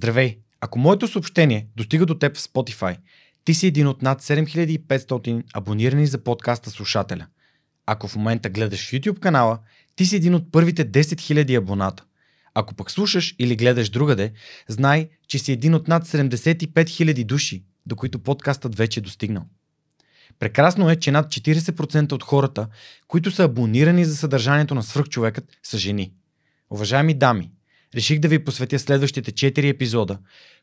[0.00, 0.38] Здравей!
[0.60, 2.96] Ако моето съобщение достига до теб в Spotify,
[3.44, 7.26] ти си един от над 7500 абонирани за подкаста слушателя.
[7.86, 9.58] Ако в момента гледаш YouTube канала,
[9.96, 12.04] ти си един от първите 10 000 абоната.
[12.54, 14.32] Ако пък слушаш или гледаш другаде,
[14.68, 19.44] знай, че си един от над 75 000 души, до които подкастът вече е достигнал.
[20.38, 22.68] Прекрасно е, че над 40% от хората,
[23.08, 26.12] които са абонирани за съдържанието на свръхчовекът, са жени.
[26.70, 27.50] Уважаеми дами,
[27.94, 30.18] реших да ви посветя следващите 4 епизода,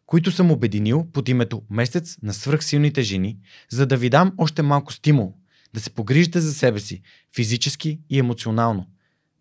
[0.05, 3.37] които съм обединил под името Месец на свръхсилните жени,
[3.71, 5.33] за да ви дам още малко стимул
[5.73, 7.01] да се погрижите за себе си
[7.35, 8.87] физически и емоционално,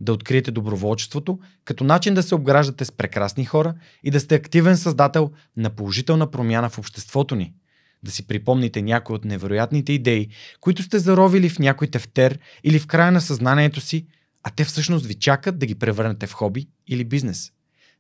[0.00, 3.74] да откриете доброволчеството като начин да се обграждате с прекрасни хора
[4.04, 7.54] и да сте активен създател на положителна промяна в обществото ни–
[8.02, 10.28] да си припомните някои от невероятните идеи,
[10.60, 14.06] които сте заровили в някой тефтер или в края на съзнанието си,
[14.42, 17.52] а те всъщност ви чакат да ги превърнете в хоби или бизнес.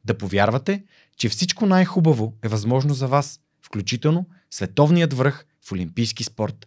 [0.06, 0.84] Да повярвате,
[1.16, 6.66] че всичко най-хубаво е възможно за вас, включително световният връх в олимпийски спорт.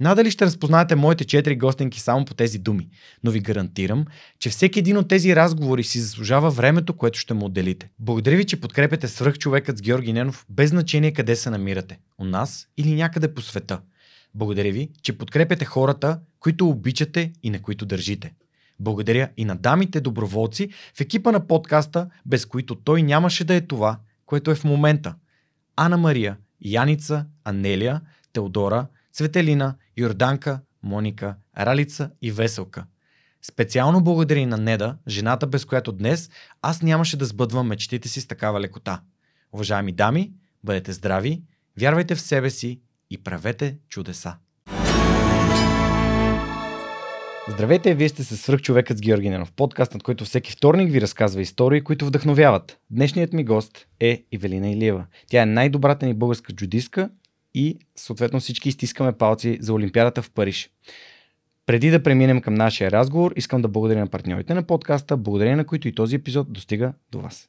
[0.00, 2.88] Надали ще разпознаете моите четири гостенки само по тези думи,
[3.24, 4.04] но ви гарантирам,
[4.38, 7.90] че всеки един от тези разговори си заслужава времето, което ще му отделите.
[7.98, 12.68] Благодаря ви, че подкрепяте свръхчовекът с Георги Ненов, без значение къде се намирате– у нас
[12.76, 13.80] или някъде по света.
[14.34, 18.32] Благодаря ви, че подкрепяте хората, които обичате и на които държите.
[18.80, 23.60] Благодаря и на дамите доброволци в екипа на подкаста, без които той нямаше да е
[23.60, 25.14] това, което е в момента.
[25.76, 28.00] Ана Мария, Яница, Анелия,
[28.32, 32.84] Теодора, Цветелина, Йорданка, Моника, Ралица и Веселка.
[33.42, 36.30] Специално благодаря на Неда, жената без която днес
[36.62, 39.00] аз нямаше да сбъдвам мечтите си с такава лекота.
[39.52, 40.32] Уважаеми дами,
[40.64, 41.42] бъдете здрави,
[41.80, 44.36] вярвайте в себе си и правете чудеса.
[47.48, 51.42] Здравейте, вие сте с свръхчовекът с Георги Ненов, подкаст, над който всеки вторник ви разказва
[51.42, 52.78] истории, които вдъхновяват.
[52.90, 55.06] Днешният ми гост е Ивелина Илиева.
[55.26, 57.10] Тя е най-добрата ни българска джудистка
[57.54, 60.70] и съответно всички изтискаме палци за Олимпиадата в Париж.
[61.66, 65.66] Преди да преминем към нашия разговор, искам да благодаря на партньорите на подкаста, благодарение на
[65.66, 67.48] които и този епизод достига до вас.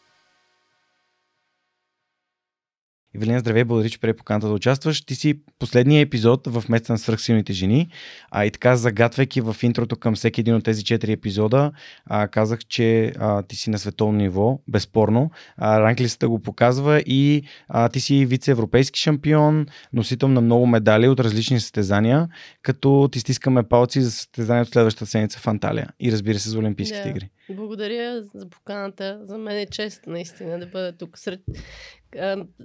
[3.15, 5.01] Евелина, здравей, благодаря, че прие поканата да участваш.
[5.01, 7.87] Ти си последния епизод в месеца на свръхсилните жени.
[8.31, 11.71] А и така, загатвайки в интрото към всеки един от тези четири епизода,
[12.05, 15.31] а, казах, че а, ти си на световно ниво, безспорно.
[15.57, 21.19] А, ранглистата го показва и а, ти си вице-европейски шампион, носител на много медали от
[21.19, 22.27] различни състезания,
[22.61, 27.03] като ти стискаме палци за състезанието следващата седмица в Анталия и разбира се за Олимпийските
[27.03, 27.09] Да.
[27.09, 27.29] игри.
[27.55, 29.19] Благодаря за поканата.
[29.23, 31.41] За мен е чест наистина да бъда тук сред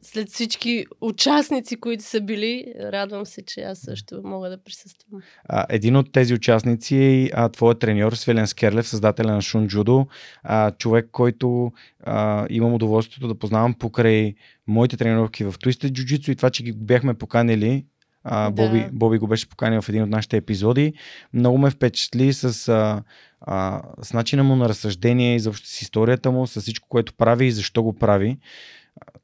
[0.03, 2.75] след всички участници, които са били.
[2.81, 5.21] Радвам се, че аз също мога да присъствам.
[5.45, 10.07] А, един от тези участници е а, твоят треньор Свилен Скерлев, създателя на Шун Джудо,
[10.43, 11.73] а, човек, който
[12.05, 14.35] а, имам удоволствието да познавам покрай
[14.67, 17.85] моите тренировки в Twisted Jiu-Jitsu и това, че ги бяхме поканили
[18.29, 18.51] а, Да.
[18.51, 20.93] Боби, Боби го беше поканил в един от нашите епизоди.
[21.33, 23.03] Много ме впечатли с, а,
[23.41, 27.47] а, с начина му на разсъждение и заобщо с историята му, с всичко, което прави
[27.47, 28.39] и защо го прави.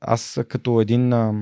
[0.01, 1.33] Аз като един а,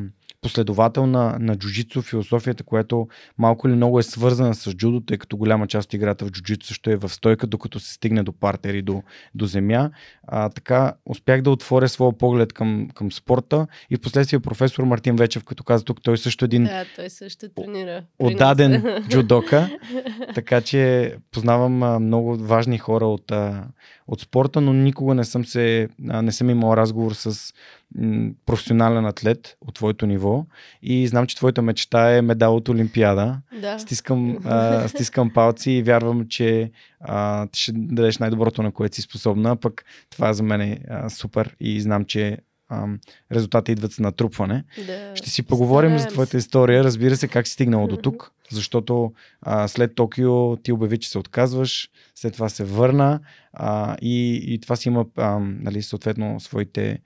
[0.40, 3.08] последовател на, на джуджицу, философията, която
[3.38, 6.66] малко или много е свързана с джудо, тъй като голяма част от играта в джуджицу
[6.66, 9.02] също е в стойка, докато се стигне до партер и до,
[9.34, 9.90] до земя.
[10.22, 15.16] А, така успях да отворя своя поглед към, към спорта и в последствие професор Мартин
[15.16, 18.04] Вечев, като каза тук, той също е един Да, той също тренира.
[18.18, 19.70] отдаден джудока,
[20.34, 23.64] така че познавам а, много важни хора от, а,
[24.10, 27.54] от спорта, но никога не съм, се, а, не съм имал разговор с
[27.94, 30.46] м, професионален атлет от твоето ниво
[30.82, 33.38] и знам, че твоята мечта е медал от Олимпиада.
[33.60, 33.78] да.
[33.78, 36.70] Стискам, а, стискам палци и вярвам, че
[37.00, 41.10] а, ти ще дадеш най-доброто, на което си способна, пък това за мен е а,
[41.10, 42.38] супер и знам, че
[42.70, 42.86] а,
[43.32, 44.64] резултатите идват с натрупване.
[44.86, 45.16] да.
[45.16, 49.12] Ще си поговорим за твоята история, разбира се, как си стигнала до тук, защото
[49.42, 53.20] а, след Токио ти обяви, че се отказваш, след това се върна
[53.52, 56.98] а, и, и това си има а, нали, съответно своите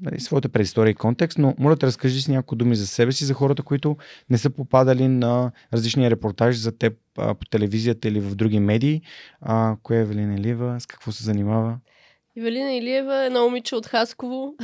[0.00, 3.24] нали, своята предистория и контекст, но моля да разкажи си няколко думи за себе си,
[3.24, 3.96] за хората, които
[4.30, 9.02] не са попадали на различни репортажи за теб а, по телевизията или в други медии.
[9.40, 10.80] А, коя е Евелина Илиева?
[10.80, 11.78] С какво се занимава?
[12.36, 14.54] Ивелина Илиева е едно момиче от Хасково,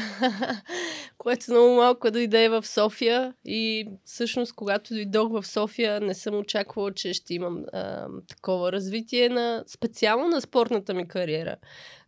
[1.18, 6.94] което много малко дойде в София и всъщност когато дойдох в София не съм очаквала,
[6.94, 11.56] че ще имам а, такова развитие на специално на спортната ми кариера.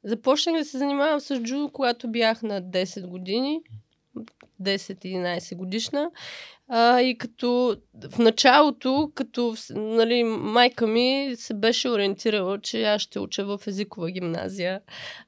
[0.04, 3.60] Започнах да се занимавам с джудо, когато бях на 10 години.
[4.62, 6.10] 10-11 годишна.
[6.68, 7.76] А, и като
[8.10, 14.10] в началото, като нали, майка ми се беше ориентирала, че аз ще уча в езикова
[14.10, 14.80] гимназия.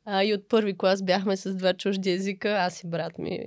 [0.05, 3.41] А, и от първи клас бяхме с два чужди езика, аз и брат ми.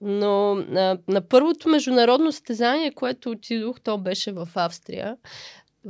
[0.00, 5.16] Но а, на първото международно състезание, което отидох, то беше в Австрия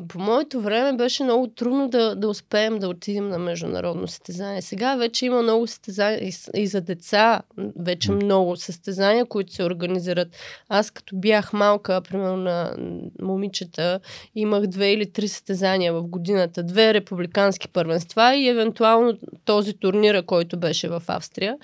[0.08, 4.62] по моето време беше много трудно да, да успеем да отидем на международно състезание.
[4.62, 7.42] Сега вече има много състезания и, и за деца,
[7.76, 10.28] вече много състезания, които се организират.
[10.68, 12.76] Аз като бях малка, примерно на
[13.22, 14.00] момичета,
[14.34, 20.56] имах две или три състезания в годината, две републикански първенства и евентуално този турнира, който
[20.56, 21.56] беше в Австрия.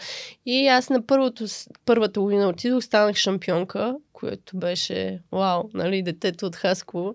[0.46, 1.44] И аз на първото,
[1.84, 7.14] първата година отидох, станах шампионка което беше вау, нали, детето от Хасково.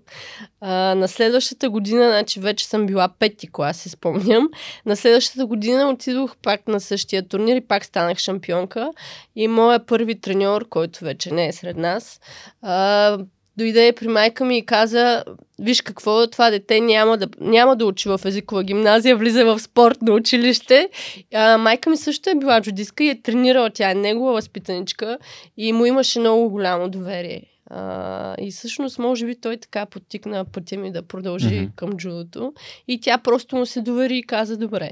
[0.62, 4.50] На следващата година, значи вече съм била пети клас, си спомням.
[4.86, 8.92] На следващата година отидох пак на същия турнир и пак станах шампионка.
[9.36, 12.20] И моя първи треньор, който вече не е сред нас,
[12.62, 13.18] а,
[13.58, 15.24] дойде при майка ми и каза,
[15.60, 20.16] виж какво, това дете няма да, няма да учи в езикова гимназия, влиза в спортно
[20.16, 20.90] училище.
[21.34, 25.18] А, майка ми също е била джудистка и е тренирала, тя е негова възпитаничка
[25.58, 27.44] и му имаше много голямо доверие.
[27.70, 31.76] А, и всъщност, може би той така подтикна пътя ми да продължи mm-hmm.
[31.76, 32.54] към джудото.
[32.88, 34.92] И тя просто му се довери и каза добре.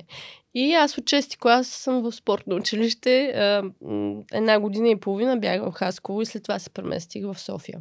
[0.53, 3.25] И аз от 6 клас съм в спортно училище.
[3.25, 3.63] А,
[4.33, 7.79] една година и половина бях в Хасково и след това се преместих в София.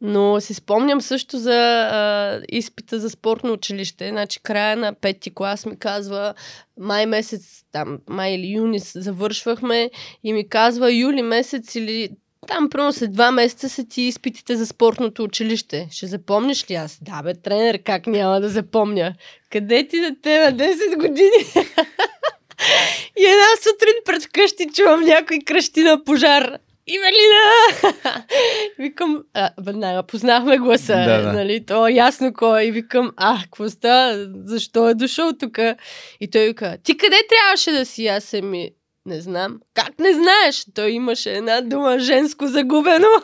[0.00, 4.08] Но си спомням също за а, изпита за спортно училище.
[4.08, 6.34] Значи края на пети клас ми казва,
[6.80, 9.90] май месец, там, май или юни завършвахме
[10.24, 12.10] и ми казва, юли месец или
[12.46, 15.88] там, примерно след два месеца са ти изпитите за спортното училище.
[15.90, 16.98] Ще запомниш ли аз?
[17.02, 19.14] Да, бе, тренер, как няма да запомня?
[19.50, 21.30] Къде ти те на 10 години?
[23.18, 26.58] и една сутрин пред вкъщи чувам някой кръщи на пожар.
[26.86, 28.24] Ивелина!
[28.78, 31.32] викам, а, веднага познахме гласа, да, да.
[31.32, 32.64] нали, то е ясно кой.
[32.64, 35.58] И викам, а, какво ста, защо е дошъл тук?
[36.20, 38.06] И той вика, ти къде трябваше да си?
[38.06, 38.70] Аз се ми,
[39.06, 39.58] не знам.
[39.74, 40.66] Как не знаеш?
[40.74, 43.08] Той имаше една дума женско загубено.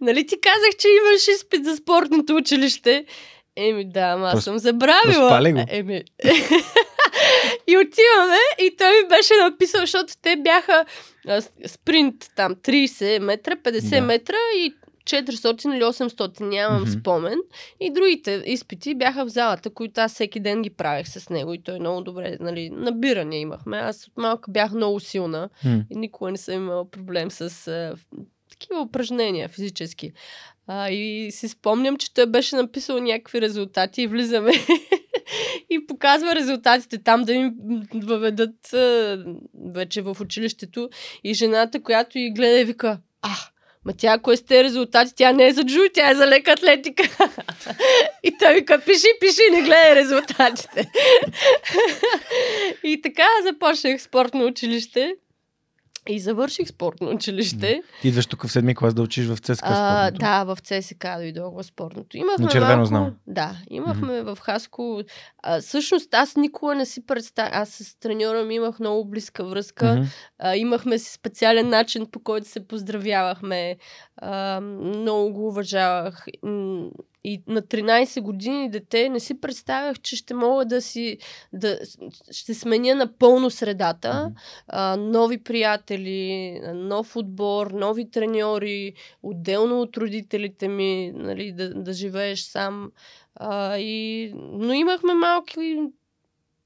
[0.00, 3.04] нали ти казах, че имаш изпит за спортното училище?
[3.60, 5.52] Еми да, ама аз съм забравила.
[5.52, 5.64] го.
[5.68, 6.02] Еми.
[7.66, 10.84] и отиваме и той ми беше написал, защото те бяха
[11.28, 14.00] а, спринт там 30 метра, 50 да.
[14.00, 14.74] метра и
[15.04, 17.00] 400 или 800, нямам mm-hmm.
[17.00, 17.38] спомен.
[17.80, 21.62] И другите изпити бяха в залата, които аз всеки ден ги правех с него и
[21.62, 23.78] той много добре, нали, набиране имахме.
[23.78, 25.84] Аз от малка бях много силна mm.
[25.90, 27.94] и никога не съм имала проблем с а,
[28.50, 30.12] такива упражнения физически.
[30.72, 34.52] А, и си спомням, че той беше написал някакви резултати и влизаме
[35.70, 37.54] и показва резултатите там да им
[37.94, 39.24] въведат а,
[39.72, 40.88] вече в училището.
[41.24, 43.30] И жената, която и гледа и вика, а,
[43.84, 46.52] Ма тя, ако е с резултати, тя не е за джу, тя е за лека
[46.52, 47.02] атлетика.
[48.22, 50.90] и той вика, пиши, пиши, не гледай резултатите.
[52.84, 55.14] и така започнах спортно училище.
[56.10, 57.82] И завърших спортно училище.
[58.00, 60.18] Ти идваш тук в седми клас да учиш в ЦСКА спортното?
[60.18, 62.16] Да, в ЦСКА дойдох в спортното.
[62.16, 62.86] Имахме На червено малко...
[62.86, 63.14] знам.
[63.26, 64.34] Да, имахме mm-hmm.
[64.34, 65.02] в Хаско.
[65.42, 67.50] А, всъщност аз никога не си представя.
[67.52, 69.84] Аз с треньора ми имах много близка връзка.
[69.86, 70.06] Mm-hmm.
[70.38, 73.76] А, имахме си специален начин, по който се поздравявахме.
[74.20, 76.26] А, много го уважавах.
[77.24, 81.18] И на 13 години дете не си представях, че ще мога да си.
[81.52, 81.78] Да,
[82.30, 84.08] ще сменя напълно средата.
[84.08, 84.40] Mm-hmm.
[84.68, 92.40] А, нови приятели, нов отбор, нови треньори, отделно от родителите ми, нали, да, да живееш
[92.40, 92.92] сам.
[93.34, 94.32] А, и...
[94.36, 95.78] Но имахме малки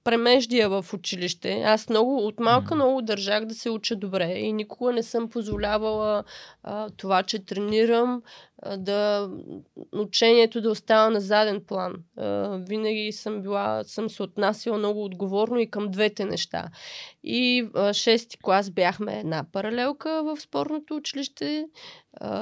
[0.05, 1.63] премеждия в училище.
[1.67, 6.25] Аз много, от малка много държах да се уча добре и никога не съм позволявала
[6.63, 8.23] а, това, че тренирам,
[8.77, 9.31] да
[9.93, 11.95] учението да остава на заден план.
[12.69, 16.69] Винаги съм била, съм се отнасяла много отговорно и към двете неща.
[17.25, 21.67] И шести клас бяхме една паралелка в спортното училище,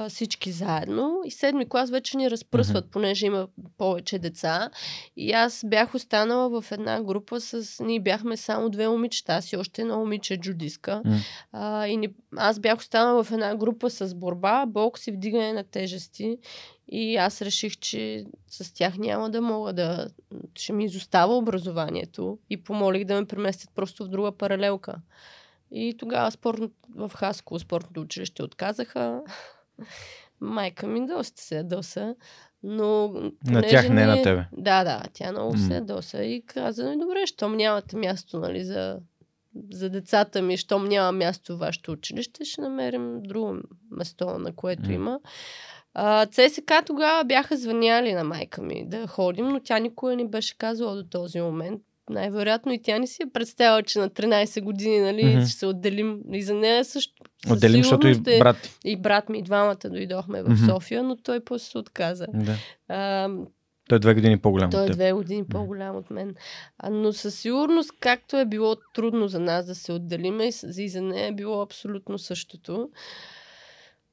[0.09, 1.21] всички заедно.
[1.25, 4.69] И седми клас вече ни разпръсват, понеже има повече деца.
[5.17, 7.83] И аз бях останала в една група с...
[7.83, 11.03] Ние бяхме само две момичета, аз и още едно момиче джудиска.
[11.51, 12.09] А, и ни...
[12.37, 15.63] аз бях останала в една група с борба, бокс и вдигане на
[16.03, 16.37] тежести.
[16.87, 20.09] И аз реших, че с тях няма да мога да...
[20.55, 22.37] Ще ми изостава образованието.
[22.49, 24.95] И помолих да ме преместят просто в друга паралелка.
[25.71, 26.61] И тогава спорт,
[26.95, 29.21] в Хаско спортното училище отказаха.
[30.41, 32.15] Майка ми доста се ядоса.
[32.63, 33.07] Но.
[33.47, 34.45] На тях, не на тебе.
[34.57, 35.67] Да, да, тя много mm.
[35.67, 38.99] се ядоса и каза, ми добре, щом нямате място, нали, за,
[39.71, 43.57] за децата ми, щом няма място в вашето училище, ще намерим друго
[43.91, 44.93] место, на което mm.
[44.93, 45.19] има.
[46.31, 50.95] ЦСК тогава бяха звъняли на майка ми да ходим, но тя никога не беше казала
[50.95, 55.21] до този момент най-вероятно и тя не си е представила, че на 13 години нали,
[55.21, 55.47] mm-hmm.
[55.47, 56.19] ще се отделим.
[56.33, 57.13] И за нея също.
[57.51, 58.79] Отделим, защото и брат.
[58.85, 60.73] И брат ми, и двамата дойдохме в mm-hmm.
[60.73, 62.27] София, но той после се отказа.
[62.33, 62.55] Да.
[62.87, 63.29] А,
[63.89, 64.69] той е две години по-голям.
[64.69, 66.35] Той е две години по-голям от мен.
[66.77, 71.01] А, но със сигурност, както е било трудно за нас да се отделиме, и за
[71.01, 72.89] нея е било абсолютно същото.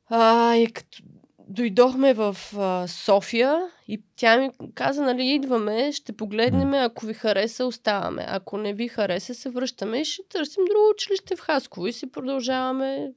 [0.06, 1.02] А, и като
[1.50, 7.66] дойдохме в а, София и тя ми каза, нали, идваме, ще погледнем, ако ви хареса,
[7.66, 8.26] оставаме.
[8.28, 12.12] Ако не ви хареса, се връщаме и ще търсим друго училище в Хасково и си
[12.12, 13.12] продължаваме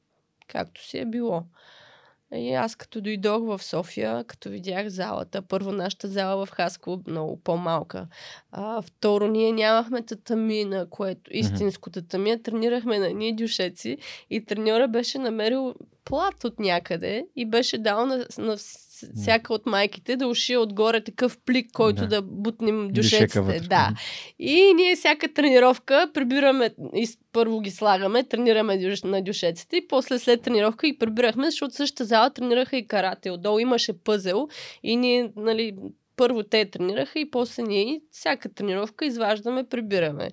[0.48, 1.44] както си е било.
[2.36, 7.38] И аз като дойдох в София, като видях залата, първо нашата зала в Хаско много
[7.44, 8.08] по-малка.
[8.52, 13.98] А, второ, ние нямахме татами, на което истинско татами, тренирахме на ние дюшеци
[14.30, 15.74] и треньора беше намерил
[16.06, 18.58] плат от някъде и беше дал на, на
[19.16, 23.60] всяка от майките да уши отгоре такъв плик, който да, да бутнем дюшеците.
[23.60, 23.94] Да.
[24.40, 30.42] И ние всяка тренировка прибираме и първо ги слагаме, тренираме на дюшеците и после след
[30.42, 33.32] тренировка ги прибирахме, защото същата зала тренираха и карате.
[33.32, 34.48] Отдолу имаше пъзел
[34.84, 35.76] и ние, нали,
[36.16, 40.30] първо те тренираха и после ние всяка тренировка изваждаме, прибираме.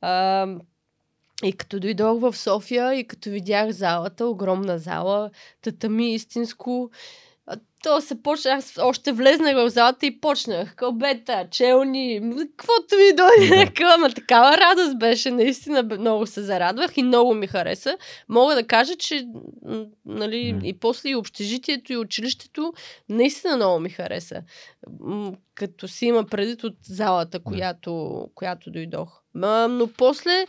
[0.00, 0.46] А,
[1.44, 5.30] и като дойдох в София и като видях залата, огромна зала,
[5.62, 6.90] татами истинско,
[7.82, 10.74] то се почна, аз още влезнах в залата и почнах.
[10.74, 12.20] Кълбета, челни,
[12.56, 13.72] каквото ми дойде.
[13.78, 13.94] Да.
[13.94, 15.30] Ама такава радост беше.
[15.30, 17.96] Наистина много се зарадвах и много ми хареса.
[18.28, 19.26] Мога да кажа, че
[20.06, 20.64] нали, mm.
[20.64, 22.72] и после и общежитието и училището
[23.08, 24.42] наистина много ми хареса.
[25.54, 29.20] Като си има предвид от залата, която, която дойдох.
[29.34, 30.46] Но после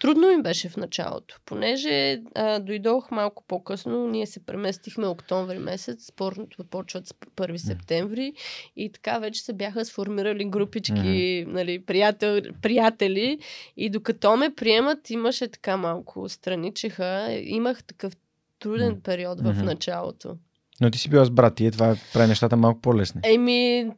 [0.00, 6.06] Трудно ми беше в началото, понеже а, дойдох малко по-късно, ние се преместихме октомври месец,
[6.06, 8.32] спортното почват с 1 септември
[8.76, 11.46] и така вече се бяха сформирали групички, mm-hmm.
[11.46, 13.38] нали, приятел, приятели
[13.76, 18.12] и докато ме приемат имаше така малко страничеха, имах такъв
[18.58, 19.02] труден mm-hmm.
[19.02, 20.36] период в началото.
[20.80, 23.20] Но ти си била с брат и това прави нещата малко по-лесни.
[23.24, 23.90] Еми,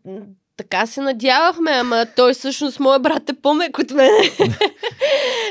[0.57, 4.11] така се надявахме, ама той всъщност, моят брат е по-мек от мен.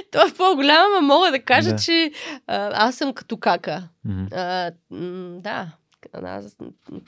[0.11, 1.77] той е по-голям, ама мога да кажа, да.
[1.77, 2.11] че
[2.47, 3.83] а, аз съм като кака.
[4.07, 4.33] Mm-hmm.
[4.35, 5.71] А, м- да,
[6.13, 6.57] аз,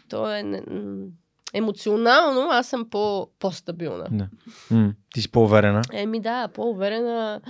[0.10, 0.43] той е
[1.53, 4.08] емоционално, аз съм по, по-стабилна.
[4.12, 4.27] Да.
[4.72, 5.81] М- ти си по-уверена?
[5.93, 7.41] Еми да, по-уверена.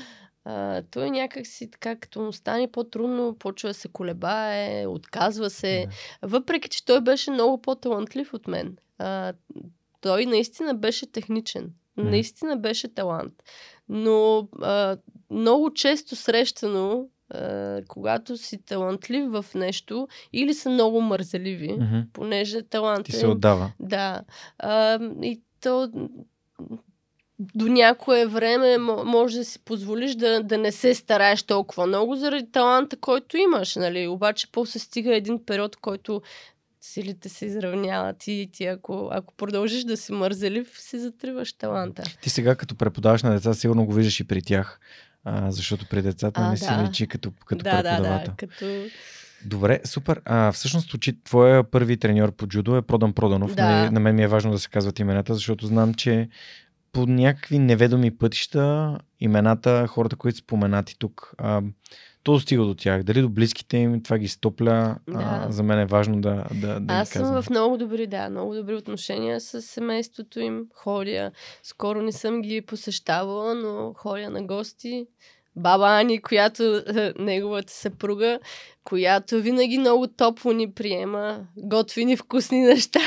[0.46, 5.88] А, той някак си така, като му стане по-трудно, почва да се колебае, отказва се.
[6.22, 6.28] Да.
[6.28, 8.78] Въпреки, че той беше много по-талантлив от мен.
[8.98, 9.34] А,
[10.02, 11.74] той наистина беше техничен.
[11.98, 13.34] Наистина беше талант.
[13.90, 14.98] Но а,
[15.32, 22.06] много често срещано, а, когато си талантлив в нещо, или са много мързеливи, mm-hmm.
[22.14, 23.72] понеже талант Ти се отдава.
[23.80, 24.22] Да.
[24.60, 25.92] А, и то
[27.56, 32.52] до някое време може да си позволиш да, да не се стараеш толкова много заради
[32.52, 33.76] таланта, който имаш.
[33.76, 34.08] Нали?
[34.08, 36.22] Обаче после стига един период, който
[36.82, 42.04] силите се изравняват и ти ако, ако продължиш да си мързелив, си затриваш таланта.
[42.22, 44.80] Ти сега като преподаваш на деца, сигурно го виждаш и при тях,
[45.24, 46.58] а, защото при децата а, не да.
[46.58, 48.04] си личи като, като да, преподавател.
[48.04, 48.66] Да, да, като...
[49.46, 50.22] Добре, супер.
[50.26, 53.56] А, всъщност, очи, твоя първи треньор по джудо е Продан Проданов.
[53.56, 53.70] Да.
[53.70, 56.30] Нали, на мен ми е важно да се казват имената, защото знам, че
[56.92, 61.62] по някакви неведоми пътища имената, хората, които споменати тук, а,
[62.24, 63.04] то стига до тях.
[63.04, 65.46] Дали до близките им това ги стопля, да.
[65.48, 68.56] а, за мен е важно да, да, да Аз съм в много добри, да, много
[68.56, 70.66] добри отношения с семейството им.
[70.74, 71.32] Ходя.
[71.64, 75.08] Скоро не съм ги посещавала, но ходя на гости.
[75.56, 76.84] Баба Ани, която
[77.20, 78.40] неговата съпруга,
[78.84, 83.00] която винаги много топло ни приема, готвини вкусни неща.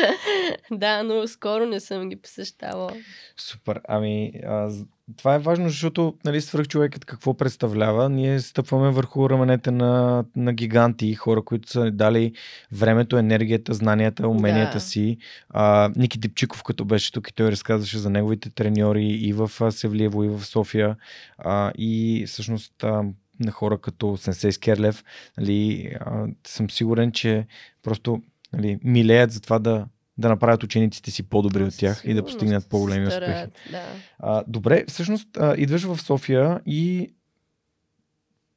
[0.70, 2.90] да, но скоро не съм ги посещавала.
[3.36, 3.80] Супер.
[3.88, 4.70] Ами, а,
[5.16, 8.08] това е важно, защото нали, свръхчовекът какво представлява?
[8.08, 12.32] Ние стъпваме върху раменете на, на гиганти, хора, които са дали
[12.72, 14.80] времето, енергията, знанията, уменията да.
[14.80, 15.18] си.
[15.50, 20.24] А, Ники Дипчиков, като беше тук и той разказваше за неговите треньори и в Севлиево,
[20.24, 20.96] и в София.
[21.38, 23.02] А, и всъщност а,
[23.40, 25.04] на хора като Сенсей Скерлев,
[25.38, 27.46] нали, а, съм сигурен, че
[27.82, 29.86] просто нали, милеят за това да,
[30.18, 33.50] да направят учениците си по-добри от тях Сигурно, и да постигнат по-големи успехи.
[33.70, 33.82] Да.
[34.18, 37.14] А, добре, всъщност а, идваш в София и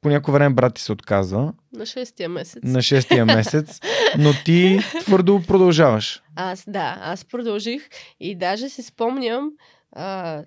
[0.00, 1.52] по някое време брат ти се отказва.
[1.76, 2.62] На шестия месец.
[2.62, 3.80] На шестия месец,
[4.18, 6.22] но ти твърдо продължаваш.
[6.36, 7.88] Аз, да, аз продължих
[8.20, 9.50] и даже си спомням,
[9.92, 10.44] а,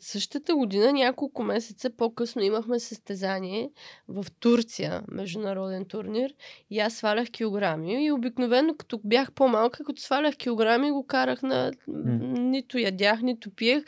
[0.00, 3.70] същата година, няколко месеца по-късно, имахме състезание
[4.08, 6.34] в Турция, международен турнир,
[6.70, 8.04] и аз свалях килограми.
[8.04, 11.72] И обикновено, като бях по-малка, като свалях килограми, го карах на...
[11.72, 12.38] Mm.
[12.38, 13.84] Нито ядях, нито пиех.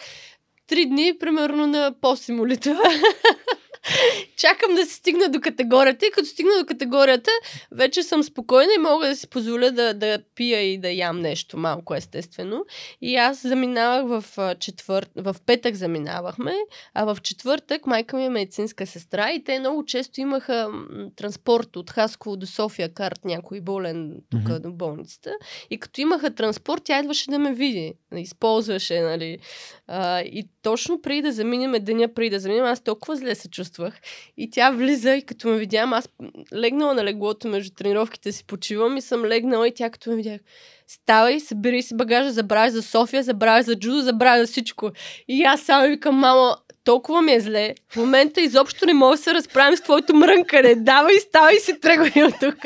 [0.66, 2.78] Три дни, примерно, на посимолитва.
[4.36, 7.30] Чакам да се стигна до категорията и като стигна до категорията,
[7.70, 11.58] вече съм спокойна и мога да си позволя да, да пия и да ям нещо
[11.58, 12.64] малко, естествено.
[13.00, 16.54] И аз заминавах в четвърт, в петък заминавахме,
[16.94, 20.70] а в четвъртък майка ми е медицинска сестра и те много често имаха
[21.16, 24.58] транспорт от Хасково до София, карт някой болен тук mm-hmm.
[24.58, 25.32] до болницата.
[25.70, 27.94] И като имаха транспорт, тя идваше да ме види.
[28.16, 29.38] Използваше, нали.
[29.86, 33.71] А, и точно преди да заминем, деня преди да заминем, аз толкова зле се чувствам
[33.72, 33.94] чувствах.
[34.36, 36.08] И тя влиза и като ме видям, аз
[36.54, 40.40] легнала на леглото между тренировките си, почивам и съм легнала и тя като ме видях,
[40.86, 44.90] ставай, събери си багажа, забравяй за София, забравяй за джудо, забравяй за всичко.
[45.28, 47.74] И аз само викам, мамо, толкова ми е зле.
[47.88, 50.74] В момента изобщо не мога да се разправим с твоето мрънкане.
[50.74, 52.56] Давай, ставай си тръгвай от тук.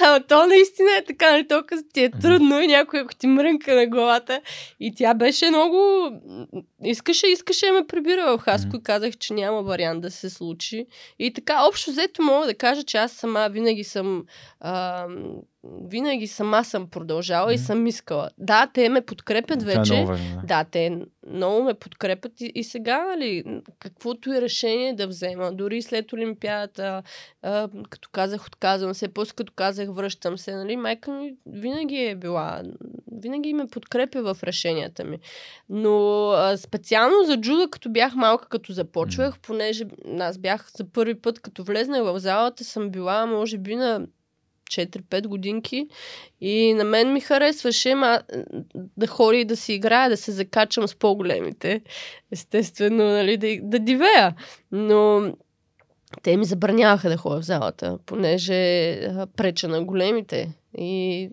[0.00, 1.48] Ама то наистина е така, нали?
[1.48, 4.40] Толкова ти е трудно и някой, ако ти мрънка на главата.
[4.80, 6.10] И тя беше много...
[6.84, 10.86] Искаше, искаше да ме прибира в Хаско и казах, че няма вариант да се случи.
[11.18, 14.24] И така, общо взето мога да кажа, че аз сама винаги съм
[14.60, 15.06] а,
[15.64, 17.54] винаги сама съм продължала mm.
[17.54, 18.30] и съм искала.
[18.38, 19.94] Да, те ме подкрепят Това е вече.
[19.94, 20.46] Е много важно, да.
[20.46, 20.98] да, те
[21.30, 23.44] много ме подкрепят и, и сега, нали,
[23.78, 27.02] каквото и решение да взема, дори след Олимпиадата,
[27.42, 32.16] а, като казах отказвам се, после като казах връщам се, нали, майка ми винаги е
[32.16, 32.62] била,
[33.12, 35.18] винаги ме подкрепя в решенията ми.
[35.68, 39.46] Но а, специално за джуда, като бях малка, като започвах, mm.
[39.46, 39.84] понеже
[40.20, 44.06] аз бях за първи път, като влезнах в залата, съм била, може би, на
[44.70, 45.88] 4-5 годинки
[46.40, 48.20] и на мен ми харесваше ма,
[48.96, 51.80] да ходя и да си играя, да се закачам с по-големите.
[52.32, 54.34] Естествено, нали, да, да дивея.
[54.72, 55.32] Но
[56.22, 59.00] те ми забраняваха да ходя в залата, понеже
[59.36, 61.30] преча на големите и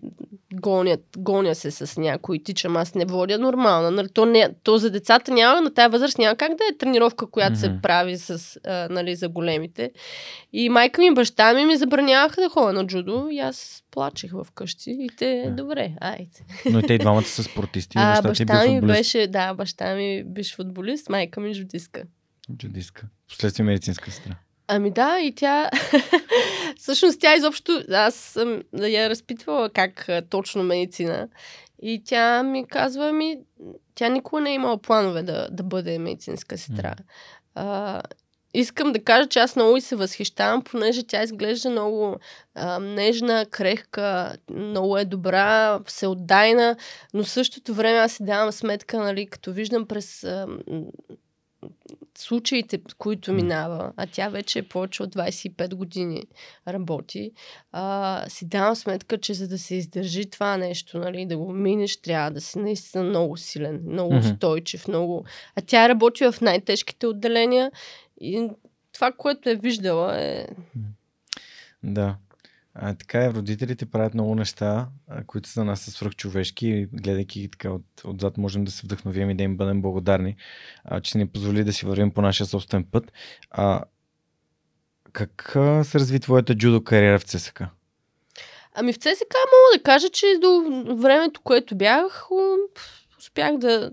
[0.54, 3.90] гонят, гоня се с някой, тичам, аз не водя нормално.
[3.90, 7.26] Нали, то, не, то за децата няма, на тази възраст няма как да е тренировка,
[7.26, 7.76] която mm-hmm.
[7.76, 9.92] се прави с, а, нали, за големите.
[10.52, 14.32] И майка ми и баща ми ми забраняваха да ходя на джудо и аз плачех
[14.32, 15.54] в къщи и те, yeah.
[15.54, 16.44] добре, айде.
[16.70, 17.98] Но и те и двамата са спортисти.
[18.00, 22.02] А, баща, баща ми беше, да, баща ми беше футболист, майка ми джудистка.
[22.56, 23.06] Джудистка.
[23.28, 24.36] Последствие медицинска сестра.
[24.68, 25.70] Ами да, и тя...
[26.76, 27.82] Всъщност тя изобщо...
[27.92, 31.28] Аз съм да я разпитвала как точно медицина.
[31.82, 33.38] И тя ми казва ми...
[33.94, 36.94] Тя никога не е имала планове да, да бъде медицинска сестра.
[36.94, 37.02] Mm.
[37.54, 38.02] А,
[38.54, 42.16] искам да кажа, че аз много и се възхищавам, понеже тя изглежда много
[42.54, 46.76] а, нежна, крехка, много е добра, всеотдайна,
[47.14, 50.46] но същото време аз си давам сметка, нали, като виждам през а,
[52.18, 56.22] случаите, които минава, а тя вече е повече от 25 години
[56.68, 57.32] работи,
[57.72, 61.96] а, си давам сметка, че за да се издържи това нещо, нали, да го минеш,
[61.96, 65.24] трябва да си наистина много силен, много устойчив, много...
[65.56, 67.72] А тя работи в най-тежките отделения
[68.20, 68.48] и
[68.92, 70.46] това, което е виждала е...
[71.82, 72.16] Да.
[72.74, 74.88] А, така е, родителите правят много неща,
[75.26, 79.36] които за нас са свръхчовешки и гледайки така от, отзад можем да се вдъхновим и
[79.36, 80.36] да им бъдем благодарни,
[80.84, 83.12] а, че ни позволи да си вървим по нашия собствен път.
[83.50, 83.84] А,
[85.12, 85.50] как
[85.84, 87.62] се разви твоята джудо кариера в ЦСК?
[88.74, 90.62] Ами в ЦСК мога да кажа, че до
[90.96, 92.28] времето, което бях,
[93.18, 93.92] успях да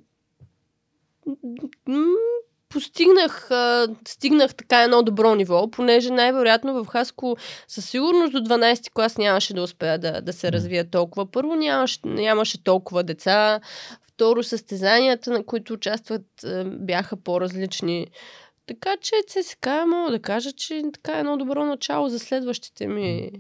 [2.72, 8.84] постигнах, а, стигнах така едно добро ниво, понеже най-вероятно в Хаско със сигурност до 12
[8.84, 11.32] ти клас нямаше да успея да, да се развия толкова.
[11.32, 13.60] Първо нямаше, нямаше толкова деца,
[14.08, 16.26] второ състезанията, на които участват,
[16.66, 18.08] бяха по-различни.
[18.68, 23.32] Така че ЦСК мога да кажа, че така е едно добро начало за следващите ми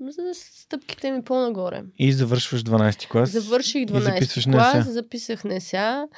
[0.00, 1.82] за стъпките ми по-нагоре.
[1.98, 3.30] И завършваш 12 клас.
[3.30, 6.08] Завърших и 12 записваш клас, записах НСА.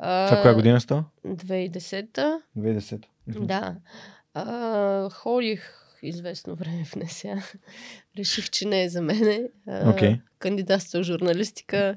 [0.00, 1.04] А, Това коя година става?
[1.26, 2.40] 2010-та.
[2.58, 3.04] 2010.
[3.28, 3.76] Да.
[4.34, 7.42] А, ходих известно време в НСА.
[8.18, 9.48] Реших, че не е за мене.
[10.38, 11.96] Кандидатствах в журналистика.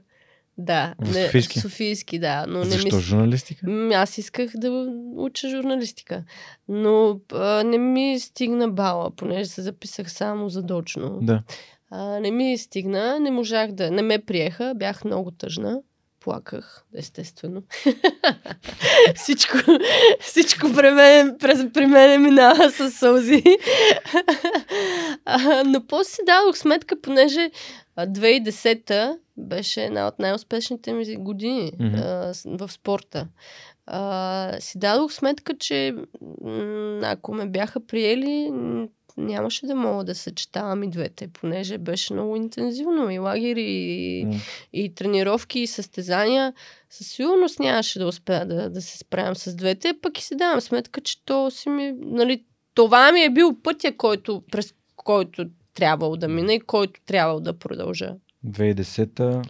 [0.58, 0.96] Да.
[1.00, 1.60] В Софийски?
[1.60, 2.46] Софийски, да.
[2.48, 3.90] Но не Защо ми журналистика?
[3.94, 4.72] Аз исках да
[5.16, 6.24] уча журналистика.
[6.68, 11.20] Но а, не ми стигна бала, понеже се записах само задочно.
[11.22, 11.44] Да.
[11.90, 13.92] А, не ми стигна, не можах да...
[13.92, 15.82] Не ме приеха, бях много тъжна.
[16.24, 17.64] Плаках, естествено.
[19.16, 19.58] всичко,
[20.20, 23.44] всичко при мен, през, при мен минава с сълзи.
[25.26, 27.52] а, но после си дадох сметка, понеже
[27.96, 31.96] а, 2010-та беше една от най-успешните ми години Мгм.
[31.96, 33.28] а, в спорта.
[33.86, 35.96] А, си дадох сметка, че
[36.42, 38.52] м, ако ме бяха приели,
[39.18, 43.10] нямаше да мога да съчетавам и двете, понеже беше много интензивно.
[43.10, 44.28] И лагери, и,
[44.74, 46.54] и тренировки, и състезания.
[46.90, 50.62] Със сигурност нямаше да успея да, да се справям с двете, пък и си давам
[50.62, 56.18] сметка, че то си ми, нали, това ми е бил пътя, който, през който трябвало
[56.18, 58.16] да мина и който трябвало да продължа.
[58.48, 59.42] 2010-та,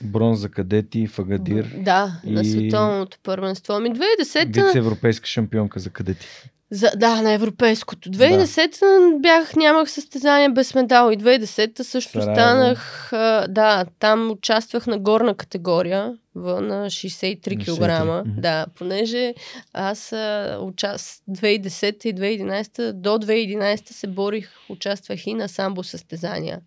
[0.00, 1.74] бронз за кадети в Агадир.
[1.76, 3.72] Да, на И- световното първенство.
[3.72, 4.66] Ами 2010-та...
[4.66, 6.26] Вице-европейска шампионка за кадети.
[6.70, 8.10] За, да, на европейското.
[8.10, 12.34] 2010-та бях, нямах състезание без медал и 2010-та също Сараево.
[12.34, 17.70] станах, а, да, там участвах на горна категория в, на 63 На кг.
[17.70, 18.40] 63, мгм.
[18.40, 19.34] Да, понеже
[19.72, 21.22] аз а, участ...
[21.30, 26.60] 2010 и 2011 до 2011 се борих, участвах и на самбо състезания.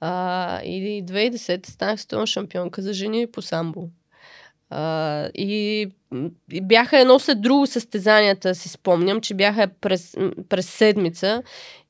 [0.00, 3.88] А, и 2010 станах световна шампионка за жени по самбо.
[4.70, 5.88] А, и,
[6.52, 10.16] и бяха едно след друго състезанията, си спомням, че бяха през,
[10.48, 11.42] през седмица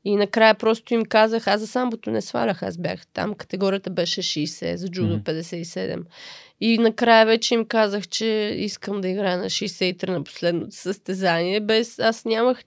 [0.05, 4.23] и накрая просто им казах, аз за самбото не свалях, аз бях там, категорията беше
[4.23, 5.23] 60, за джудо Мгм.
[5.23, 6.03] 57.
[6.61, 11.99] И накрая вече им казах, че искам да играя на 63 на последното състезание, без
[11.99, 12.62] аз нямах...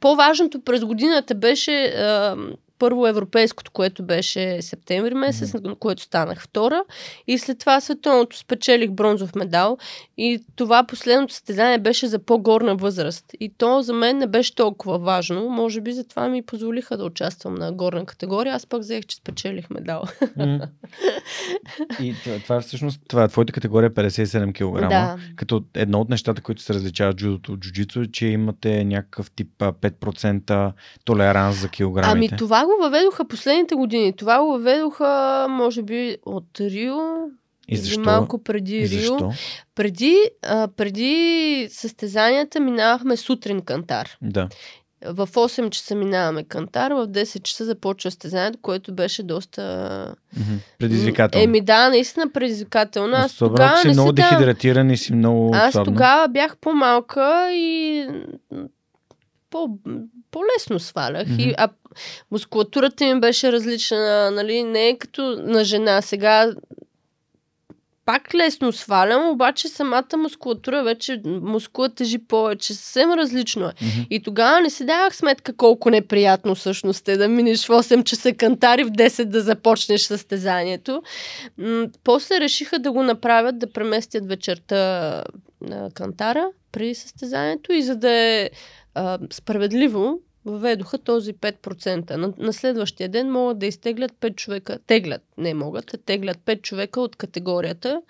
[0.00, 2.36] По-важното през годината беше а,
[2.78, 6.82] първо европейското, което беше септември месец, на което станах втора.
[7.26, 9.78] И след това световното спечелих бронзов медал.
[10.18, 13.24] И това последното състезание беше за по-горна възраст.
[13.40, 15.48] И то за мен не беше толкова важно.
[15.48, 18.54] Може би затова ми позволиха да участвам на горна категория.
[18.54, 20.02] Аз пък взех, че спечелих медал.
[20.36, 20.60] М.
[22.02, 24.88] И това, това е всъщност, това е твоята категория 57 кг.
[24.88, 25.16] Да.
[25.36, 29.62] Като едно от нещата, които се различават джудото от джуджицу е, че имате някакъв тип
[29.62, 30.72] а, 5%
[31.04, 32.28] толеранс за килограмите.
[32.32, 34.16] Ами това го въведоха последните години.
[34.16, 36.96] Това го въведоха, може би, от Рио.
[37.68, 38.00] и защо?
[38.00, 38.98] малко преди и Рио.
[39.00, 39.32] защо?
[39.74, 44.08] Преди, а, преди състезанията минавахме сутрин кантар.
[44.22, 44.48] Да.
[45.06, 50.14] В 8 часа минаваме кантар, в 10 часа започва състезанието, което беше доста...
[50.36, 50.54] Мгм.
[50.78, 51.44] Предизвикателно.
[51.44, 53.16] Еми да, наистина предизвикателно.
[53.16, 55.92] Аз Особено тогава си много дехидратиран и си много Аз отслабна.
[55.92, 58.06] тогава бях по-малка и
[59.50, 59.68] по,
[60.30, 61.28] по-лесно свалях.
[61.28, 61.40] Мгм.
[61.40, 61.68] И, а
[62.30, 64.62] мускулатурата ми беше различна, нали?
[64.62, 66.02] Не е като на жена.
[66.02, 66.52] Сега
[68.06, 73.72] пак лесно свалям, обаче самата мускулатура вече, мускулът тежи повече, съвсем различно е.
[73.82, 74.06] Мгм.
[74.10, 78.32] И тогава не си давах сметка колко неприятно всъщност е да минеш в 8 часа
[78.32, 81.02] кантари, в 10 да започнеш състезанието.
[81.58, 85.24] М- после решиха да го направят, да преместят вечерта
[85.60, 88.50] на кантара при състезанието и за да е
[88.94, 92.10] а, справедливо, въведоха този 5%.
[92.16, 94.78] На, на следващия ден могат да изтеглят 5 човека.
[94.86, 98.00] Теглят, не могат, а теглят 5 човека от категорията,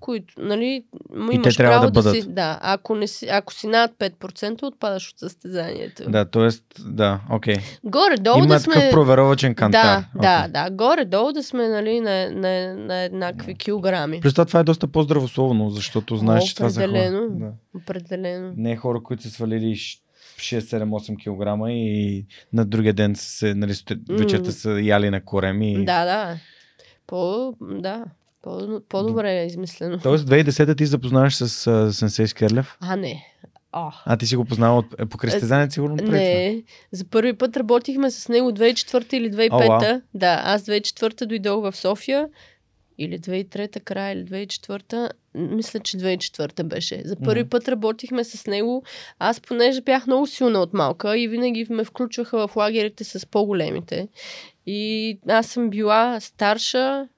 [0.00, 2.22] които, нали, м- И те имаш трябва право да да, бъдат.
[2.22, 2.28] си...
[2.32, 6.10] Да, ако, не си, ако си над 5%, отпадаш от състезанието.
[6.10, 6.48] Да, т.е.
[6.84, 7.56] да, окей.
[7.84, 8.90] Горе-долу Има да сме...
[8.92, 9.82] проверовачен кантар.
[9.82, 10.52] Да, да, Окей.
[10.52, 10.70] да.
[10.70, 14.20] Горе-долу да сме нали, на, на, на еднакви килограми.
[14.20, 16.90] Плюс това, това е доста по-здравословно, защото знаеш, О, че това са хора.
[16.90, 17.28] определено.
[17.30, 17.52] Да.
[17.78, 18.52] Определено.
[18.56, 19.76] Не е хора, които са свалили
[20.42, 23.74] 6-7-8 кг и на другия ден се, нали,
[24.08, 25.84] вечерта са яли на корем и...
[25.84, 26.36] Да, да.
[27.06, 28.04] По, да.
[28.42, 29.98] По, по-добре е измислено.
[30.02, 32.76] Тоест 2010 ти запознаваш с а, Сенсей Скерлев?
[32.80, 33.26] А, не.
[33.72, 36.18] О, А ти си го познавал от, е, по кръстезанец, сигурно преди това?
[36.18, 36.62] не.
[36.92, 39.96] За първи път работихме с него 2004 или 2005.
[39.96, 42.28] О, да, аз 2004 дойдох в София.
[43.02, 45.10] Или 2003 края, или 2004.
[45.34, 47.02] Мисля, че 2004 беше.
[47.04, 47.48] За първи Мгм.
[47.48, 48.82] път работихме с него.
[49.18, 54.08] Аз, понеже бях много силна от малка и винаги ме включваха в лагерите с по-големите.
[54.66, 57.08] И аз съм била старша,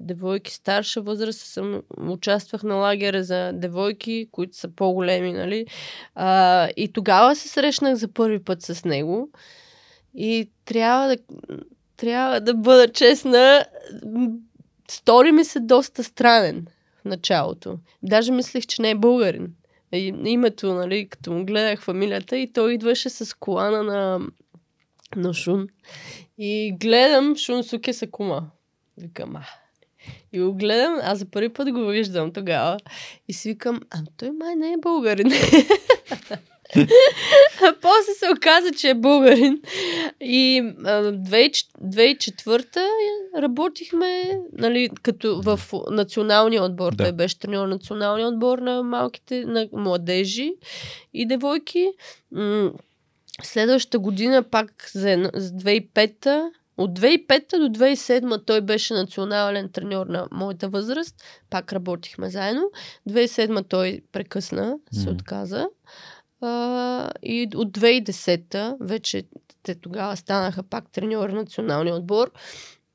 [0.00, 5.66] девойки старша възраст, съм, участвах на лагера за девойки, които са по-големи, нали.
[6.14, 9.28] А, и тогава се срещнах за първи път с него.
[10.14, 11.16] И трябва да,
[11.96, 13.64] трябва да бъда честна,
[14.88, 16.66] стори ми се доста странен
[17.00, 17.78] в началото.
[18.02, 19.54] Даже мислех, че не е българин.
[20.24, 24.20] Името, нали, като му гледах фамилията и той идваше с колана на,
[25.16, 25.68] на Шун.
[26.38, 28.50] И гледам Шун Суке Сакума.
[28.98, 29.44] Викам, а.
[30.32, 32.78] И го гледам, аз за първи път го виждам тогава.
[33.28, 35.26] И си викам, а той май не е българин.
[37.62, 39.60] а после се оказа, че е българин.
[40.20, 42.86] И 2004
[43.38, 45.60] работихме нали, като в
[45.90, 46.94] националния отбор.
[46.94, 47.04] Да.
[47.04, 50.52] Той беше треньор на националния отбор на малките, на младежи
[51.14, 51.88] и девойки.
[53.42, 60.68] Следващата година пак за 2005 от 2005 до 2007 той беше национален треньор на моята
[60.68, 61.14] възраст.
[61.50, 62.70] Пак работихме заедно.
[63.08, 65.68] 2007 той прекъсна, се отказа.
[66.44, 69.22] А, и от 2010 вече
[69.62, 72.30] те тогава станаха пак треньор на националния отбор.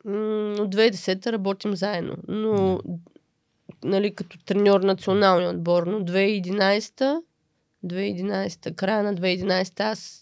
[0.05, 2.15] От 2010 работим заедно.
[2.27, 2.79] Но,
[3.83, 7.21] нали, като треньор на националния отбор, но 2011
[7.85, 10.21] 2011, края на 2011 аз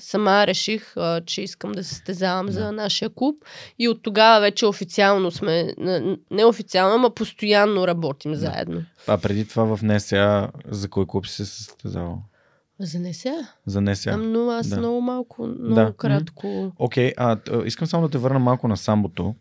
[0.00, 2.52] сама реших, а, че искам да се стезавам да.
[2.52, 3.38] за нашия клуб
[3.78, 5.74] и от тогава вече официално сме,
[6.30, 8.38] не официално, ама постоянно работим да.
[8.38, 8.84] заедно.
[9.06, 12.18] А преди това в НСА за кой клуб си се състезавал?
[12.82, 13.48] За НСА?
[13.66, 14.16] За НСА.
[14.16, 14.76] Но аз да.
[14.76, 15.92] много малко, много да.
[15.92, 16.72] кратко.
[16.78, 19.34] Окей, okay, искам само да те върна малко на самбото.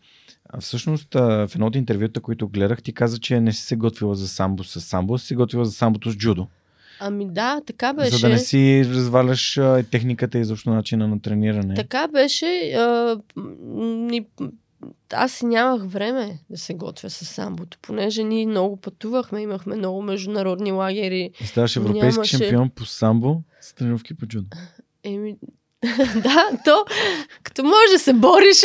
[0.49, 4.15] А, всъщност, в едно от интервюта, които гледах, ти каза, че не си се готвила
[4.15, 6.47] за самбо с самбо, си се готвила за самбото с джудо.
[6.99, 8.15] Ами да, така беше.
[8.15, 11.75] За да не си разваляш а, техниката и защо начина на трениране.
[11.75, 12.73] Така беше.
[12.77, 13.17] А,
[13.83, 14.25] ни,
[15.13, 20.71] аз нямах време да се готвя с самбото, понеже ние много пътувахме, имахме много международни
[20.71, 21.31] лагери.
[21.45, 22.37] Ставаш европейски нямаше...
[22.37, 24.47] шампион по самбо с тренировки по джудо.
[25.03, 25.37] Еми,
[26.23, 26.85] да, то
[27.43, 28.61] като може да се бориш.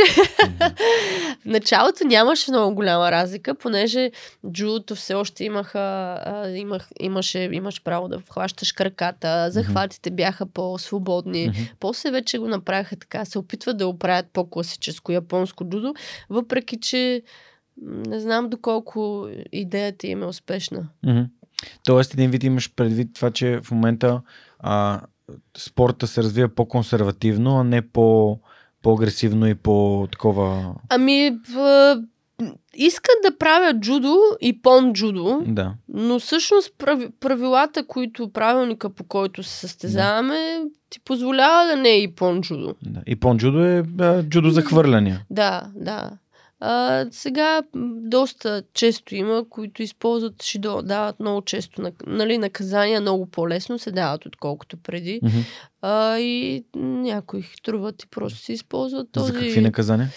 [1.40, 4.11] в началото нямаше много голяма разлика, понеже
[4.52, 5.79] джудото все още имаха,
[6.24, 11.52] а, имах, имаше, имаш право да хващаш краката, захватите бяха по-свободни.
[11.81, 15.94] После вече го направиха така, се опитват да оправят по-класическо японско джудо,
[16.31, 17.22] въпреки че
[17.83, 20.88] не знам доколко идеята им е успешна.
[21.85, 24.22] Тоест, един вид имаш предвид това, че в момента
[24.59, 25.00] а,
[25.58, 28.38] спорта се развива по-консервативно, а не по,
[28.82, 30.74] по-агресивно и по-такова...
[30.88, 31.96] Ами, в...
[32.74, 35.74] искат да правят джудо и пон джудо, да.
[35.88, 36.72] но всъщност
[37.20, 40.70] правилата, които правилника по който се състезаваме, да.
[40.90, 42.74] ти позволява да не е и пон джудо.
[42.82, 43.00] Да.
[43.06, 45.20] И пон джудо е а, джудо за хвърляния.
[45.30, 46.10] Да, да.
[46.60, 47.62] А, сега
[48.00, 54.26] доста често има, които използват шидо, дават много често нали, наказания, много по-лесно се дават,
[54.26, 55.20] отколкото преди.
[55.20, 55.44] Mm-hmm.
[55.82, 59.32] А, и някои труват и просто се използват този...
[59.32, 60.10] За какви наказания?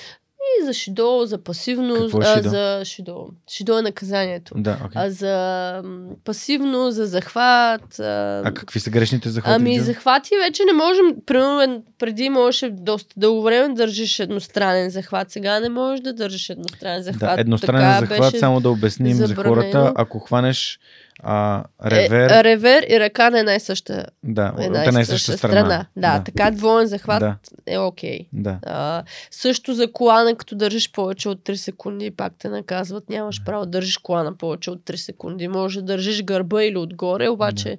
[0.61, 3.27] И за шидо, за пасивност, е а, за шидо.
[3.51, 4.53] Шидо е наказанието.
[4.57, 4.91] Да, okay.
[4.95, 5.83] А за
[6.25, 7.99] пасивно, за захват.
[7.99, 9.55] А, а какви са грешните захвати?
[9.55, 15.31] Ами захвати вече не можем, примерно преди можеше доста дълго време да държиш едностранен захват,
[15.31, 17.35] сега не можеш да държиш едностранен захват.
[17.35, 19.55] Да, едностранен така захват, само да обясним забранено.
[19.55, 20.79] за хората, ако хванеш
[21.23, 22.29] а, ревер...
[22.29, 25.53] Е, ревер и ръка на една и съща, да, една, една и съща страна.
[25.53, 25.85] страна.
[25.95, 27.35] Да, да, така двоен захват да.
[27.67, 28.19] е окей.
[28.19, 28.27] Okay.
[28.33, 28.59] Да.
[28.65, 33.09] А, също за колана, като държиш повече от 3 секунди, пак те наказват.
[33.09, 35.47] Нямаш право да държиш колана повече от 3 секунди.
[35.47, 37.77] Може да държиш гърба или отгоре, обаче...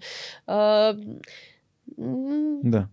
[0.48, 0.54] Да.
[0.54, 0.96] А,
[2.64, 2.86] да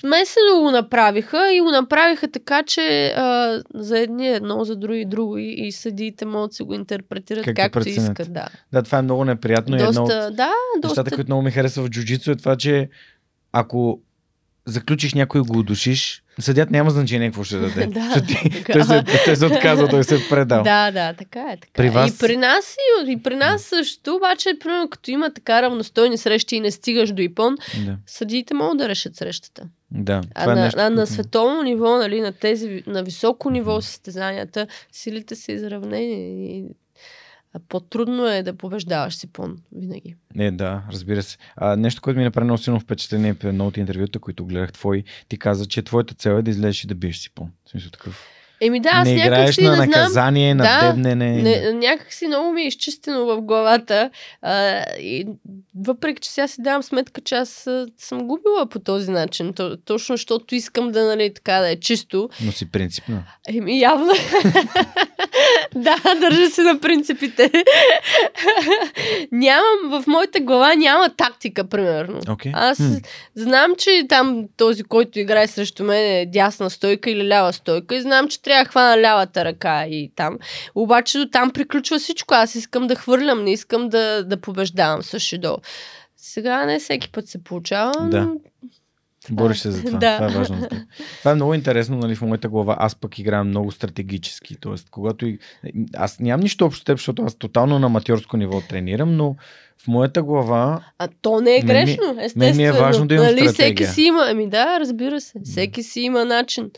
[0.00, 5.38] смесено го направиха и го направиха така, че а, за едни едно, за други друго
[5.38, 8.32] и, и съдиите могат да се го интерпретират как както искат.
[8.32, 8.48] Да.
[8.72, 9.76] да, това е много неприятно.
[9.76, 10.88] Доста, и едно от да, доста...
[10.88, 12.88] нещата, които много ми харесва в джуджицу е това, че
[13.52, 14.00] ако
[14.66, 17.86] заключиш някой го удушиш, съдят няма значение какво ще даде.
[17.86, 20.62] да, ти, той, се, той се отказва, той се е предал.
[20.62, 21.56] Да, да, така е.
[21.56, 21.72] Така.
[21.74, 21.90] При е.
[21.90, 22.14] вас...
[22.14, 26.56] И при нас, и, и при нас също, обаче, примерно, като има така равностойни срещи
[26.56, 27.96] и не стигаш до Ипон, да.
[28.06, 29.62] съдиите могат да решат срещата.
[29.90, 33.50] Да, а това е на, нещо, а на световно ниво, нали, на тези, на високо
[33.50, 36.64] ниво състезанията, силите са изравнени и
[37.68, 40.14] по-трудно е да побеждаваш Сипон винаги.
[40.34, 41.38] Не, да, разбира се.
[41.56, 45.04] А, нещо, което ми направи много силно впечатление при едно от интервюта, които гледах твой,
[45.28, 47.50] ти каза, че твоята цел е да излезеш и да биеш Сипон.
[47.64, 48.28] В смисъл такъв.
[48.60, 51.42] Еми да, аз не играеш си, на не наказание, знам, на да, дебнене.
[51.42, 54.10] Не, някак си много ми е изчистено в главата.
[54.42, 55.26] А, и
[55.74, 59.52] въпреки, че сега си давам сметка, че аз съм губила по този начин.
[59.52, 62.30] То, точно защото искам да, нали, така да е чисто.
[62.44, 63.24] Но си принципна.
[63.48, 64.12] Еми явно.
[65.74, 67.50] да, държа се на принципите.
[69.32, 72.20] Нямам, в моята глава няма тактика, примерно.
[72.20, 72.50] Okay.
[72.54, 73.06] Аз hmm.
[73.34, 78.00] знам, че там този, който играе срещу мен е дясна стойка или лява стойка и
[78.00, 80.38] знам, че трябва да хвана лявата ръка и там.
[80.74, 82.34] Обаче до там приключва всичко.
[82.34, 85.58] Аз искам да хвърлям, не искам да, да побеждавам с шидо.
[86.16, 88.08] Сега не всеки път се получава.
[88.08, 88.28] Да.
[89.30, 89.98] Бориш се за това.
[89.98, 90.16] да.
[90.16, 90.68] Това е важно.
[91.18, 92.76] Това е много интересно, нали, в моята глава.
[92.78, 94.56] Аз пък играя много стратегически.
[94.60, 95.38] Тоест, когато и...
[95.96, 99.36] Аз нямам нищо общо с теб, защото аз тотално на аматьорско ниво тренирам, но
[99.82, 100.84] в моята глава.
[100.98, 102.46] А то не е грешно, естествено.
[102.46, 103.86] Мен ми е важно да имам нали, стратегия.
[103.86, 104.26] Всеки си има.
[104.30, 105.38] Ами да, разбира се.
[105.44, 106.70] Всеки си има начин.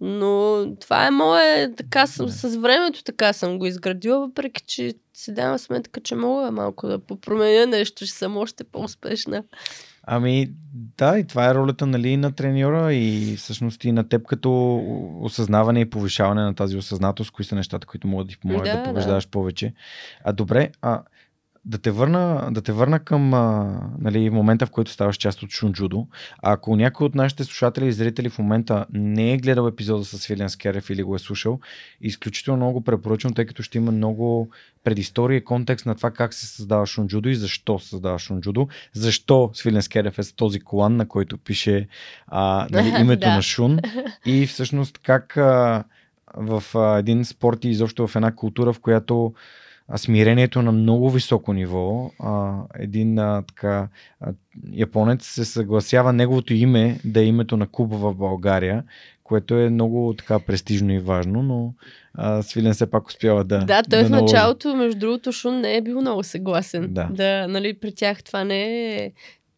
[0.00, 5.34] Но това е мое, така съм, с времето така съм го изградила, въпреки че си
[5.34, 9.42] давам сметка, че мога малко да попроменя нещо, ще съм още по-успешна.
[10.06, 10.50] Ами
[10.98, 14.76] да, и това е ролята нали, на треньора и всъщност и на теб като
[15.20, 18.76] осъзнаване и повишаване на тази осъзнатост, кои са нещата, които могат да ти помогнат да,
[18.76, 19.30] да побеждаваш да.
[19.30, 19.72] повече.
[20.24, 21.02] А добре, а
[21.66, 25.50] да те върна, да те върна към а, нали, момента, в който ставаш част от
[25.50, 26.06] Шунджудо.
[26.42, 30.26] А ако някой от нашите слушатели и зрители в момента не е гледал епизода с
[30.26, 31.60] Филиан Скерев или го е слушал,
[32.00, 34.50] изключително много препоръчвам, тъй като ще има много
[34.84, 38.68] предистория и контекст на това как се създава Шунджудо и защо се създава Шунджудо.
[38.92, 41.88] Защо Свилен Скерев е с този колан, на който пише
[42.26, 43.78] а, нали, името на Шун.
[44.26, 45.84] И всъщност как а,
[46.34, 49.34] в а, един спорт и изобщо в една култура, в която
[49.96, 52.10] смирението на много високо ниво.
[52.18, 53.88] А, един а, така,
[54.20, 54.32] а,
[54.72, 58.84] японец се съгласява неговото име да е името на клуба в България,
[59.24, 61.74] което е много така престижно и важно, но
[62.14, 63.58] а, Свилен все пак успява да.
[63.58, 66.94] Да, той да в началото, между другото, Шун не е бил много съгласен.
[66.94, 67.08] Да.
[67.10, 69.12] да нали, при тях това не е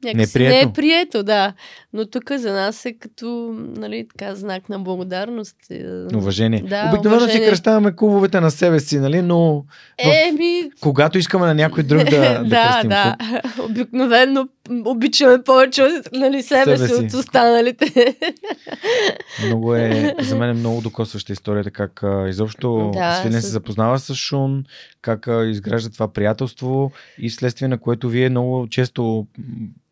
[0.07, 0.67] Някакси не е прието.
[0.67, 1.53] Не е прието, да.
[1.93, 5.57] Но тук за нас е като, нали, така, знак на благодарност.
[5.71, 6.63] Е, уважение.
[6.63, 9.65] Да, Обикновено си кръщаваме клубовете на себе си, нали, но
[9.99, 10.71] е, ми...
[10.81, 13.17] когато искаме на някой друг да, да, да кръстим да.
[13.63, 14.49] Обикновено
[14.85, 18.17] обичаме повече нали, себе, себе си от останалите.
[19.47, 23.45] много е, за мен е много докосваща историята, как а, изобщо да, Свилен с...
[23.45, 24.65] се запознава с Шун,
[25.03, 29.27] как а, изгражда това приятелство и следствие на което вие много често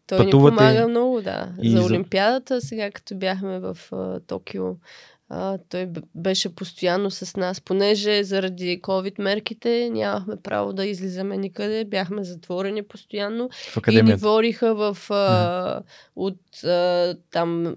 [0.06, 0.54] той пътувате.
[0.54, 1.48] ни помага много, да.
[1.62, 4.64] И за Олимпиадата, сега като бяхме в uh, Токио,
[5.32, 11.84] uh, той беше постоянно с нас, понеже заради COVID мерките нямахме право да излизаме никъде,
[11.84, 13.50] бяхме затворени постоянно.
[13.76, 15.82] В и ни вориха в, uh,
[16.16, 17.76] от uh, там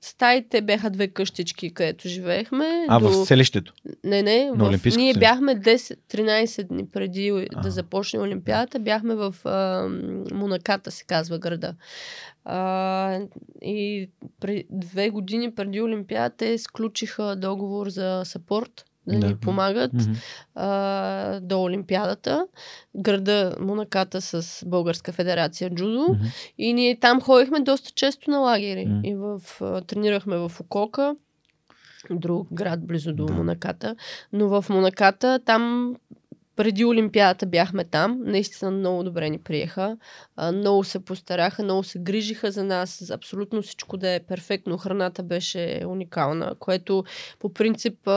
[0.00, 2.86] стаите бяха две къщички, където живеехме.
[2.88, 3.08] А, до...
[3.08, 3.72] в селището?
[4.04, 4.50] Не, не.
[4.54, 4.80] В...
[4.96, 7.60] Ние бяхме 10-13 дни преди а.
[7.60, 8.78] да започне Олимпиадата.
[8.78, 9.88] Бяхме в а,
[10.34, 11.74] Монаката, се казва града.
[12.44, 13.20] А,
[13.62, 19.26] и при, две години преди Олимпиадата те сключиха договор за сапорт да, да.
[19.26, 20.16] ни помагат mm-hmm.
[20.54, 22.46] а, до Олимпиадата.
[22.96, 25.98] Града Монаката с Българска федерация джудо.
[25.98, 26.52] Mm-hmm.
[26.58, 28.86] И ние там ходихме доста често на лагери.
[28.86, 29.06] Mm-hmm.
[29.06, 31.16] И в, а, тренирахме в Окока,
[32.10, 33.32] друг град близо до да.
[33.32, 33.96] Монаката.
[34.32, 35.94] Но в Монаката там
[36.56, 38.18] преди Олимпиадата бяхме там.
[38.24, 39.96] Наистина много добре ни приеха.
[40.36, 43.10] А, много се постараха, много се грижиха за нас.
[43.10, 44.78] Абсолютно всичко да е перфектно.
[44.78, 47.04] Храната беше уникална, което
[47.38, 48.12] по принцип а,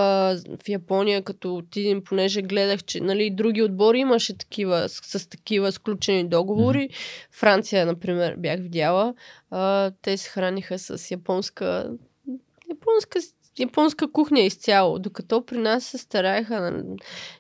[0.64, 5.72] в Япония, като отидем, понеже гледах, че нали, други отбори имаше такива, с, с такива
[5.72, 6.90] сключени договори.
[6.90, 7.30] Mm-hmm.
[7.32, 9.14] Франция, например, бях видяла.
[9.50, 11.90] А, те се храниха с японска
[12.70, 13.20] японска
[13.60, 16.84] японска кухня изцяло, докато при нас се стараеха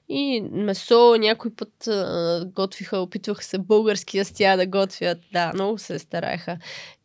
[0.09, 5.17] и месо, някой път а, готвиха, опитваха се български ястия да готвят.
[5.33, 6.57] Да, много се стараеха.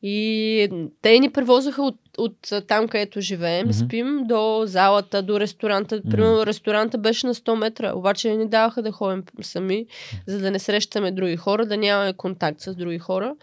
[0.03, 3.87] И те ни превозаха от, от там, където живеем, mm-hmm.
[3.87, 6.01] спим, до залата, до ресторанта.
[6.01, 6.11] Mm-hmm.
[6.11, 9.87] Примерно ресторанта беше на 100 метра, обаче ни даваха да ходим сами,
[10.27, 13.35] за да не срещаме други хора, да нямаме контакт с други хора.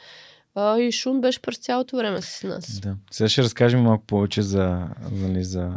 [0.60, 2.80] А, и Шун беше през цялото време с нас.
[2.80, 2.96] Да.
[3.12, 5.72] Сега ще разкажем малко повече за, нали, за,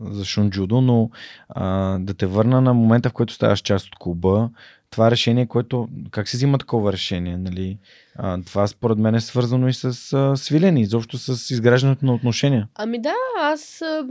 [0.00, 1.10] за Шун Джудо, но
[1.48, 4.50] а, да те върна на момента, в който ставаш част от клуба.
[4.90, 5.88] Това решение, което...
[6.10, 7.36] Как се взима такова решение?
[7.36, 7.78] Нали?
[8.16, 12.68] А, това според мен е свързано и с а, свилени, изобщо с изграждането на отношения.
[12.74, 13.82] Ами да, аз...
[13.82, 14.06] А,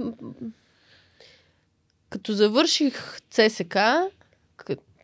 [2.09, 3.77] като завърших ЦСК,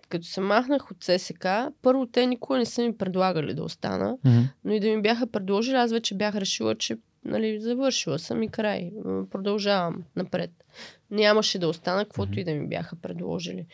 [0.09, 1.47] като се махнах от ССК,
[1.81, 4.43] първо те никога не са ми предлагали да остана, mm-hmm.
[4.63, 8.49] но и да ми бяха предложили, аз вече бях решила, че нали, завършила съм и
[8.49, 8.91] край.
[9.31, 10.51] Продължавам напред.
[11.11, 12.41] Нямаше да остана, каквото mm-hmm.
[12.41, 13.65] и да ми бяха предложили.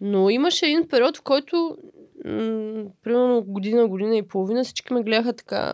[0.00, 1.78] Но имаше един период, в който
[2.24, 5.72] м- примерно година, година и половина всички ме гледаха така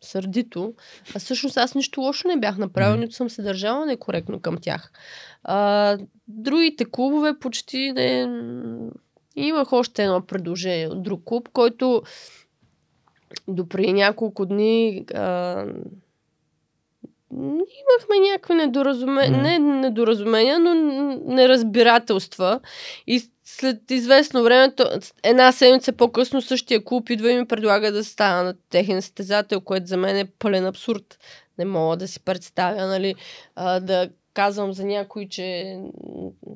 [0.00, 0.74] сърдито.
[1.14, 3.00] А всъщност аз нищо лошо не бях направила, mm-hmm.
[3.00, 4.92] нито съм се държала некоректно към тях.
[5.44, 8.26] А, другите клубове почти не...
[9.36, 12.02] Имах още едно предложение от друг клуб, който
[13.48, 15.64] допри няколко дни а,
[17.32, 19.42] имахме някакви недоразумения, mm.
[19.42, 20.74] не недоразумения, но
[21.34, 22.60] неразбирателства.
[23.06, 24.74] И след известно време,
[25.22, 29.86] една седмица по-късно същия клуб идва и ми предлага да стана на техен състезател, което
[29.86, 31.18] за мен е пълен абсурд.
[31.58, 33.14] Не мога да си представя, нали,
[33.56, 35.78] а, да казвам за някой, че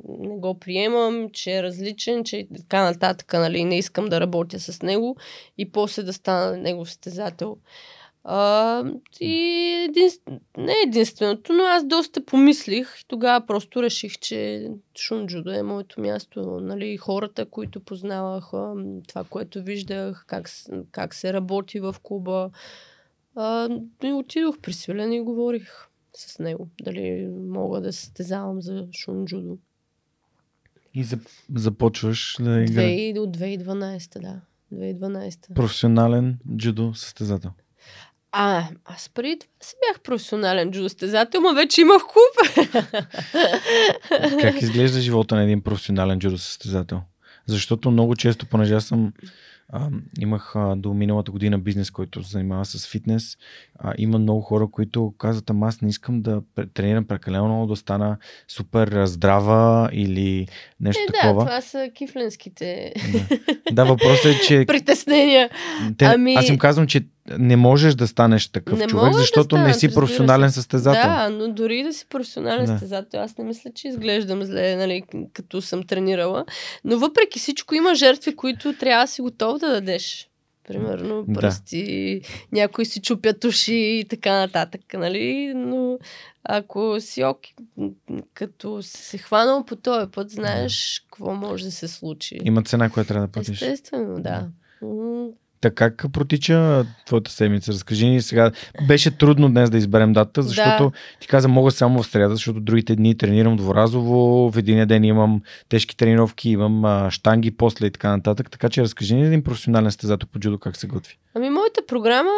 [0.08, 4.82] не го приемам, че е различен, че така нататък, нали, не искам да работя с
[4.82, 5.16] него
[5.58, 7.56] и после да стана негов състезател.
[8.28, 8.84] А,
[9.20, 9.34] и
[9.88, 10.10] един,
[10.56, 16.40] не единственото, но аз доста помислих и тогава просто реших, че Шунджудо е моето място.
[16.60, 18.50] Нали, хората, които познавах,
[19.08, 20.50] това, което виждах, как,
[20.90, 22.50] как се работи в клуба.
[23.34, 23.68] А,
[24.04, 26.68] и отидох при Свилен и говорих с него.
[26.82, 29.58] Дали мога да състезавам за Шунджудо.
[30.94, 31.06] И
[31.54, 33.16] започваш да играеш?
[33.18, 34.40] От 2012, да.
[34.74, 35.54] 2012.
[35.54, 37.50] Професионален джудо състезател.
[38.32, 42.58] А, аз преди това си бях професионален джудостезател, но вече имах клуб.
[44.40, 47.02] как изглежда живота на един професионален джудостезател?
[47.46, 49.12] Защото много често, понеже аз съм
[49.68, 49.88] а,
[50.20, 53.36] имах а, до миналата година бизнес, който се занимава с фитнес.
[53.78, 56.42] А, има много хора, които казват, ама аз не искам да
[56.74, 58.16] тренирам прекалено много, да стана
[58.48, 60.48] супер здрава или
[60.80, 61.44] нещо е, такова.
[61.44, 63.36] Да, това са кифленските да.
[63.72, 64.64] да, въпросът е, че...
[64.66, 65.50] Притеснения.
[65.98, 66.34] Те, ами...
[66.34, 67.00] Аз им казвам, че
[67.38, 71.02] не можеш да станеш такъв не човек, защото да не си професионален състезател.
[71.02, 72.72] Да, но дори да си професионален да.
[72.72, 75.02] състезател, аз не мисля, че изглеждам зле, нали,
[75.32, 76.44] като съм тренирала.
[76.84, 80.30] Но въпреки всичко има жертви, които трябва да си готов да дадеш.
[80.68, 82.28] Примерно пръсти, да.
[82.52, 85.52] някои си чупят уши и така нататък, нали?
[85.56, 85.98] Но
[86.44, 87.38] ако си ок,
[88.34, 92.38] като се хванал по този път, знаеш какво може да се случи.
[92.44, 93.62] Има цена, която трябва да платиш.
[93.62, 94.20] Естествено, да.
[94.20, 94.48] да.
[95.60, 97.72] Така как протича твоята седмица?
[97.72, 98.50] Разкажи ни сега.
[98.86, 100.92] Беше трудно днес да изберем дата, защото да.
[101.20, 105.42] ти каза мога само в среда, защото другите дни тренирам дворазово, в един ден имам
[105.68, 108.50] тежки тренировки, имам а, штанги после и така нататък.
[108.50, 111.18] Така че разкажи ни един професионален стезател по джудо как се готви.
[111.34, 112.32] Ами моята програма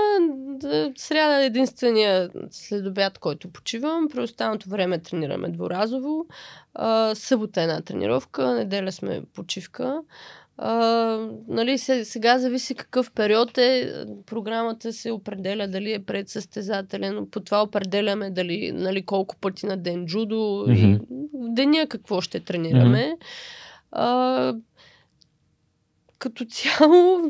[0.60, 4.08] да, сряда е единствения следобед, който почивам.
[4.08, 6.26] При останалото време тренираме дворазово.
[6.74, 10.00] А, събота е една тренировка, неделя сме почивка.
[10.60, 10.72] А,
[11.48, 13.94] нали, сега зависи какъв период е.
[14.26, 17.26] Програмата се определя дали е предсъстезателен.
[17.30, 20.76] По това определяме дали, нали, колко пъти на ден джудо mm-hmm.
[20.76, 23.16] и деня какво ще тренираме.
[23.16, 23.24] Mm-hmm.
[23.92, 24.54] А,
[26.18, 27.20] като цяло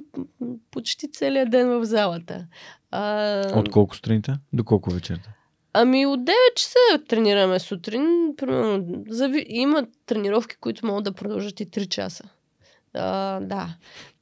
[0.70, 2.46] почти целият ден в залата.
[2.90, 5.30] А, От колко сутринта до колко вечерта?
[5.72, 8.34] Ами от 9 часа тренираме сутрин.
[8.36, 9.44] Примерно, зави...
[9.48, 12.24] има тренировки, които могат да продължат и 3 часа.
[12.94, 13.68] А, да.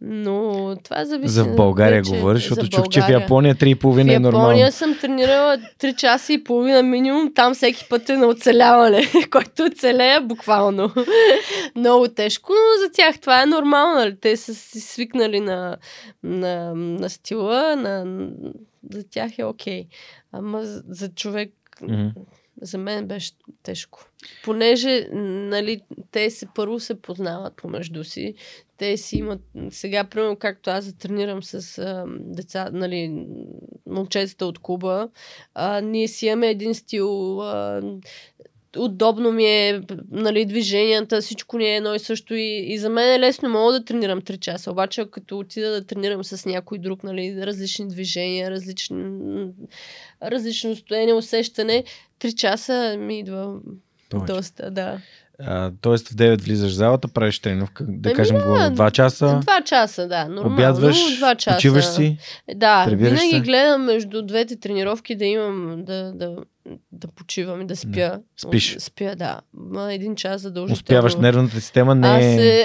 [0.01, 1.35] Но това зависи.
[1.35, 4.47] За България вече, говориш, защото чух, че в Япония 3,5 е нормално.
[4.47, 7.35] В Япония съм тренирала 3 часа и половина минимум.
[7.35, 10.95] Там всеки път е на оцеляване, който оцелея буквално.
[11.77, 13.95] Много тежко, но за тях това е нормално.
[13.95, 14.17] Нали?
[14.21, 15.77] Те са си свикнали на,
[16.23, 18.27] на, на стила, на,
[18.93, 19.83] за тях е окей.
[19.83, 19.87] Okay.
[20.33, 21.51] Ама за човек
[21.83, 22.12] mm-hmm
[22.62, 23.32] за мен беше
[23.62, 24.04] тежко.
[24.44, 25.80] Понеже, нали,
[26.11, 28.34] те се първо се познават помежду си.
[28.76, 29.40] Те си имат,
[29.70, 33.26] сега, примерно, както аз затренирам с а, деца, нали,
[33.86, 35.09] момчетата от Куба,
[35.54, 37.82] а, ние си имаме един стил, а,
[38.79, 43.12] удобно ми е, нали, движенията, всичко ни е едно и също и, и за мен
[43.12, 47.05] е лесно, мога да тренирам 3 часа, обаче като отида да тренирам с някой друг,
[47.05, 49.05] нали, различни движения, различни,
[50.22, 51.85] различно стояние, усещане,
[52.20, 53.55] 3 часа ми идва
[54.11, 54.33] Повече.
[54.33, 55.01] доста, да.
[55.41, 59.41] А, тоест в 9 влизаш в залата, правиш тренировка, да Еми, кажем, да, 2 часа.
[59.45, 60.28] 2 часа, да.
[60.28, 61.57] Нормално, обядваш, 2 часа.
[61.57, 62.18] почиваш си.
[62.55, 63.41] Да, винаги се.
[63.41, 66.37] гледам между двете тренировки да имам, да, да,
[66.93, 67.91] да почивам и да спя.
[68.09, 68.20] Да.
[68.37, 68.76] Спиш.
[68.78, 69.41] Спя, да.
[69.91, 70.74] Един час задължително.
[70.74, 72.64] Успяваш нервната система, не Аз е...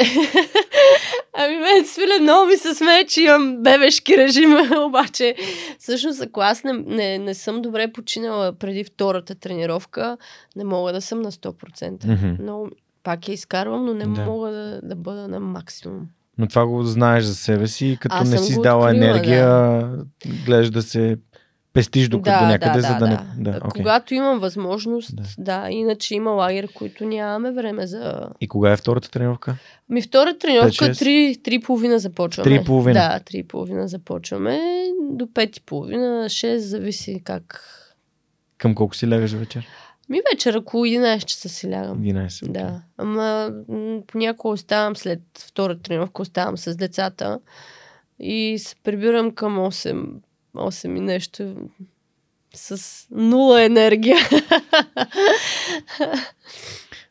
[1.46, 5.36] Ами мен свиля много ми се смее, че имам бебешки режим, обаче
[5.80, 10.18] всъщност ако аз не, не, не съм добре починала преди втората тренировка,
[10.56, 11.54] не мога да съм на 100%.
[11.98, 12.36] Mm-hmm.
[12.40, 12.66] Но
[13.04, 14.26] пак я изкарвам, но не да.
[14.26, 16.08] мога да, да бъда на максимум.
[16.38, 20.06] Но това го знаеш за себе си, като аз не си дала енергия, да.
[20.46, 21.18] гледаш да се
[21.74, 23.18] пестиш докато да, някъде, да, за да, да не...
[23.38, 23.72] Да, okay.
[23.72, 25.24] Когато имам възможност, да.
[25.38, 25.68] да.
[25.70, 28.30] Иначе има лагер, които нямаме време за...
[28.42, 29.56] И кога е втората тренировка?
[29.90, 32.64] Ми втората тренировка 3,5 започваме.
[32.64, 32.94] 3,5?
[32.94, 34.60] Да, 3,5 започваме.
[35.12, 37.64] До 5,5, 6, зависи как...
[38.58, 39.68] Към колко си лягаш вечер?
[40.10, 42.02] Ми вечер около 11 часа си лягам.
[42.02, 42.50] 11.
[42.50, 42.64] окей.
[42.64, 42.82] Да.
[42.98, 43.52] Ама
[44.08, 47.40] понякога оставам след втора тренировка, оставам с децата
[48.20, 50.06] и се прибирам към 8,
[50.56, 51.56] 8 и нещо
[52.54, 54.18] с нула енергия.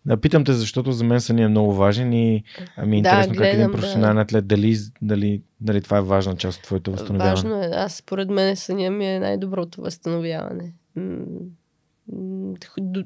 [0.07, 2.45] Да, питам те, защото за мен са ни е много важен и
[2.77, 6.37] ами е Да, интересно как един гледам, професионален атлет, дали, дали, дали това е важна
[6.37, 7.35] част от твоето възстановяване.
[7.35, 7.71] Важно е.
[7.75, 10.73] Аз, според мен, съня ми е най-доброто възстановяване.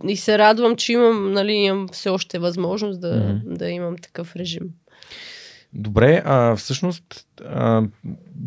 [0.09, 3.55] И се радвам, че имам, нали, имам все още възможност да, Мгм.
[3.55, 4.63] да имам такъв режим.
[5.75, 7.83] Добре, а всъщност а,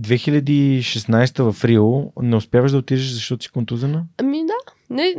[0.02, 4.04] 2016 в Рио не успяваш да отидеш, защото си контузена?
[4.18, 4.54] Ами да.
[4.90, 5.16] Не,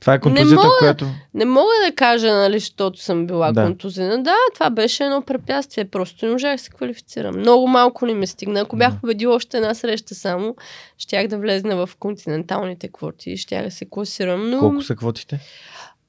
[0.00, 0.76] Това е контузията, мога.
[0.78, 1.06] която...
[1.34, 3.64] Не мога да кажа, нали, защото съм била Да.
[3.64, 4.22] контузена.
[4.22, 5.84] Да, това беше едно препятствие.
[5.84, 7.38] Просто не можах да се квалифицирам.
[7.38, 8.60] Много малко не ме стигна.
[8.60, 10.56] Ако бях победила още една среща само,
[10.98, 14.50] щях да влезна в континенталните квоти и щях да се класирам.
[14.50, 15.40] Но Колко са квотите?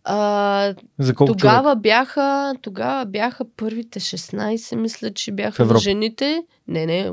[0.06, 6.44] А, За колко тогава, бяха, тогава бяха първите 16, мисля, че В бяха на жените.
[6.68, 7.12] Не, не,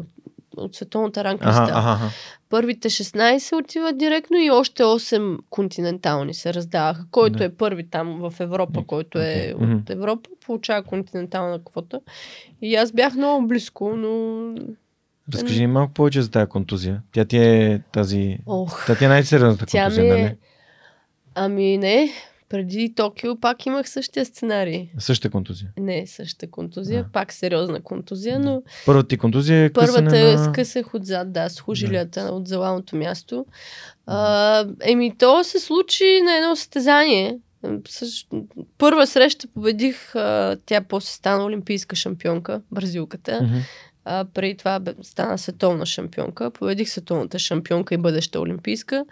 [0.56, 1.44] от, световната ранка.
[1.48, 2.10] Ага, ага, ага.
[2.48, 7.04] Първите 16 отиват директно и още 8 континентални се раздаваха.
[7.10, 7.44] Който Да.
[7.44, 9.54] е първи там в Европа, който е.
[9.58, 9.74] Мгм.
[9.74, 12.00] от Европа, получава континентална квота.
[12.62, 14.48] И аз бях много близко, но...
[15.34, 17.02] Разкажи ни малко повече за тази контузия.
[17.12, 18.38] Тя ти е тази...
[18.46, 20.36] Ох, Тя ти е най-сериозната контузия, ми нали?
[21.34, 22.12] Ами не,
[22.52, 24.88] преди Токио пак имах същия сценарий.
[24.98, 25.70] Същата контузия.
[25.78, 27.08] Не същата контузия, Да.
[27.12, 28.44] пак сериозна контузия, Да.
[28.44, 30.44] но Първата ти контузия е Първата е на...
[30.44, 33.46] скъсах отзад, да, с хужилията от залалното място.
[34.06, 37.38] А, еми, то се случи на едно състезание.
[38.78, 43.50] Първа среща победих, а, тя после стана олимпийска шампионка, бразилката.
[44.04, 46.50] А, преди това стана световна шампионка.
[46.50, 49.04] Победих световната шампионка и бъдеща олимпийска.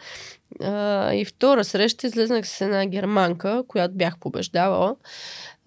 [0.63, 4.97] А, и втора среща излезнах с една германка, която бях побеждавала.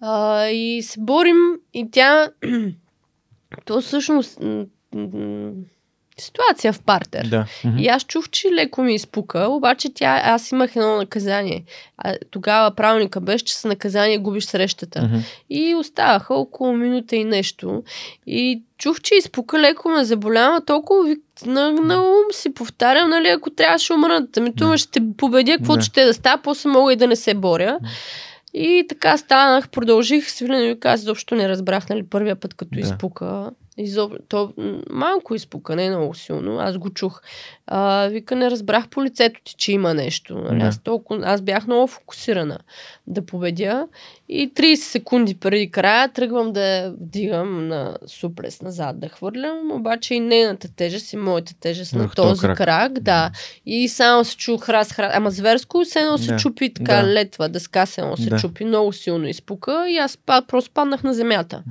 [0.00, 1.36] А, и се борим
[1.74, 2.30] и тя...
[3.64, 4.40] То всъщност...
[6.18, 7.26] Ситуация в партер.
[7.26, 7.46] Да.
[7.78, 11.64] И аз чух, че леко ми изпука, обаче тя, аз имах едно наказание.
[11.98, 15.02] А, тогава правилника беше, че с наказание губиш срещата.
[15.02, 15.16] Мгм.
[15.50, 17.82] И оставаха около минута и нещо.
[18.26, 23.50] И чух, че изпука леко ме заболява, толкова на, на ум си повтарям, нали, ако
[23.50, 24.68] трябваше умрат, ами Да.
[24.68, 24.78] да.
[24.78, 25.84] ще победя, каквото Да.
[25.84, 27.78] ще да става, после мога и да не се боря.
[28.54, 32.80] И така станах, продължих, свирено и аз изобщо не разбрах, нали, първия път, като да.
[32.80, 33.50] изпука.
[33.78, 34.12] Изоб...
[34.28, 34.52] То
[34.90, 37.22] малко изпука, не много силно, аз го чух.
[37.66, 40.34] А, вика, не разбрах по лицето ти, че има нещо.
[40.34, 40.58] Нали?
[40.60, 40.66] Да.
[40.66, 41.20] Аз, толкова...
[41.24, 42.58] аз бях много фокусирана
[43.06, 43.88] да победя.
[44.28, 50.20] И 30 секунди преди края тръгвам да вдигам на супрес назад да хвърлям, обаче и
[50.20, 52.56] нейната тежест и моята тежест на този крак.
[52.56, 52.92] крак.
[52.92, 53.30] да.
[53.66, 55.12] И само се чу храс, храс.
[55.14, 56.36] Ама зверско се едно се Да.
[56.38, 57.12] чупи така Да.
[57.12, 58.38] летва, дъска се едно се Да.
[58.38, 60.18] чупи, много силно изпука и аз
[60.48, 61.62] просто паднах на земята.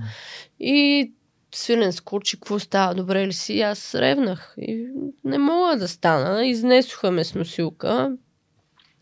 [0.60, 1.12] И
[1.54, 3.62] свилен скочи, какво става, добре ли си?
[3.62, 4.88] Аз ревнах и
[5.24, 6.45] не мога да стана.
[6.45, 8.12] Изнесоха ме с носилка,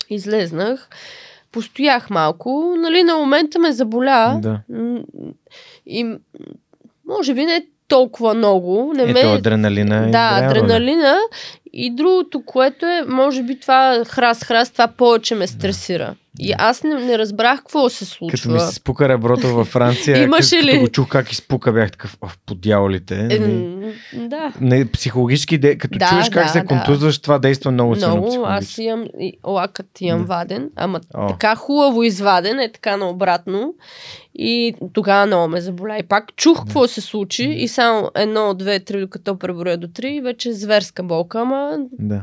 [0.10, 0.90] излезнах,
[1.52, 4.40] постоях малко, нали, на момента ме заболя.
[4.42, 4.60] Да.
[5.86, 6.16] И
[7.06, 8.94] може би не толкова много.
[8.96, 9.20] Не Ето ме...
[9.20, 10.02] адреналина.
[10.02, 10.48] Да, играе роля.
[10.48, 11.18] адреналина.
[11.74, 16.16] И другото, което е, може би това храс-храс, това повече ме стресира.
[16.40, 18.38] И аз не, не разбрах какво се случва.
[18.38, 20.72] Като ми се спука реброто във Франция, Имаше като, ли?
[20.72, 23.16] като го чух как изпука, бях такъв, «Оф, по дяволите.
[23.16, 23.94] Е, Нали?
[24.14, 24.54] да.
[24.62, 26.66] Не, психологически, де- като Да, чуеш как да, се да.
[26.66, 29.06] контузваш, това действа много, силно Много, аз имам
[29.48, 30.26] лакът имам Да.
[30.28, 31.28] ваден, ама О.
[31.28, 33.74] така хубаво изваден, е така наобратно.
[34.36, 35.98] И тогава много ме заболя.
[35.98, 40.22] И пак чух какво се случи и само едно, две, три, докато преброя до три,
[40.22, 42.22] вече е зверска болка, ама Да.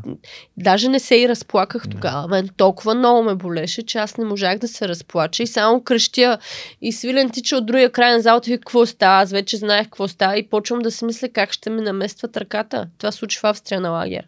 [0.56, 1.90] Даже не се и разплаках Да.
[1.90, 2.28] тогава.
[2.28, 6.38] Мен толкова много ме болеше, че аз не можах да се разплача и само крещя.
[6.82, 9.22] И свилен тича от другия край на залата и вика, какво става.
[9.22, 12.86] Аз вече знаех какво става и почвам да си мисля как ще ми наместват ръката.
[12.98, 14.24] Това случи в Австрия на лагер.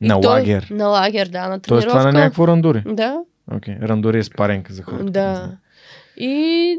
[0.00, 0.66] И На той- лагер.
[0.70, 1.90] На лагер, да, на Тоест тренировка.
[2.00, 2.82] това на някакво рандури.
[2.86, 3.18] Да,
[3.56, 5.04] Окей, рандури е спаренка за хората.
[5.04, 5.50] да.
[6.20, 6.78] И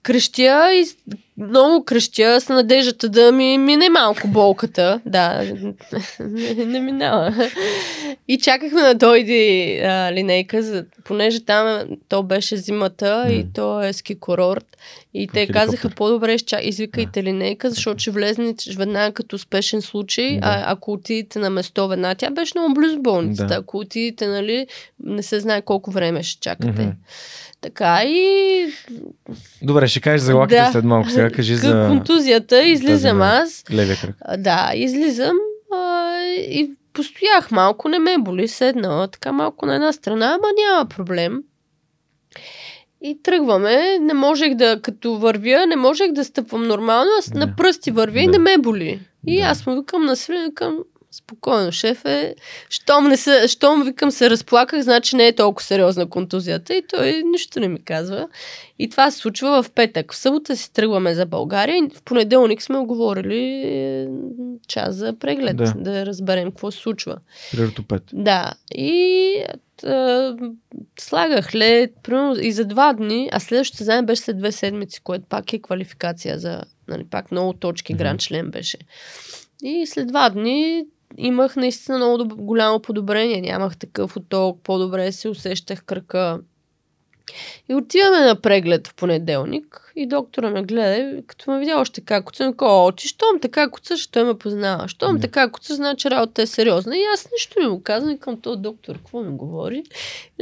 [0.00, 0.86] крещя и
[1.38, 5.00] много крещя с надеждата да ми мине малко болката.
[5.06, 5.44] Да,
[6.20, 7.50] не, не минава.
[8.28, 9.42] И чакахме да дойде
[9.78, 11.78] а, линейка, за, понеже там
[12.08, 13.32] то беше зимата М.
[13.32, 14.64] и то е ски курорт.
[15.14, 20.32] И те казаха по-добре изча- извикайте линейка, защото ще влезне веднага като спешен случай.
[20.32, 20.40] Да.
[20.42, 23.46] А ако отидете на место веднага, тя беше много близо болницата.
[23.46, 23.54] Да.
[23.54, 24.66] Ако отидете, нали,
[25.00, 26.82] не се знае колко време ще чакате.
[26.82, 26.90] Мгм.
[27.60, 28.66] Така и
[29.62, 30.72] Добре, ще кажеш за лаките Да.
[30.72, 31.10] след малко.
[31.10, 33.64] Сега кажи К- за контузията, излизам на- аз.
[33.72, 34.16] левия кръг.
[34.38, 35.36] Да, излизам
[35.74, 40.86] а, и постоях малко, не ме боли, седнала така малко на една страна, ама няма
[40.86, 41.42] проблем.
[43.02, 47.38] И тръгваме, не можех да, като вървя, не можех да стъпвам нормално, аз Да.
[47.38, 48.30] на пръсти вървя и Да.
[48.30, 49.00] не ме боли.
[49.26, 49.42] И Да.
[49.42, 50.78] аз му викам на свилен, викам,
[51.10, 52.34] спокойно, шефе,
[52.70, 57.22] щом, не се, щом викам се разплаках, значи не е толкова сериозна контузията и той
[57.24, 58.28] нищо не ми казва.
[58.78, 60.12] И това се случва в петък.
[60.12, 64.08] В събота си тръгваме за България и в понеделник сме оговорили е,
[64.68, 65.74] час за преглед, Да.
[65.76, 67.18] да, разберем какво се случва.
[67.52, 68.02] При ортопед.
[68.12, 69.34] Да, и
[69.84, 70.36] а,
[71.00, 75.24] слагах лед примерно, и за два дни, а следващото състезание беше след две седмици, което
[75.28, 78.02] пак е квалификация за, нали, пак много точки, Мгм.
[78.02, 78.78] гранд член беше.
[79.62, 80.84] И след два дни
[81.16, 83.40] имах наистина много доб- голямо подобрение.
[83.40, 86.40] Нямах такъв отток, по-добре се усещах кръка.
[87.68, 92.24] И отиваме на преглед в понеделник и доктора ме гледа като ме видя още как
[92.24, 94.88] куца, о, ти щом така куцаш, той ме познава.
[94.88, 95.20] Щом Да.
[95.20, 96.96] така куцаш, значи работа е сериозна.
[96.96, 99.82] И аз нищо не му казвам и към този доктор, какво ми говори.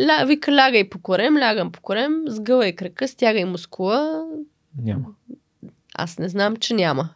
[0.00, 4.24] Ля, вика, лягай по корем, лягам по корем, сгъвай кръка, стягай мускула.
[4.82, 5.04] Няма.
[5.98, 7.08] Аз не знам, че няма.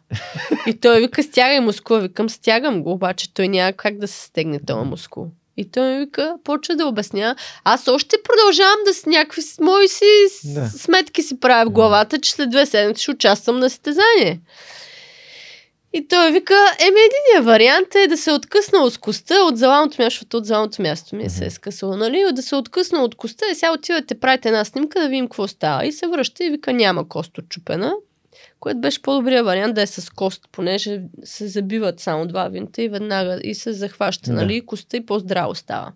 [0.67, 1.99] И той вика, стягай мускула.
[1.99, 5.27] Викам, стягам го, обаче той няма как да се стегне този мускул.
[5.57, 7.35] И той ми вика, почва да обясня.
[7.63, 10.05] Аз още продължавам да с някакви мои си
[10.45, 10.69] Да.
[10.69, 14.41] сметки си правя в главата, че след две седмици ще участвам на състезание.
[15.93, 20.13] И той вика, еми единия вариант е да се откъсна от костта от заланото място,
[20.13, 22.23] защото от заланото място ми е се е скъсало, нали?
[22.31, 25.85] Да се откъсна от костта и сега отивате, правите една снимка да видим какво става.
[25.85, 27.93] И се връща и вика, няма кост отчупена,
[28.61, 32.89] което беше по-добрия вариант да е с кост, понеже се забиват само два винта и
[32.89, 34.35] веднага и се захваща, Да.
[34.35, 34.55] нали?
[34.55, 35.91] И костта и по-здраво става.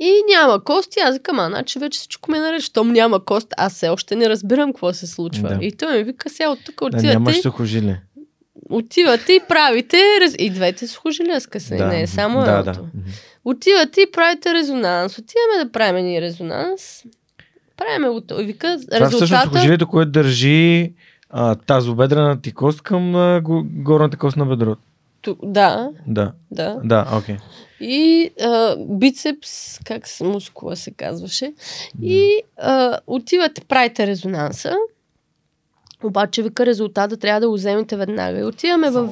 [0.00, 3.48] И няма кост, и аз викам, а, значи вече всичко ме наред, щом няма кост,
[3.56, 5.48] аз все още не разбирам какво се случва.
[5.48, 5.58] Да.
[5.60, 8.02] И той ми вика, сега от тук Да, отивате, нямаш сухожилие.
[8.70, 12.80] отивате и правите, раз- и двете сухожилия скъсани, не е само да, едното.
[12.82, 12.88] да.
[13.44, 15.18] Отивате и правите резонанс.
[15.18, 17.02] Отиваме да правим ни резонанс.
[17.78, 18.20] Правиме го.
[18.32, 19.44] И вика, Това е всъщност резултата...
[19.44, 20.92] сухожилието, което държи
[21.30, 24.80] а, тазобедрена ти кост към а, го- горната кост на бедрото.
[25.22, 26.80] Ту- Да, Да, да.
[26.84, 27.36] да, окей.
[27.80, 29.48] И а, бицепс,
[29.78, 31.52] как с мускула се казваше.
[32.02, 32.26] И
[32.56, 34.74] а, отивате, правите резонанса.
[36.04, 38.38] Обаче вика резултата трябва да го вземете веднага.
[38.38, 39.08] И отиваме в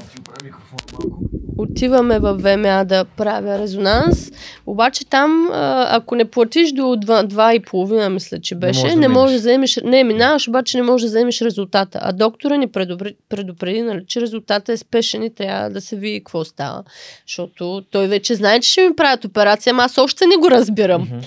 [1.58, 4.32] отиваме в ВМА да правя резонанс,
[4.66, 5.50] обаче там,
[5.90, 10.48] ако не платиш до 2,5, мисля, че беше, не да можеш да, вземеш, не минаваш,
[10.48, 11.98] обаче не можеш да вземеш резултата.
[12.02, 16.20] А доктора ни предупреди, предупреди нали, че резултатът е спешен и трябва да се види
[16.20, 16.82] какво става.
[17.26, 21.02] Защото той вече знае, че ще ми правят операция, ама аз още не го разбирам.
[21.02, 21.18] Мгм.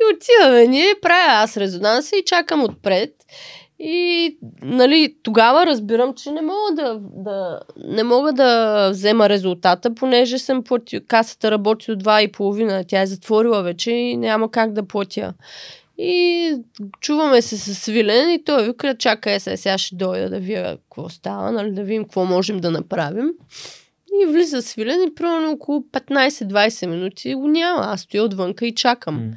[0.00, 3.10] И отиваме ние, правя аз резонанса и чакам отпред.
[3.78, 10.38] И нали, тогава разбирам, че не мога да, да, не мога да взема резултата, понеже
[10.38, 15.34] съм платил, касата работи до 2,5, тя е затворила вече и няма как да платя.
[15.98, 16.56] И
[17.00, 21.08] чуваме се с Свилен и той вика, чакай се, сега ще дойда да видя какво
[21.08, 23.30] става, нали, да видим какво можем да направим.
[24.22, 27.82] И влиза Свилен и примерно около 15-20 минути го няма.
[27.82, 29.14] Аз стоя отвънка и чакам.
[29.14, 29.32] М.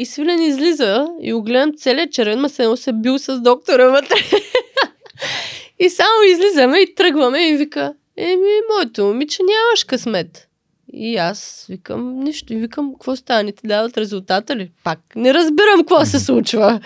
[0.00, 4.14] И Свилен излиза и го гледам целият червен масено се бил с доктора вътре.
[5.78, 10.48] и само излизаме и тръгваме и вика, еми, моето момиче нямаш късмет.
[10.92, 12.52] И аз викам нищо.
[12.52, 13.42] И викам, какво става?
[13.42, 14.70] Не ти дават резултата ли?
[14.84, 16.80] Пак не разбирам какво се случва.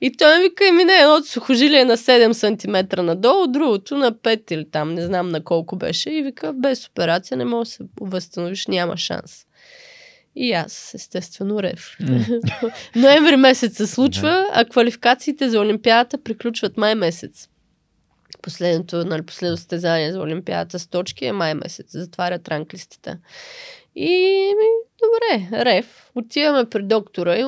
[0.00, 4.12] И той ми вика, еми не, едното сухожилие е на 7 см надолу, другото на
[4.12, 6.10] 5 или там, не знам на колко беше.
[6.10, 9.46] И вика, без операция не може да се възстановиш, няма шанс.
[10.36, 11.96] И аз, естествено, рев.
[12.00, 12.24] М.
[12.96, 17.48] Ноември месец се случва, а квалификациите за Олимпиадата приключват май месец.
[18.42, 21.86] Последното, нали, последно състезание за Олимпиадата с точки е май месец.
[21.92, 23.18] Затварят ранглистата.
[23.94, 24.08] И
[24.58, 24.66] ми,
[25.02, 26.10] добре, рев.
[26.14, 27.44] Отиваме при доктора и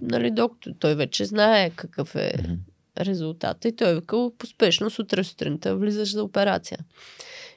[0.00, 2.52] нали, доктор, той вече знае какъв е Мгм.
[3.00, 6.78] резултата и той вика, поспешно сутре сутринта влизаш за операция.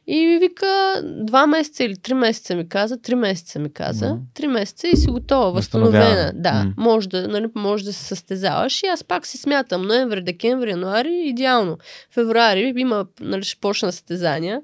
[0.08, 4.88] И вика, два месеца или три месеца ми каза, три месеца ми каза, три месеца
[4.88, 6.32] и си готова, възстановена.
[6.36, 6.74] Да, М.
[6.78, 11.22] може да, нали, може да се състезаваш и аз пак си смятам, ноември, декември, януари,
[11.26, 11.78] идеално.
[12.12, 14.62] Февруари има, нали, ще почна състезания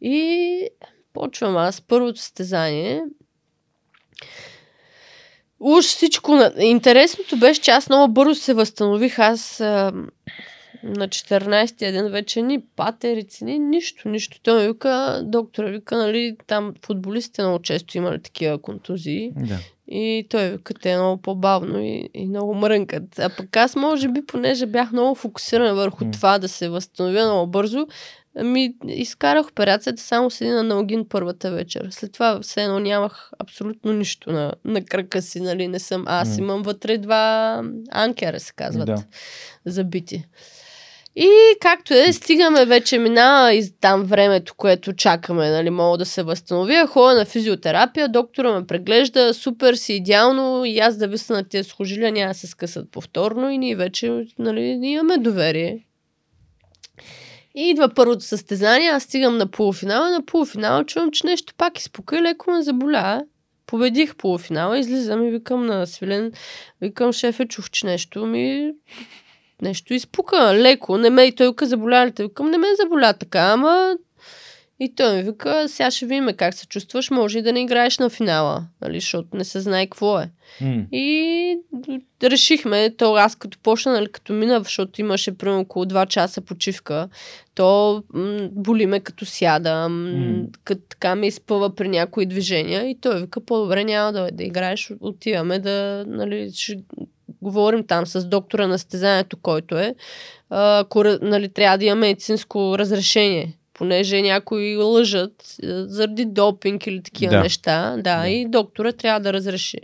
[0.00, 0.68] и
[1.12, 3.02] почвам аз първото състезание.
[5.60, 6.38] Уж всичко.
[6.58, 9.18] Интересното беше, че аз много бързо се възстанових.
[9.18, 9.92] Аз а,
[10.82, 14.40] на 14-я ден вече ни патерици, ни нищо, нищо.
[14.42, 19.32] Той ми вика, доктора вика, нали, там футболистите много често имали такива контузии.
[19.36, 19.58] Да.
[19.88, 23.18] И той вика, те е много по-бавно и, и много мрънкат.
[23.18, 26.12] А пък аз, може би, понеже бях много фокусирана върху mm.
[26.12, 27.86] това да се възстановя много бързо,
[28.38, 31.88] Ами, изкарах операцията само с един аналогин първата вечер.
[31.90, 36.04] След това все едно нямах абсолютно нищо на, на кръка си, нали, не съм.
[36.06, 36.38] Аз mm.
[36.38, 39.04] имам вътре два анкера, се казват, да.
[39.66, 40.24] забити.
[41.18, 46.22] И както е, стигаме вече, минава и там времето, което чакаме, нали, мога да се
[46.22, 46.86] възстановя.
[46.86, 51.68] Ходя на физиотерапия, доктора ме преглежда, супер си, идеално и аз да висна на тези
[51.68, 55.86] схожилия, няма да се скъсат повторно и ние вече, нали, имаме доверие.
[57.54, 62.18] И идва първото състезание, аз стигам на полуфинала, на полуфинала чувам, че нещо пак изпука
[62.18, 63.22] и леко ме заболя.
[63.66, 66.32] Победих полуфинала, излизам и викам на Свилен,
[66.80, 68.72] викам шефе, чух, че нещо ми
[69.62, 70.98] нещо изпука леко.
[70.98, 72.22] Не ме и той каза, заболя ли те?
[72.22, 73.96] Викам, не ме заболя така, ама
[74.80, 77.98] и той ми вика, сега ще видим как се чувстваш, може и да не играеш
[77.98, 80.30] на финала, нали, защото не се знае какво е.
[80.62, 80.90] Mm.
[80.92, 81.58] И
[82.22, 87.08] решихме, то аз като почна, нали, като мина, защото имаше примерно около 2 часа почивка,
[87.54, 90.46] то м- боли ме като сяда, м- mm.
[90.64, 94.92] като така ме изпъва при някои движения и той вика, по-добре няма да, да играеш,
[95.00, 96.76] отиваме да, нали, ще
[97.46, 99.94] говорим там с доктора на стезанието, който е,
[100.50, 107.40] ако нали, трябва да има медицинско разрешение понеже някои лъжат заради допинг или такива да.
[107.40, 107.94] неща.
[107.96, 109.78] Да, да, и доктора трябва да разреши.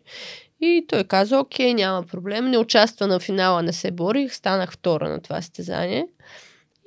[0.60, 5.08] И той каза, окей, няма проблем, не участва на финала, не се борих, станах втора
[5.08, 6.06] на това стезание.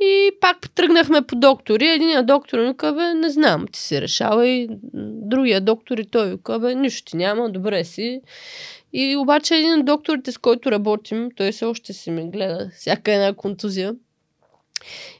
[0.01, 1.88] И пак тръгнахме по доктори.
[1.88, 6.76] Единият доктор ми каза, не знам, ти си решава и другия доктор и той каза,
[6.76, 8.21] нищо ти няма, добре си.
[8.98, 13.14] И обаче един от докторите, с който работим, той все още си ми гледа всяка
[13.14, 13.96] една контузия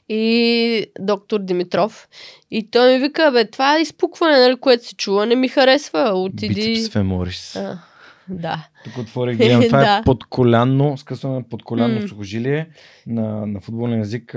[0.08, 2.08] и доктор Димитров.
[2.50, 6.10] И той ми вика, бе, това е изпукване, нали, което се чува, не ми харесва.
[6.14, 6.54] Отиди...
[6.54, 7.56] Бицепс феморис.
[7.56, 7.78] А,
[8.28, 8.68] да.
[8.84, 9.62] Тук отворих гледам.
[9.66, 9.98] Това да.
[9.98, 12.08] е подколяно, скъсване подколяно mm.
[12.08, 12.68] сухожилие.
[13.06, 14.32] На, на футболен език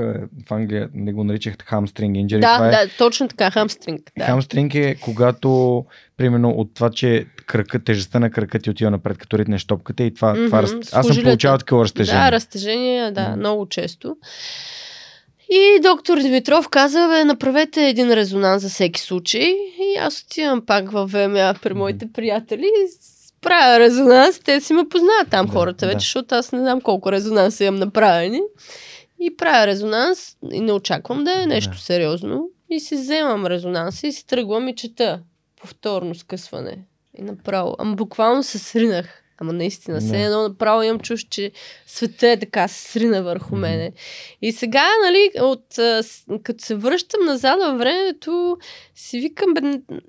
[0.48, 2.42] в Англия не го наричах хамстринг инджери.
[2.42, 2.72] Да, това е...
[2.72, 4.12] да, точно така, хамстринг.
[4.18, 4.26] Да.
[4.26, 5.86] Хамстринг е когато,
[6.18, 10.14] примерно, от това, че кръка, тежестта на кръка ти отива напред, като ритнеш топката и
[10.14, 10.46] това, mm-hmm.
[10.46, 10.74] това раз...
[10.92, 12.24] Аз съм получавал такова разтежение.
[12.24, 13.36] Да, разтежение, да, mm.
[13.36, 14.16] много често.
[15.52, 19.54] И доктор Димитров каза, бе, направете един резонанс за всеки случай.
[19.80, 22.72] И аз отивам пак в ВМА при моите приятели
[23.42, 24.40] правя резонанс.
[24.40, 26.00] Те си ме познават там да, хората вече, да.
[26.00, 28.42] защото аз не знам колко резонанса имам направени.
[29.20, 31.78] И правя резонанс и не очаквам да е нещо да.
[31.78, 32.50] сериозно.
[32.70, 35.20] И си вземам резонанса и си тръгвам и чета.
[35.62, 36.78] Повторно скъсване.
[37.18, 37.76] И направо.
[37.80, 39.19] Ама буквално се сринах.
[39.42, 41.52] Ама наистина, все едно направо имам чуш, че
[41.86, 43.60] света е така се срина върху mm-hmm.
[43.60, 43.92] мене.
[44.42, 45.66] И сега, нали, от,
[46.44, 48.58] като се връщам назад във времето,
[48.96, 49.62] си викам, бе,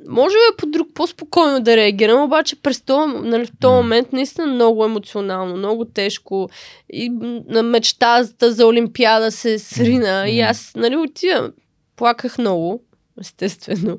[0.09, 4.47] може би по друг по-спокойно да реагирам, обаче през то, нали, в този момент наистина
[4.47, 6.49] много емоционално, много тежко.
[6.93, 7.11] И
[7.49, 10.25] на мечтата за Олимпиада се срина.
[10.25, 10.31] Mm-hmm.
[10.31, 11.53] И аз, нали, отивам.
[11.97, 12.83] Плаках много,
[13.21, 13.99] естествено.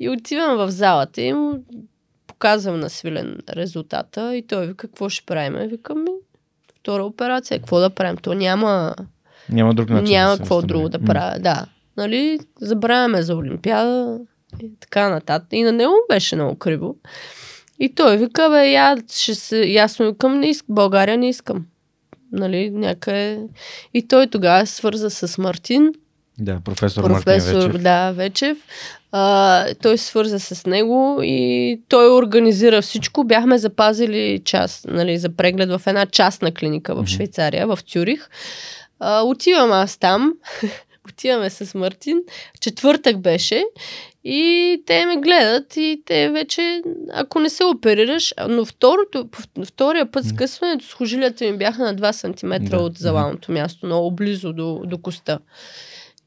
[0.00, 1.34] И отивам в залата и
[2.42, 5.68] показвам на Свилен резултата и той вика, какво ще правим?
[5.68, 6.10] Викам ми,
[6.78, 8.16] втора операция, какво да правим?
[8.16, 8.94] То няма...
[9.48, 10.14] Няма друг начин.
[10.14, 11.66] Няма да какво друго да правя, да.
[11.96, 14.18] Нали, забравяме за Олимпиада
[14.62, 15.48] и така нататък.
[15.52, 16.96] И на него беше много криво.
[17.78, 21.66] И той вика, бе, я ще се, ясно викам, не искам, България не искам.
[22.32, 23.46] Нали, някъде.
[23.94, 25.92] И той тогава свърза с Мартин.
[26.38, 27.82] Да, професор, професор Мартин Вечев.
[27.82, 28.58] Да, Вечев.
[29.12, 33.24] А, той се свърза с него и той организира всичко.
[33.24, 38.28] Бяхме запазили час нали, за преглед в една частна клиника в Швейцария, в Цюрих.
[39.00, 40.32] А, отивам аз там.
[41.08, 42.20] Отиваме с Мартин.
[42.60, 43.64] Четвъртък беше.
[44.24, 49.28] И те ме гледат и те вече, ако не се оперираш, но второто,
[49.66, 52.76] втория път скъсването с хожилята ми бяха на 2 см да.
[52.76, 55.38] от залалното място, много близо до, до коста.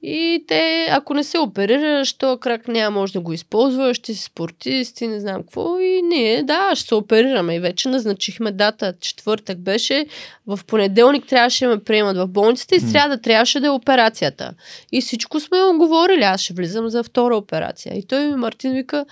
[0.02, 4.24] И те, ако не се оперираш, то крак няма може да го използваш, ти си
[4.24, 5.80] спортист и не знам какво.
[5.80, 7.56] И ние, да, ще се оперираме.
[7.56, 8.94] И вече назначихме дата.
[9.02, 10.06] Четвъртък беше.
[10.48, 14.54] В понеделник трябваше да ме приемат в болницата и сряда трябваше да е операцията.
[14.92, 16.24] И всичко сме оговорили.
[16.24, 17.98] Аз ще влизам за втора операция.
[17.98, 19.06] И той ми Мартин вика,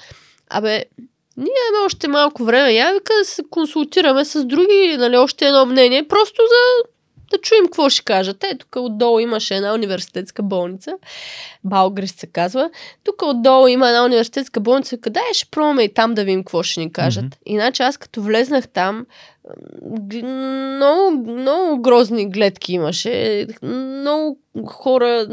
[0.49, 0.85] абе,
[1.37, 2.73] ние имаме още малко време.
[2.73, 6.89] Я вика да се консултираме с други, нали, още едно мнение, просто за
[7.31, 8.43] да чуем какво ще кажат.
[8.43, 10.93] Е, тук отдолу имаше една университетска болница.
[11.63, 12.69] Балгрис се казва.
[13.03, 14.97] Тук отдолу има една университетска болница.
[14.97, 17.25] Къде е, ще пробваме и там да видим какво ще ни кажат.
[17.25, 17.41] Mm-hmm.
[17.45, 19.05] Иначе аз като влезнах там,
[20.23, 23.47] много, много грозни гледки имаше.
[23.63, 25.27] Много хора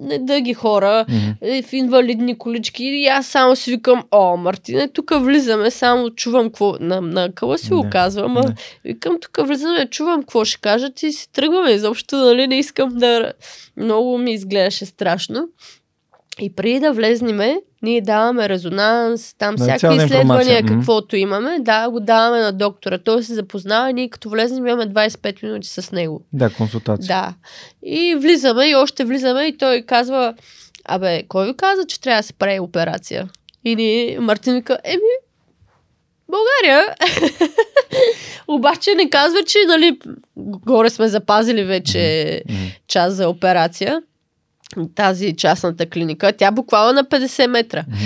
[0.00, 1.62] недъги хора Мгм.
[1.62, 6.76] в инвалидни колички и аз само си викам, о, Мартине, тук влизаме, само чувам какво,
[6.80, 8.54] на, на къла си го казвам, да.
[8.84, 13.32] викам, тук влизаме, чувам какво ще кажат и си тръгваме, изобщо, нали, не искам да...
[13.76, 15.48] Много ми изглеждаше страшно.
[16.40, 22.00] И преди да влезниме, ние даваме резонанс, там Да, всякакви изследвания, каквото имаме, да, го
[22.00, 22.98] даваме на доктора.
[22.98, 26.22] Той се запознава и ние като влезнем имаме 25 минути с него.
[26.32, 27.06] Да, консултация.
[27.06, 27.34] Да.
[27.88, 30.34] И влизаме и още влизаме и той казва,
[30.84, 33.28] абе, кой ви каза, че трябва да се прави операция?
[33.64, 35.00] И ни Мартин вика, еми,
[36.28, 36.94] България.
[38.48, 39.98] Обаче не казва, че нали,
[40.36, 42.58] горе сме запазили вече Мгм.
[42.88, 44.02] час за операция.
[44.94, 46.32] Тази частната клиника.
[46.32, 47.84] Тя буквално на 50 метра.
[47.88, 47.98] Мгм.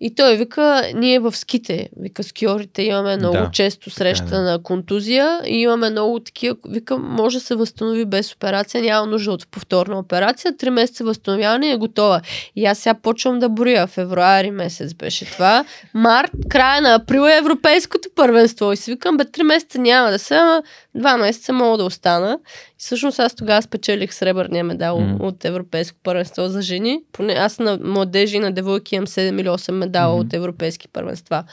[0.00, 4.42] И той вика, ние в ските, вика, скиорите имаме много Да, често среща да.
[4.42, 9.32] на контузия и имаме много такива, вика, може да се възстанови без операция, няма нужда
[9.32, 12.20] от повторна операция, три месеца възстановяване е готова.
[12.56, 15.64] И аз сега почвам да броя, февруари месец беше това,
[15.94, 20.18] март, края на април е европейското първенство и си викам, бе, три месеца няма да
[20.30, 20.62] ама
[20.94, 22.38] два месеца мога да остана.
[22.78, 25.24] Всъщност аз тогава спечелих сребърния медал Мгм.
[25.24, 27.00] от европейско първенство за жени.
[27.12, 30.26] Поне аз на младежи и на девойки имам 7 или 8 медала Мгм.
[30.26, 31.44] от европейски първенства.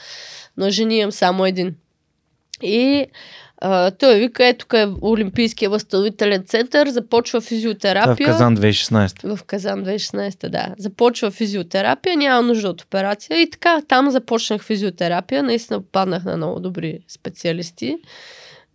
[0.56, 1.74] На жени имам само един.
[2.62, 3.06] И
[3.58, 8.26] а, той вика, ето тук е Олимпийския възстановителен център, започва Това е в физиотерапия.
[8.26, 9.36] Казан 2016.
[9.36, 10.74] В Казан 2016, да.
[10.78, 13.40] Започва физиотерапия, няма нужда от операция.
[13.40, 15.42] И така, там започнах физиотерапия.
[15.42, 17.96] Наистина попаднах на много добри специалисти.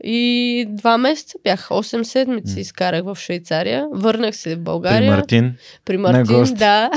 [0.03, 2.59] И два месеца бях, 8 седмици М.
[2.59, 3.87] изкарах в Швейцария.
[3.91, 5.11] Върнах се в При България.
[5.11, 5.55] Мартин.
[5.85, 6.91] При На Мартин, да.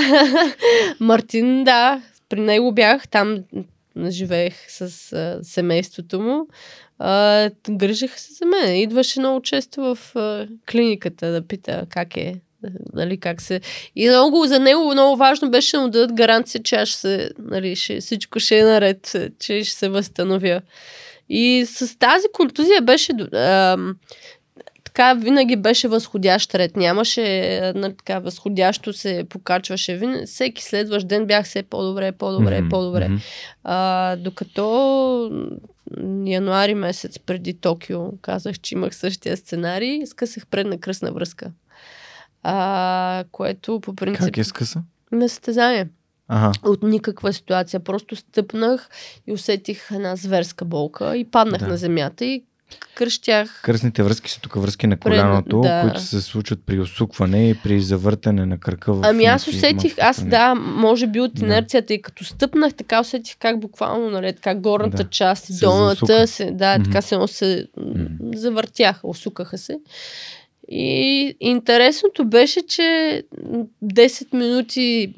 [1.00, 2.02] Мартин, да.
[2.28, 3.08] При него бях.
[3.08, 3.38] Там
[4.08, 6.46] живеех с а, семейството му.
[6.98, 8.76] А, грижиха се за мен.
[8.76, 12.34] Идваше много често в а, клиниката да пита как е.
[12.92, 13.60] Нали, как се...
[13.96, 17.76] И много, за него много важно беше да му дадат гаранция, че аз ще нали,
[17.76, 20.60] ще, всичко ще е наред, че ще се възстановя.
[21.34, 23.96] И с тази контузия беше ам,
[24.84, 26.76] така винаги беше възходящ ред.
[26.76, 29.96] Нямаше а, на, така възходящо се покачваше.
[29.96, 30.16] Вин...
[30.26, 33.10] Всеки следващ ден бях все по-добре, по-добре, Мгм, по-добре.
[33.64, 35.50] А, докато
[36.26, 41.52] януари месец преди Токио казах, че имах същия сценарий, скъсах предна кръсна връзка.
[42.42, 44.82] А, което по принцип Как е скъса?
[45.12, 45.88] на състезание.
[46.34, 46.52] Ага.
[46.62, 47.80] От никаква ситуация.
[47.80, 48.88] Просто стъпнах
[49.26, 51.68] и усетих една зверска болка и паднах Да.
[51.68, 52.42] на земята и
[52.94, 53.60] кръщях.
[53.62, 55.80] Кръсните връзки са тук връзки на Пред- коляното, да.
[55.82, 60.24] които се случват при усукване и при завъртане на кръка в Ами аз усетих, аз
[60.24, 61.44] да, може би от Да.
[61.44, 65.10] инерцията и като стъпнах, така усетих как буквално, нали, така горната Да.
[65.10, 67.66] част и долната се, да, така се се
[68.34, 69.78] завъртяха, усукаха се.
[70.68, 75.14] И интересното беше, че м, 10 минути,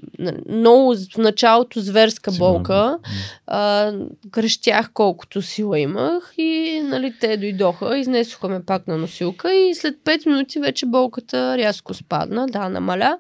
[0.49, 2.99] много в началото зверска болка,
[3.47, 3.93] а,
[4.31, 9.97] крещях колкото сила имах и нали, те дойдоха, изнесоха ме пак на носилка и след
[10.05, 13.19] 5 минути вече болката рязко спадна, да, намаля.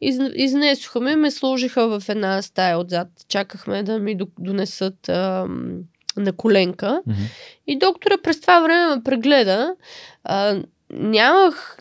[0.00, 3.08] Из, изнесоха ме, ме сложиха в една стая отзад.
[3.28, 5.78] Чакахме да ми до- донесат ам,
[6.16, 7.02] на коленка.
[7.06, 7.18] Мгм.
[7.66, 9.74] И доктора през това време ме прегледа.
[10.24, 10.62] А,
[10.92, 11.78] нямах,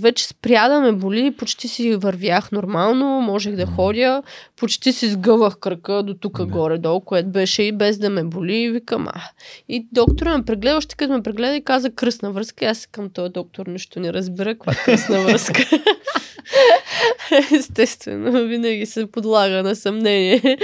[0.00, 4.22] вече спря да ме боли, почти си вървях нормално, можех да ходя,
[4.56, 6.46] почти си сгъвах кръка до тук Да.
[6.46, 8.56] горе-долу, което беше и без да ме боли.
[8.56, 9.20] И викам, а.
[9.68, 12.64] И доктора ме прегледа, още като ме прегледа и каза кръсна връзка.
[12.64, 15.62] И аз към този доктор нищо не разбира, каква кръсна връзка.
[17.56, 20.56] Естествено, винаги се подлага на съмнение.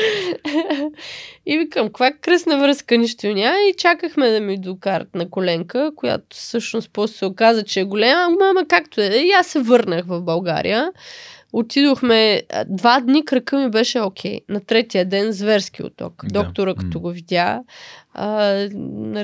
[1.46, 3.56] И викам, каква кръсна връзка, нищо няма.
[3.70, 8.28] И чакахме да ми докарат на коленка, която всъщност после се оказа, че е голема.
[8.42, 9.06] Ама както е.
[9.06, 10.92] И аз се върнах в България.
[11.52, 14.40] Отидохме два дни, кръка ми беше окей.
[14.48, 16.24] На третия ден зверски отток.
[16.24, 16.42] Да.
[16.42, 17.62] Доктора, като го видя,
[18.18, 18.54] а,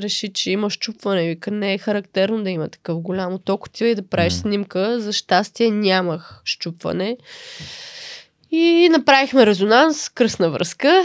[0.01, 1.27] реши, че има щупване.
[1.27, 3.65] Вика, не е характерно да има такъв голям отток.
[3.65, 4.99] Отивай да правиш снимка.
[4.99, 7.17] За щастие нямах щупване.
[8.51, 11.03] И направихме резонанс, кръсна връзка.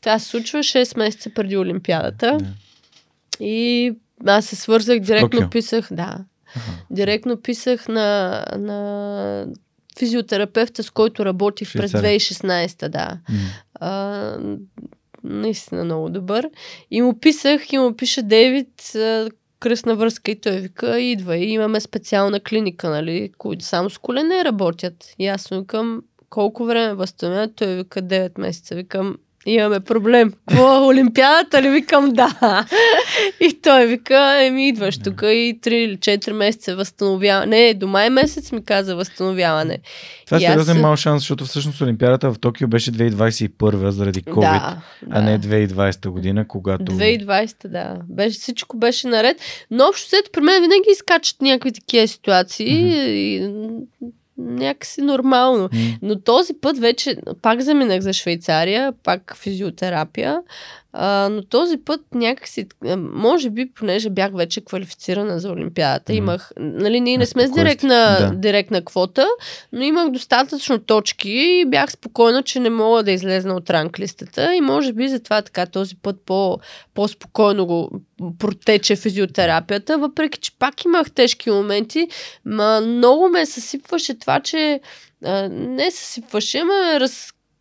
[0.00, 2.38] Това се случва 6 месеца преди Олимпиадата.
[2.38, 2.46] Да.
[3.40, 3.92] И
[4.26, 5.50] аз се свързах, директно Токио?
[5.50, 6.18] писах, да,
[6.56, 6.70] Аха.
[6.90, 9.46] директно писах на, на
[9.98, 12.20] физиотерапевта, с който работих през Швейцария.
[12.20, 13.18] 2016, да.
[13.80, 14.38] А,
[15.26, 16.50] наистина много добър.
[16.90, 18.92] И му писах и му пише Дейвид,
[19.60, 24.44] кръсна връзка и той вика, идва и имаме специална клиника, нали, които само с колене
[24.44, 25.14] работят.
[25.18, 27.56] И аз викам, колко време възстановяват?
[27.56, 28.74] Той вика 9 месеца.
[28.74, 29.16] Викам,
[29.46, 30.32] имаме проблем.
[30.48, 31.70] Какво, Олимпиадата ли?
[31.70, 32.64] Викам, да.
[33.40, 35.26] И той вика, еми идваш тук и
[35.56, 37.46] 3 или 4 месеца възстановяване.
[37.58, 39.78] Не, до май месец ми каза възстановяване.
[40.26, 44.22] Това е И аз- сериозен мал шанс, защото всъщност Олимпиадата в Токио беше 2021 заради
[44.22, 44.76] COVID, Да,
[45.10, 45.48] а не да.
[45.48, 46.84] 2020 година, когато...
[46.84, 47.96] 2020, да.
[48.08, 49.36] Беше, всичко беше наред.
[49.70, 52.88] Но общо след при мен винаги изкачат някакви такива ситуации Мгм.
[52.96, 53.48] и
[54.38, 55.68] някакси нормално.
[56.02, 60.38] Но този път вече пак заминах за Швейцария, пак физиотерапия,
[60.98, 62.66] а, но този път някакси,
[62.98, 66.18] може би, понеже бях вече квалифицирана за Олимпиадата, Мгм.
[66.18, 68.32] имах, нали, ние не сме с директна, да.
[68.34, 69.26] директна квота,
[69.72, 74.60] но имах достатъчно точки и бях спокойна, че не мога да излезна от ранглистата и
[74.60, 76.58] може би затова така този път по,
[76.94, 77.90] по-спокойно го
[78.38, 82.08] протече физиотерапията, въпреки че пак имах тежки моменти,
[82.44, 84.80] ма много ме съсипваше това, че
[85.24, 87.00] а, не съсипваше, ма ме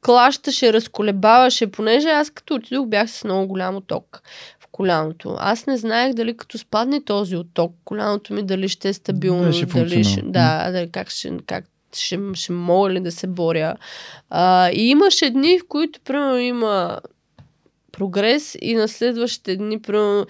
[0.05, 4.21] разклащаше, разколебаваше, понеже аз като отидох бях с много голям оток
[4.59, 5.35] в коляното.
[5.39, 9.53] Аз не знаех дали като спадне този отток, коляното ми дали ще е стабилно, Дали
[9.53, 13.75] ще дали ще, да, дали как ще, как ще, ще мога ли да се боря.
[14.29, 16.99] А, и имаше дни, в които, примерно, има
[17.91, 20.25] прогрес и на следващите дни, примерно,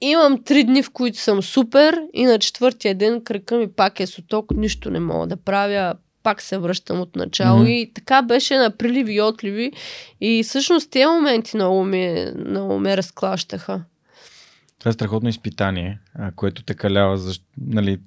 [0.00, 4.06] имам три дни, в които съм супер и на четвъртия ден кръка ми пак е
[4.06, 7.68] с оток, нищо не мога да правя, пак се връщам от начало Мгм.
[7.68, 9.72] и така беше на приливи и отливи
[10.20, 13.84] и всъщност тези моменти много ме, много ме разклащаха.
[14.78, 15.98] Това е страхотно изпитание,
[16.36, 17.44] което те калява защ...
[17.58, 17.98] нали,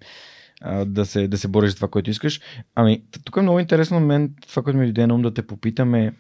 [0.86, 2.42] да, се, да се бориш за това, което искаш.
[2.76, 6.14] Ами, тук е много интересно мен, това, което ми дойде на ум да те попитаме,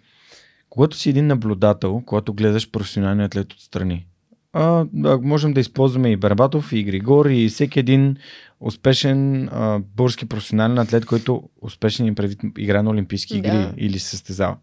[0.70, 4.08] когато си един наблюдател, когато гледаш професионалния атлет отстрани,
[4.54, 4.86] а,
[5.22, 8.18] можем да използваме и Барбатов, и Григор, и всеки един
[8.60, 13.74] успешен а, български професионален атлет, който успешен им предвид игра на Олимпийски игри Да.
[13.78, 14.56] или се състезава.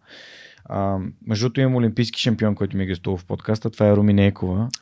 [0.65, 3.71] А, между другото имам олимпийски шампион, който ми е гостувал в подкаста.
[3.71, 3.93] Това е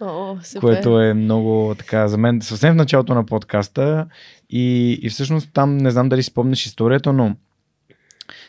[0.01, 0.61] О, супер.
[0.61, 4.07] което е много така за мен съвсем в началото на подкаста
[4.51, 7.37] и, и всъщност там не знам дали спомнеш историята, но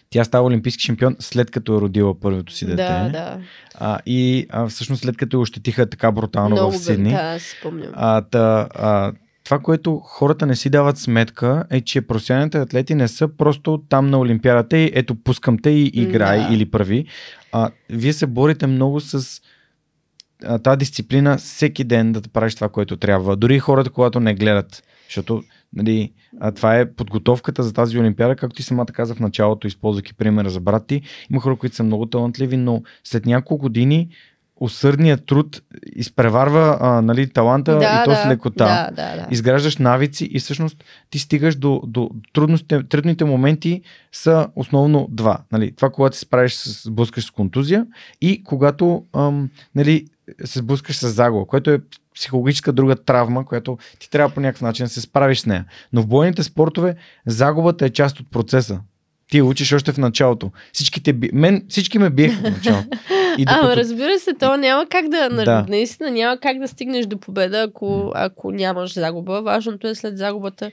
[0.09, 2.75] тя става олимпийски шампион след като е родила първото си дете.
[2.83, 3.39] Да, да.
[3.75, 7.11] А, и а, всъщност след като я ощетиха така брутално Много в Сидни.
[7.11, 7.91] да, спомням.
[7.95, 13.07] А, та, а, това, което хората не си дават сметка е, че професионалните атлети не
[13.07, 16.53] са просто там на Олимпиадата и ето пускам те и играй Да.
[16.53, 17.05] или прави.
[17.51, 19.41] А, вие се борите много с
[20.63, 23.35] тази дисциплина всеки ден да правиш това, което трябва.
[23.35, 24.83] Дори и хората, когато не гледат.
[25.07, 25.43] Защото
[25.73, 30.13] нали, а, това е подготовката за тази Олимпиада, както ти самата каза в началото, използвайки
[30.13, 31.01] примера за брат ти.
[31.31, 34.09] Има хора, които са много талантливи, но след няколко години
[34.59, 35.61] усърдният труд
[35.95, 38.65] изпреварва а, нали, таланта да, и то да, с лекота.
[38.65, 39.27] Да, да, да.
[39.31, 45.39] Изграждаш навици и всъщност ти стигаш до, до трудностите, трудните моменти са основно два.
[45.51, 45.75] Нали?
[45.75, 47.85] Това, когато се справиш с сблъскаш с контузия
[48.21, 50.05] и когато ам, нали,
[50.45, 51.79] се сблъскаш с загуба, което е
[52.19, 55.65] психологическа друга травма, която ти трябва по някакъв начин да се справиш с нея.
[55.93, 56.95] Но в бойните спортове
[57.25, 58.79] загубата е част от процеса.
[59.31, 60.51] Ти учиш още в началото.
[60.73, 61.29] Всички, те би...
[61.33, 62.87] Мен, всички ме биеха в началото.
[63.37, 63.79] И Ама докато...
[63.79, 65.43] разбира се, то няма как да, Да.
[65.43, 65.65] да.
[65.69, 69.41] наистина няма как да стигнеш до победа, ако, ако нямаш загуба.
[69.41, 70.71] Важното е след загубата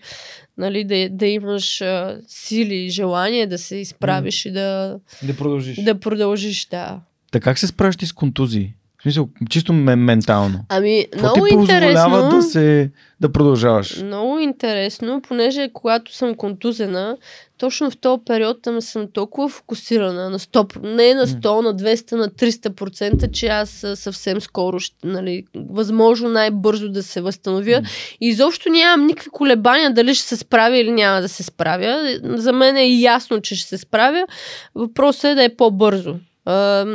[0.59, 5.78] нали, да, да имаш а, сили и желание да се изправиш и да, Да продължиш.
[5.78, 7.01] да продължиш, да.
[7.32, 8.74] Така как се справиш ти с контузии?
[9.07, 10.59] Смисъл, чисто ме- ментално.
[10.68, 12.28] Ами, Какво много ти интересно.
[12.30, 12.90] да, се,
[13.20, 14.02] да продължаваш?
[14.02, 17.16] Много интересно, понеже когато съм контузена,
[17.59, 22.12] точно в този период там съм толкова фокусирана на 100, не на 100, на 200,
[22.12, 27.82] на 300%, че аз съвсем скоро, ще, нали, възможно най-бързо да се възстановя.
[28.20, 32.18] И изобщо нямам никакви колебания дали ще се справя или няма да се справя.
[32.24, 34.26] За мен е ясно, че ще се справя.
[34.74, 36.14] Въпросът е да е по-бързо.
[36.47, 36.86] А,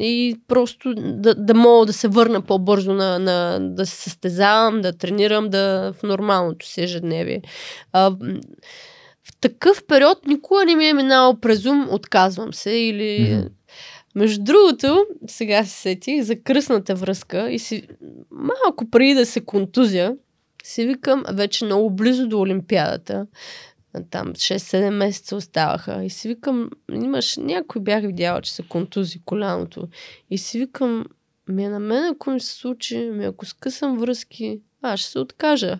[0.00, 4.92] и просто да, да мога да се върна по-бързо на, на, да се състезавам, да
[4.92, 7.42] тренирам да, в нормалното си ежедневие.
[7.92, 8.10] А,
[9.24, 13.34] в такъв период никога не ми е минало през ум, отказвам се или...
[13.34, 13.46] Мгм.
[14.14, 17.82] Между другото, сега се сетих за кръсната връзка и си
[18.30, 20.14] малко преди да се контузя,
[20.64, 23.26] си викам вече много близо до Олимпиадата.
[24.10, 26.04] Там 6-7 месеца оставаха.
[26.04, 29.88] И си викам, имаш, някой бях видяла, че се контузи коляното.
[30.30, 31.04] И си викам,
[31.48, 35.18] ми е на мен, ако ми се случи, ми ако скъсам връзки, аз ще се
[35.18, 35.78] откажа.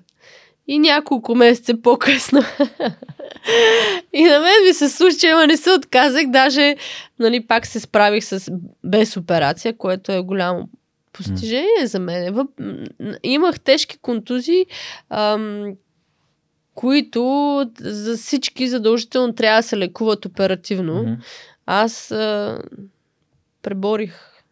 [0.69, 2.41] И няколко месеца по-късно.
[4.12, 6.27] и на мен ми се случи, ама не се отказах.
[6.27, 6.77] Даже,
[7.19, 8.51] нали, пак се справих с
[8.85, 10.69] без операция, което е голямо
[11.12, 12.35] постижение за мен.
[12.35, 12.51] Въп...
[13.23, 14.67] Имах тежки контузии,
[15.11, 15.73] ам,
[16.77, 21.03] които за всички задължително трябва да се лекуват оперативно.
[21.03, 21.12] Мгм.
[21.66, 22.59] Аз а,
[23.62, 24.43] преборих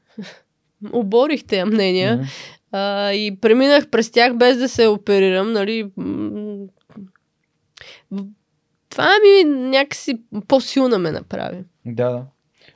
[0.92, 2.24] оборих тези мнения Мгм.
[2.72, 5.90] а, и преминах през тях без да се оперирам, нали.
[8.88, 11.64] Това ми някакси по-силна ме направи.
[11.86, 12.24] Да, да.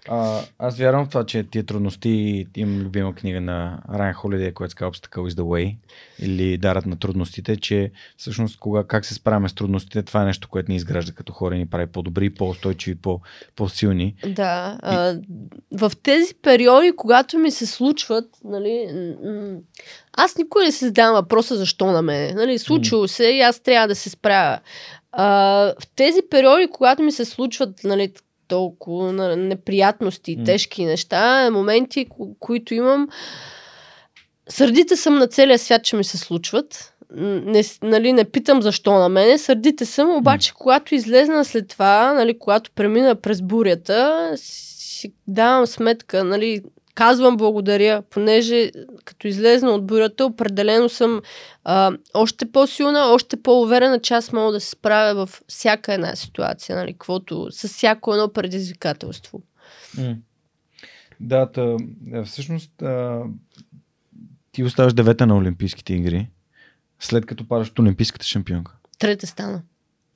[0.09, 4.70] А, аз вярвам в това, че тия трудности, имам любима книга на Райан Холидей, която
[4.70, 5.76] се казва Obstacle is the way,
[6.18, 10.49] или Дарът на трудностите, че всъщност кога, как се справяме с трудностите, това е нещо,
[10.49, 13.20] което ни изгражда като хора и ни прави по-добри, по-устойчиви, по-
[13.57, 14.14] по-силни.
[14.26, 14.78] Да.
[14.82, 15.16] А,
[15.72, 18.88] в тези периоди, когато ми се случват, нали,
[20.12, 22.36] аз никой не се задавам въпроса защо на мен.
[22.36, 24.59] Нали, случило се и аз трябва да се справя.
[25.12, 25.26] А,
[25.80, 28.12] в тези периоди, когато ми се случват нали,
[28.49, 30.44] толкова на- неприятности, М.
[30.44, 33.09] тежки неща, моменти, ко- които имам,
[34.49, 36.94] сърдите съм на целия свят, че ми се случват.
[37.16, 42.38] Не, нали, не питам защо на мене, сърдите съм, обаче когато излезна след това, нали,
[42.38, 46.62] когато премина през бурята, си давам сметка, нали,
[46.99, 48.70] казвам благодаря, понеже
[49.05, 51.20] като излезна от бурята, определено съм
[51.64, 56.76] а, още по-силна, още по-уверена, че аз мога да се справя във всяка една ситуация,
[56.76, 59.42] нали, каквото, с всяко едно предизвикателство.
[59.99, 60.16] М.
[61.20, 61.76] Да, та,
[62.12, 63.20] е, всъщност а,
[64.53, 66.28] ти оставаш девета на Олимпийските игри,
[67.01, 68.74] след като падаш от Олимпийската шампионка.
[68.99, 69.62] Трета стана.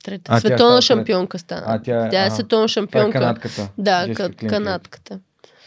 [0.03, 0.31] Трета.
[0.31, 0.81] А, тя Световна трета.
[0.81, 1.63] шампионка стана.
[1.65, 3.19] А, тя е- тя е а, световна е шампионка.
[3.19, 3.69] канадката.
[3.77, 4.49] Да, Джесика ка- Клинкет.
[4.49, 5.19] канадката.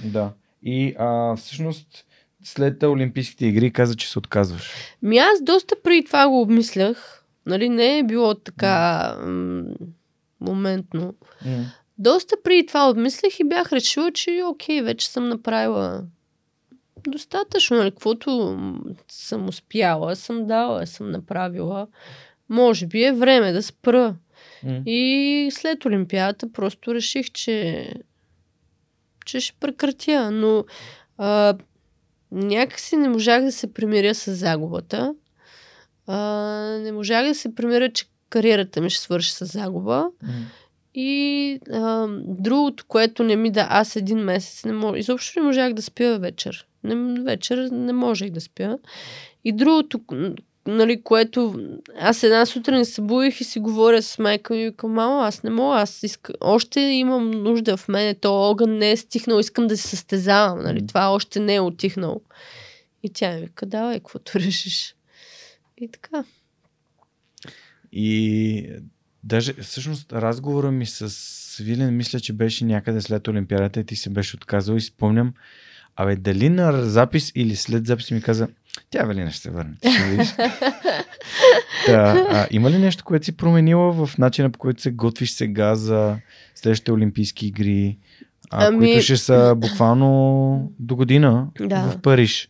[0.04, 0.30] Да.
[0.66, 2.06] И а, всъщност
[2.44, 4.72] след Олимпийските игри каза, че се отказваш.
[5.02, 7.24] Ми аз доста преди това го обмислях.
[7.46, 9.64] Нали, не е било така м-
[10.40, 11.14] моментно.
[11.98, 16.04] Доста преди това обмислях и бях решила, че окей, вече съм направила
[17.08, 18.58] достатъчно, нали, каквото
[19.08, 21.86] съм успяла, съм дала, съм направила.
[22.48, 24.16] Може би е време да спра.
[24.62, 24.82] М.
[24.86, 27.88] И след Олимпиадата просто реших, че,
[29.26, 30.30] че ще прекратя.
[30.30, 30.64] Но
[31.18, 31.54] а,
[32.32, 35.14] някакси не можах да се примиря с загубата.
[36.06, 36.16] А,
[36.82, 40.06] не можах да се примиря, че кариерата ми ще свърши с загуба.
[40.94, 44.98] И а, другото, което не ми да аз един месец не мож...
[44.98, 46.66] изобщо не можах да спя вечер.
[46.84, 48.78] Не, вечер не можех да спя.
[49.44, 50.00] И другото,
[50.66, 51.60] нали, което
[52.00, 55.42] аз една сутрин се будих и си говоря с майка ми и викам, мама, аз
[55.42, 56.32] не мога, аз иска...
[56.40, 60.86] още имам нужда в мене, то огън не е стихнал, искам да се състезавам, нали,
[60.86, 62.20] това още не е отихнало.
[63.02, 64.94] И тя ми вика, давай, каквото решиш.
[65.78, 66.24] И така.
[67.92, 68.70] И
[69.24, 74.10] даже всъщност разговора ми с Свилен, мисля, че беше някъде след Олимпиадата и ти се
[74.10, 75.34] беше отказал и спомням,
[75.96, 78.48] абе дали на запис или след запис ми каза,
[78.90, 79.74] тя Велина ще се върне.
[79.78, 80.34] Ще видиш.
[81.86, 85.74] да, а, има ли нещо, което си променила в начина по който се готвиш сега
[85.74, 86.16] за
[86.54, 87.98] следващите Олимпийски игри,
[88.50, 91.82] а, Ами- които ще са буквално до година Да.
[91.82, 92.48] в Париж?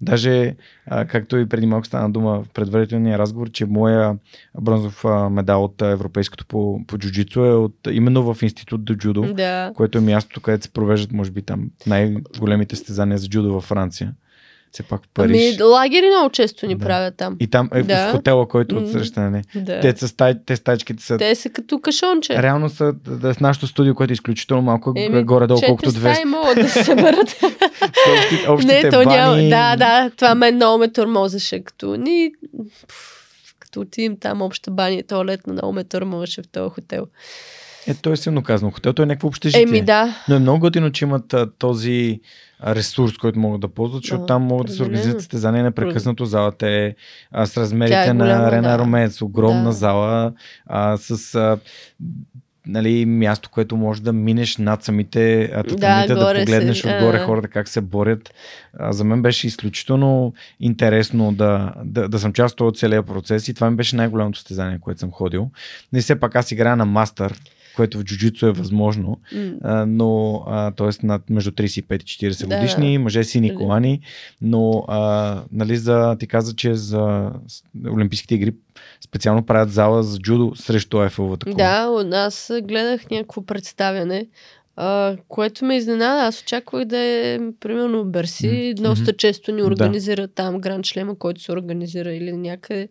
[0.00, 0.54] Даже,
[0.86, 4.14] а, както и преди малко стана дума в предварителния разговор, че моя
[4.60, 9.72] бронзов медал от Европейското по, по джуджицу е от, именно в институт до джудо, Да.
[9.76, 14.12] което е мястото, където се провеждат, може би, там най-големите стезания за джудо във Франция.
[14.72, 15.54] Все пак в Париж.
[15.54, 16.84] Ами, лагери много често ни Да.
[16.84, 17.36] правят там.
[17.40, 18.08] И там е Да.
[18.08, 18.80] в хотела, който М.
[18.80, 19.42] отсреща, нали?
[19.54, 19.80] Да.
[19.80, 21.18] Те, са стай, те стачките са...
[21.18, 22.42] Те са като кашонче.
[22.42, 26.14] Реално са да, с нашото студио, което е изключително малко, Еми, горе-долу, Четири колкото две.
[26.14, 27.28] стаи могат да се съберат.
[28.12, 29.16] Общите, общите не, то бани.
[29.16, 29.36] няма.
[29.36, 31.64] Да, да, това мен много ме тормозеше.
[31.64, 32.30] Като ни...
[33.58, 37.06] Като отидем там обща баня и туалетна, много ме тормозеше в този хотел.
[37.86, 38.70] Е, то е силно казано.
[38.70, 39.62] Хотел, то е някакво общежитие.
[39.62, 40.14] Еми да.
[40.28, 42.20] Но е много готино, че имат а, този
[42.66, 46.24] ресурс, който могат да ползват, защото Да, там могат да се организират състезания непрекъснато.
[46.24, 46.94] Залата е
[47.30, 48.78] а, с размерите е на голяма, Арена да.
[48.78, 49.72] Ромец, огромна Да.
[49.72, 50.32] зала,
[50.66, 51.58] а, с а,
[52.66, 57.16] нали, място, което може да минеш над самите а, татамита, да, горе погледнеш се, отгоре
[57.16, 57.24] а.
[57.24, 58.34] хората как се борят.
[58.78, 63.54] А, за мен беше изключително интересно да, да, да съм част от целия процес и
[63.54, 65.50] това ми беше най-голямото състезание, което съм ходил.
[65.94, 67.34] И все пак аз играя на мастър,
[67.78, 70.42] което в джуджицу е възможно, М, а, но
[70.76, 71.06] т.е.
[71.06, 74.00] над между 35 и 40 Да, годишни, мъже сини колани,
[74.42, 75.00] но а,
[75.52, 77.30] нали, за, ти каза, че за
[77.88, 78.52] Олимпийските игри
[79.00, 81.56] специално правят зала за джудо срещу Ефеловата кула.
[81.56, 84.26] Да, от- аз гледах някакво представяне,
[84.80, 86.22] а, което ме изненада.
[86.22, 88.74] Аз очаквах да е, примерно, Берси.
[88.78, 89.66] М, Доста често ни Да.
[89.66, 92.88] организира там Гранд Шлема, който се организира или някъде.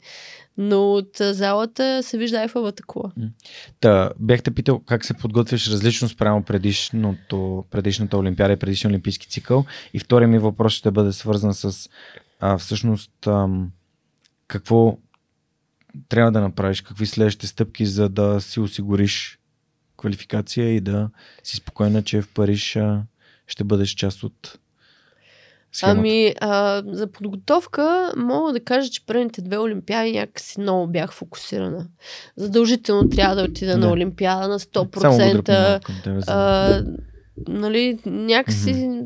[0.57, 3.11] Но от залата се вижда Ефеловата кула.
[3.79, 9.65] Та, бяхте питал как се подготвяш различно спрямо предишното, предишната Олимпиада и предишния Олимпийски цикъл.
[9.93, 11.89] И втория ми въпрос ще бъде свързан с
[12.39, 13.71] а, всъщност ам,
[14.47, 14.97] какво
[16.09, 19.39] трябва да направиш, какви следващите стъпки, за да си осигуриш
[19.97, 21.09] квалификация и да
[21.43, 22.77] си спокойна, че в Париж
[23.47, 24.59] ще бъдеш част от
[25.71, 25.99] схемата?
[25.99, 31.87] Ами, а, за подготовка мога да кажа, че предните две олимпиади някакси много бях фокусирана.
[32.35, 33.77] Задължително трябва да отида Да.
[33.77, 34.99] на олимпиада на 100%.
[34.99, 36.31] Само го дръпна към тебе, за...
[36.31, 36.83] а,
[37.47, 39.01] нали, някакси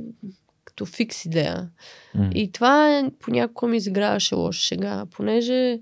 [0.66, 1.70] като фикс идея.
[2.16, 2.30] М.
[2.36, 5.80] И това е, понякога ми изиграваше лошо шега, понеже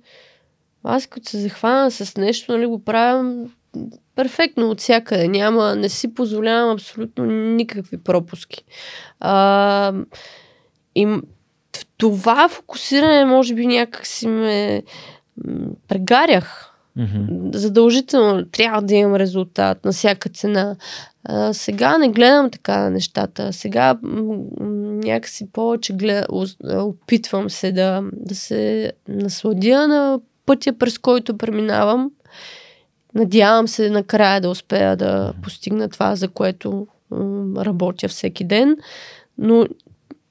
[0.84, 3.45] аз като се захвана с нещо, нали, го правя
[4.20, 5.28] перфектно от всякъде.
[5.28, 8.64] Няма, не си позволявам абсолютно никакви пропуски.
[9.20, 9.94] А,
[10.96, 11.22] и в
[11.98, 14.84] това фокусиране, може би, някак си ме
[15.88, 16.74] прегарях.
[17.54, 20.76] Задължително трябва да имам резултат на всяка цена.
[21.24, 23.54] А, сега не гледам така на нещата.
[23.54, 24.38] Сега м-
[25.04, 32.12] някакси повече гледа, уз- опитвам се да, да се насладя на пътя, през който преминавам.
[33.15, 38.77] Надявам се накрая да успея да постигна това, за което м, работя всеки ден.
[39.38, 39.68] Но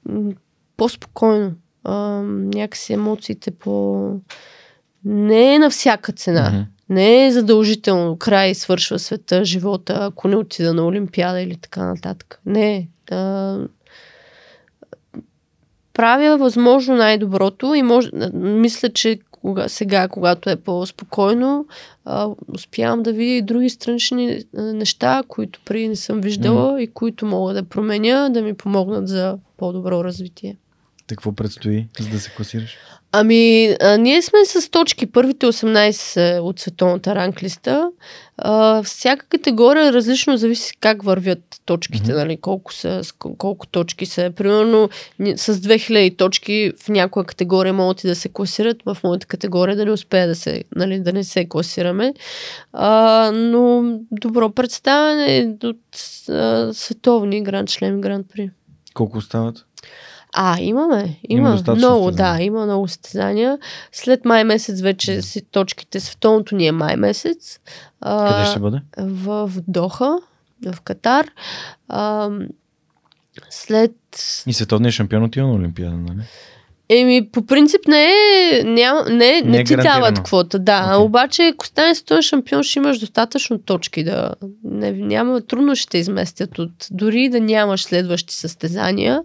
[0.09, 0.31] м,
[0.77, 1.51] по-спокойно.
[1.83, 4.11] А, някакси емоциите по...
[5.05, 6.49] Не е на всяка цена.
[6.49, 6.61] Мгм.
[6.89, 12.39] Не е задължително край свършва света, живота, ако не отида на Олимпиада или така нататък.
[12.45, 12.87] Не.
[13.11, 13.57] А,
[15.93, 21.65] правя възможно най-доброто и може, мисля, че кога, сега, когато е по-спокойно,
[22.05, 26.79] а, успявам да видя и други странични а, неща, които преди не съм виждала mm.
[26.79, 30.57] и които мога да променя, да ми помогнат за по-добро развитие.
[31.09, 32.77] Какво предстои, за да се класираш?
[33.11, 35.05] Ами, а, ние сме с точки.
[35.05, 37.91] Първите 18 от световната ранглиста.
[38.37, 42.19] А, всяка категория различно зависи как вървят точките, Мгм.
[42.19, 43.01] нали, колко, са,
[43.37, 44.31] колко точки са.
[44.35, 44.89] Примерно
[45.35, 49.85] с 2000 точки в някоя категория могат и да се класират, в моята категория да
[49.85, 52.13] не успея да, се, нали, да не се класираме.
[52.73, 55.77] А, но добро представяне от
[56.29, 58.49] а, световни гранд член, гранд при.
[58.93, 59.65] Колко остават?
[60.33, 61.19] А, имаме.
[61.29, 62.11] Има Има, много, състезания.
[62.11, 63.57] да, има много състезания.
[63.91, 67.59] След май месец вече си точките, световното ни е май месец.
[68.01, 68.81] А, Къде ще бъде?
[68.97, 70.17] В Доха,
[70.65, 71.27] в Катар.
[71.87, 72.29] А,
[73.49, 73.91] след...
[74.47, 76.21] И световният шампион отива на Олимпиада, нали?
[76.91, 80.83] Еми, по принцип не е, няма, не, не, Не е ти дават квота, да.
[80.93, 80.97] Okay.
[80.97, 84.35] Обаче, ако станеш световен шампион, ще имаш достатъчно точки да...
[84.63, 86.71] Не, няма, трудно ще те изместят от...
[86.91, 89.21] Дори да нямаш следващи състезания,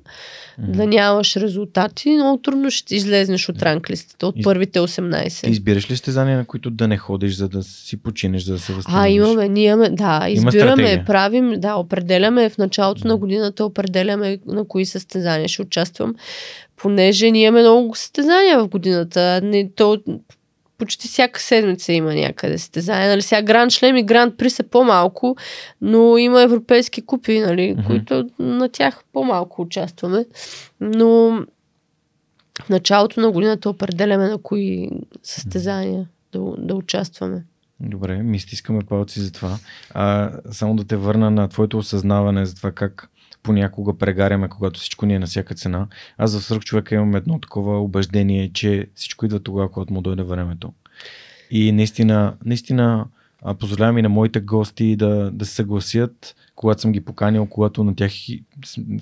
[0.58, 0.72] Мгм.
[0.72, 5.40] да нямаш резултати, много трудно ще излезнеш от ранглистата, от Из- първите 18.
[5.44, 8.58] Ти избираш ли състезания, на които да не ходиш, за да си починеш, за да
[8.58, 9.06] се възстановиш?
[9.06, 11.04] А, имаме, ние имаме, да, избираме, стратегия.
[11.04, 16.14] правим, да, определяме в началото на годината, определяме на кои състезания ще участвам,
[16.76, 19.40] понеже ние имаме много състезания в годината.
[19.42, 19.98] Не, то,
[20.78, 23.08] почти всяка седмица има някъде състезания.
[23.10, 23.22] Нали?
[23.22, 25.36] Сега Гранд Шлем и Гранд При са по-малко,
[25.80, 27.72] но има европейски купи, нали?
[27.72, 27.86] Мгм.
[27.86, 30.24] които на тях по-малко участваме.
[30.80, 31.40] Но
[32.62, 34.90] в началото на годината определяме на кои
[35.22, 37.44] състезания да, да участваме.
[37.80, 39.58] Добре, ми стискаме палци за това.
[39.90, 43.10] А, само да те върна на твоето осъзнаване за това как
[43.44, 45.86] понякога прегаряме, когато всичко ни е на всяка цена.
[46.18, 50.22] Аз в свърх човека имам едно такова убеждение, че всичко идва тогава, когато му дойде
[50.22, 50.72] времето.
[51.50, 53.06] И наистина, наистина
[53.58, 57.96] позволявам и на моите гости да, да се съгласят, когато съм ги поканил, когато на
[57.96, 58.12] тях,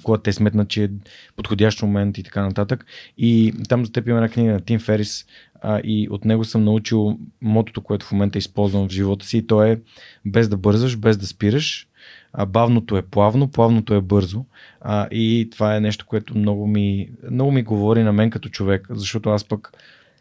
[0.03, 0.89] когато те сметнат, че е
[1.37, 2.87] подходящ момент и така нататък.
[3.19, 5.27] И там за теб има една книга на Тим Ферис
[5.61, 9.47] а, и от него съм научил мотото, което в момента използвам в живота си и
[9.47, 9.81] то е
[10.27, 11.89] без да бързаш, без да спираш.
[12.33, 14.45] А, бавното е плавно, плавното е бързо.
[14.81, 18.87] А, и това е нещо, което много ми, много ми говори на мен като човек,
[18.91, 19.73] защото аз пък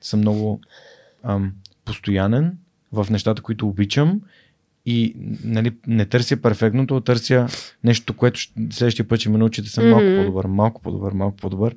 [0.01, 0.59] съм много
[1.23, 1.53] ам,
[1.85, 2.57] постоянен
[2.91, 4.21] в нещата, които обичам
[4.85, 7.47] и нали, не търся перфектното, а търся
[7.83, 8.39] нещо, което
[8.69, 10.17] следващия път ще ме научи да съм малко Мгм.
[10.17, 11.75] по-добър, малко по-добър, малко по-добър.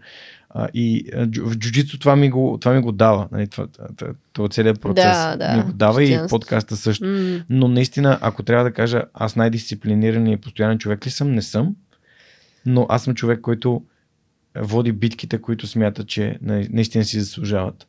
[0.56, 3.28] А, и джу- в джуджицу това ми го, това ми го дава.
[3.32, 6.39] Нали, това, това, това целият процес Да, да, ми го дава и постоянство.
[6.39, 7.06] подкаста също.
[7.06, 7.44] М.
[7.51, 11.76] Но наистина, ако трябва да кажа, аз най-дисциплиниран и постоянен човек ли съм, не съм.
[12.66, 13.82] Но аз съм човек, който
[14.56, 17.86] води битките, които смята, че на- наистина си заслужават.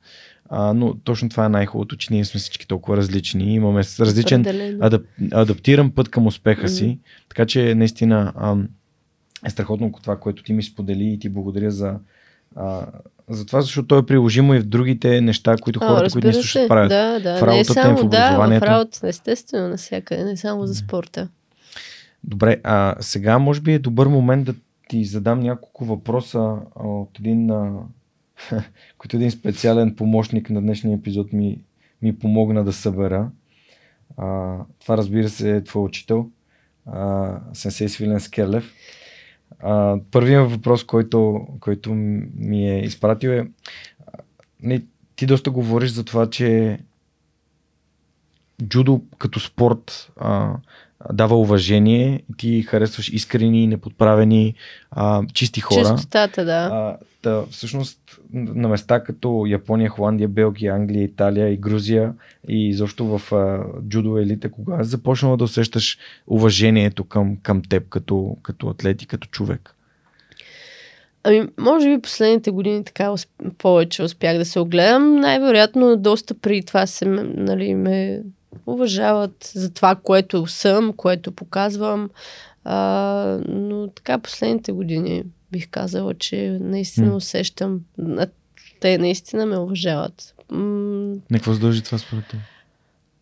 [0.49, 3.53] А, но точно това е най-хубавото, че ние сме всички толкова различни.
[3.53, 4.45] Имаме различен
[4.81, 5.01] адап,
[5.31, 6.67] адаптиран път към успеха Мгм.
[6.69, 6.99] си.
[7.29, 8.67] Така че наистина ам,
[9.45, 11.95] е страхотно това, което ти ми сподели и ти благодаря за,
[12.55, 12.85] а,
[13.29, 16.33] за това, защото то е приложимо и в другите неща, които А, хората, които ни
[16.33, 16.89] слушат, правят.
[16.89, 17.37] Да, да.
[17.37, 18.65] В не е работата им, само, в да, в образованието.
[18.65, 21.29] работа, естествено, навсякъде, не само за спорта.
[22.23, 24.55] Добре, а сега може би е добър момент да
[24.87, 27.47] ти задам няколко въпроса от един,
[28.97, 31.59] който един специален помощник на днешния епизод ми,
[32.01, 33.29] ми помогна да събера.
[34.17, 36.29] А, това разбира се е твой учител,
[36.85, 38.73] а, Сенсей Свилен Скерлев.
[40.11, 43.47] Първият въпрос, който, който ми е изпратил е
[44.61, 44.81] не,
[45.15, 46.79] ти доста говориш за това, че
[48.63, 50.53] джудо като спорт а,
[51.13, 54.53] дава уважение, ти харесваш искрени, неподправени,
[54.91, 55.95] а, чисти хора.
[55.95, 56.69] Чистотата, да.
[56.71, 57.45] А, да.
[57.51, 57.99] Всъщност
[58.33, 62.13] на места като Япония, Холандия, Белгия, Англия, Италия и Грузия
[62.47, 68.37] и изобщо в а, джудо елита, кога започнала да усещаш уважението към, към теб като,
[68.43, 69.75] като атлет и като човек?
[71.27, 73.13] Ами, може би последните години така
[73.57, 75.15] повече успях да се огледам.
[75.15, 78.21] Най-вероятно доста при това се, нали, ме
[78.67, 82.09] уважават за това, което съм, което показвам.
[82.63, 87.79] А, но така последните години бих казала, че наистина усещам.
[88.79, 90.35] Те наистина ме уважават.
[90.51, 92.39] На какво се дължи това според теб?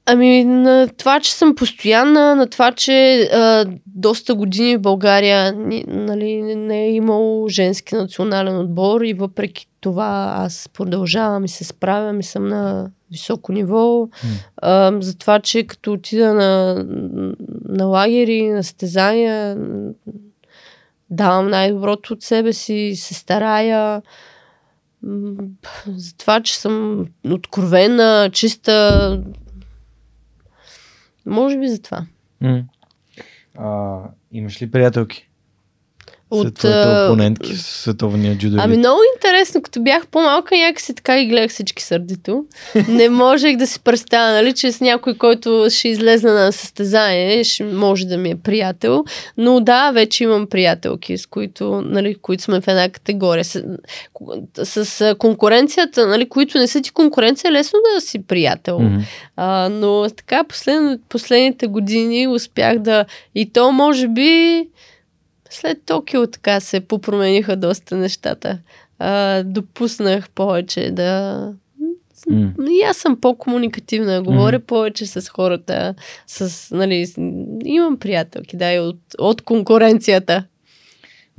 [0.06, 5.54] Ами на това, че съм постоянна, на това, че а, доста години в България
[5.88, 12.20] нали, не е имал женски национален отбор и въпреки това аз продължавам и се справям
[12.20, 14.10] и съм на високо ниво.
[14.58, 16.84] А, за това, че като отида на,
[17.66, 19.58] на лагери, на стезания,
[21.10, 24.02] давам най-доброто от себе си, се старая.
[25.88, 29.24] За това, че съм откровена, чиста,
[31.26, 32.06] може би за това.
[32.44, 32.64] Mm.
[33.58, 34.00] А,
[34.32, 35.30] имаш ли приятелки?
[36.34, 38.58] От твоите опонентки в световния джудо.
[38.60, 42.46] Ами много интересно, като бях по-малка, някакси така и гледах всички сърдито.
[42.88, 47.64] Не можех да си представя, нали, че с някой, който ще излезе на състезание, ще
[47.64, 49.04] може да ми е приятел.
[49.38, 53.46] Но да, вече имам приятелки, с които, нали, които сме в една категория.
[53.46, 53.64] С,
[54.86, 58.80] с конкуренцията, нали, които не са ти конкуренция, е лесно да си приятел.
[58.80, 59.04] Mm-hmm.
[59.36, 63.06] А, но така, послед, последните години успях да...
[63.36, 64.68] И то, може би,
[65.56, 68.60] след Токио така се попромениха доста нещата.
[69.00, 71.54] А, допуснах повече да...
[72.32, 72.70] Mm.
[72.70, 74.66] И аз съм по-комуникативна, говоря mm.
[74.66, 75.96] повече с хората,
[76.28, 77.08] с, нали,
[77.66, 80.46] имам приятелки, да, и от, от конкуренцията.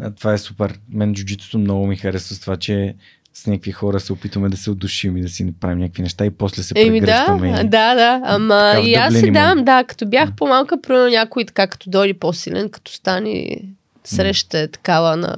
[0.00, 0.78] А, това е супер.
[0.92, 2.94] Мен джуджитото много ми харесва с това, че
[3.34, 6.30] с някакви хора се опитваме да се отдушим и да си направим някакви неща и
[6.30, 7.52] после се Еми, прегръщаме.
[7.52, 7.68] Да, и...
[7.68, 8.20] да, да.
[8.24, 12.70] Ама и аз си давам, да, като бях по-малка, примерно някой така, като дойде по-силен,
[12.70, 13.58] като стане
[14.06, 15.36] среща е такава на,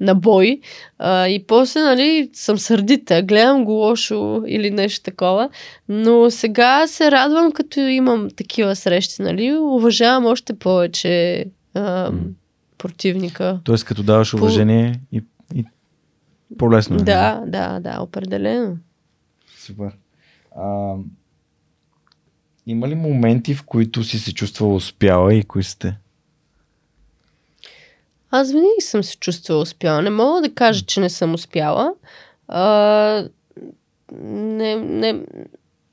[0.00, 0.60] на бой.
[0.98, 5.48] А, и после, нали, съм сърдита, гледам го лошо или нещо такова.
[5.88, 11.44] Но сега се радвам, като имам такива срещи, нали, уважавам още повече
[11.74, 12.12] а,
[12.78, 13.60] противника.
[13.64, 15.16] Тоест, като даваш уважение По...
[15.16, 15.22] и,
[15.54, 15.64] и
[16.58, 16.96] по-лесно.
[16.96, 17.50] Е, да, нали?
[17.50, 18.76] да, да, определено.
[19.58, 19.92] Супер.
[20.56, 20.94] А,
[22.66, 25.96] има ли моменти, в които си се чувствала успяла и кои сте?
[28.30, 30.02] Аз винаги съм се чувствала успяла.
[30.02, 31.92] Не мога да кажа, че не съм успяла.
[32.48, 33.24] А,
[34.22, 35.20] не, не,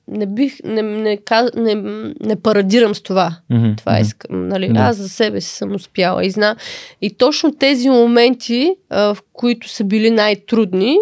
[0.07, 1.19] не бих, не, не,
[1.55, 1.75] не,
[2.21, 3.37] не парадирам с това.
[3.51, 3.77] Mm-hmm.
[3.77, 4.47] Това искам.
[4.47, 4.69] Нали?
[4.69, 4.89] Mm-hmm.
[4.89, 6.55] Аз за себе си съм успяла и зна.
[7.01, 10.97] И точно тези моменти, а, в които са били най-трудни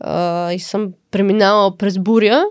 [0.00, 2.44] а, и съм преминала през буря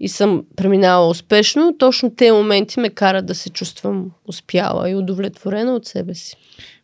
[0.00, 5.74] и съм преминала успешно, точно тези моменти ме карат да се чувствам успяла и удовлетворена
[5.74, 6.36] от себе си.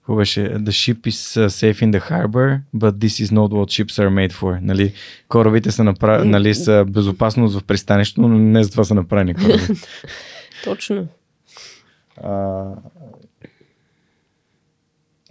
[0.09, 0.41] Какво беше?
[0.41, 4.11] The ship is uh, safe in the harbor, but this is not what ships are
[4.11, 4.59] made for.
[4.63, 4.93] Нали?
[5.29, 6.25] Корабите са, направ...
[6.25, 9.63] нали, са безопасност в пристанището, но не за това са направени кораби.
[10.65, 11.07] Точно.
[12.23, 12.65] А...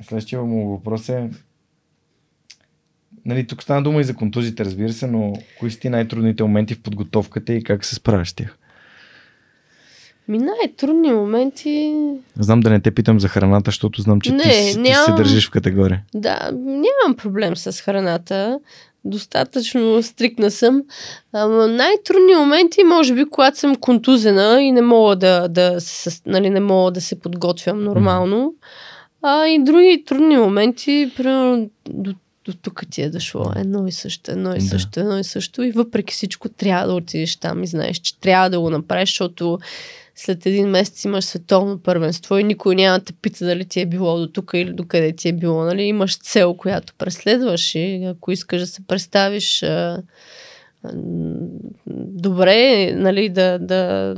[0.01, 1.29] Следващия му въпрос е
[3.25, 6.75] Нали, тук стана дума и за контузите, разбира се, но кои са ти най-трудните моменти
[6.75, 8.57] в подготовката и как се справяш тях?
[10.27, 11.93] Ми най-трудни моменти...
[12.39, 15.05] Знам да не те питам за храната, защото знам, че не, ти, нямам...
[15.05, 16.01] ти се държиш в категория.
[16.13, 18.59] Да, нямам проблем с храната.
[19.05, 20.83] Достатъчно стрикна съм.
[21.33, 26.49] Ама най-трудни моменти, може би, когато съм контузена и не мога да, да, се, нали,
[26.49, 28.53] не мога да се подготвям нормално.
[29.21, 32.13] А и други трудни моменти, примерно до
[32.47, 34.99] до тук ти е дошло едно и също, едно и също, да.
[34.99, 35.63] едно и също.
[35.63, 39.59] И въпреки всичко трябва да отидеш там и знаеш, че трябва да го направиш, защото
[40.19, 43.85] след един месец имаш световно първенство и никой няма да те пита дали ти е
[43.85, 45.63] било до тук или до къде ти е било.
[45.63, 45.83] Нали?
[45.83, 50.03] Имаш цел, която преследваш и ако искаш да се представиш а,
[50.83, 50.91] а,
[51.95, 54.15] добре, нали, да, да,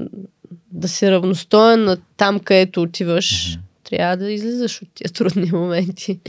[0.72, 3.60] да си равностоен на там, където отиваш, mm-hmm.
[3.84, 6.20] трябва да излизаш от тия трудни моменти.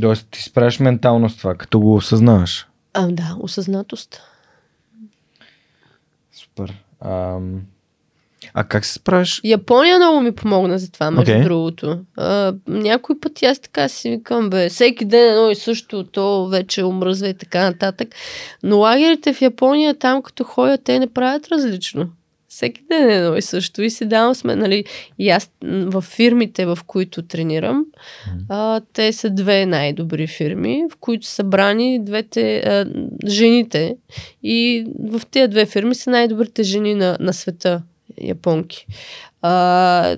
[0.00, 2.66] Тоест ти справиш ментално с това, като го осъзнаваш.
[2.94, 4.20] А, да, осъзнатост.
[6.32, 6.82] Супер.
[7.04, 7.62] Ам...
[8.54, 9.40] А как се справиш?
[9.44, 11.44] Япония много ми помогна за това, между okay.
[11.44, 11.98] другото.
[12.16, 16.84] А, някой път аз така си викам, бе, всеки ден едно и също, то вече
[16.84, 18.08] омръзва и така нататък.
[18.62, 22.08] Но лагерите в Япония, там като ходят, те не правят различно.
[22.48, 23.82] Всеки ден е едно и също.
[23.82, 24.84] И си давам сме, нали,
[25.18, 27.84] и аз в фирмите, в които тренирам,
[28.48, 32.86] а, те са две най-добри фирми, в които са брани двете а,
[33.26, 33.96] жените.
[34.42, 37.82] И в тези две фирми са най-добрите жени на, на света,
[38.20, 38.86] японки.
[39.42, 40.16] А,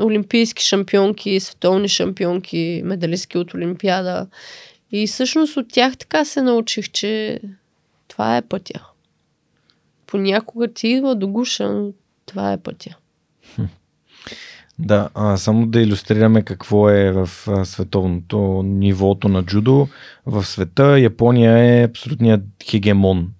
[0.00, 4.26] олимпийски шампионки, световни шампионки, медалистки от Олимпиада.
[4.92, 7.40] И всъщност от тях така се научих, че
[8.08, 8.86] това е пътя.
[10.06, 11.92] Понякога ти идва до гуша, но
[12.26, 12.96] това е пътя.
[14.78, 17.30] Да, а, само да иллюстрираме какво е в
[17.64, 19.88] световното нивото на джудо.
[20.26, 22.40] В света Япония е абсолютният
[22.70, 23.30] хегемон.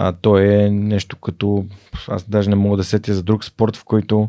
[0.00, 1.64] А, то е нещо като,
[2.08, 4.28] аз даже не мога да сетя за друг спорт, в който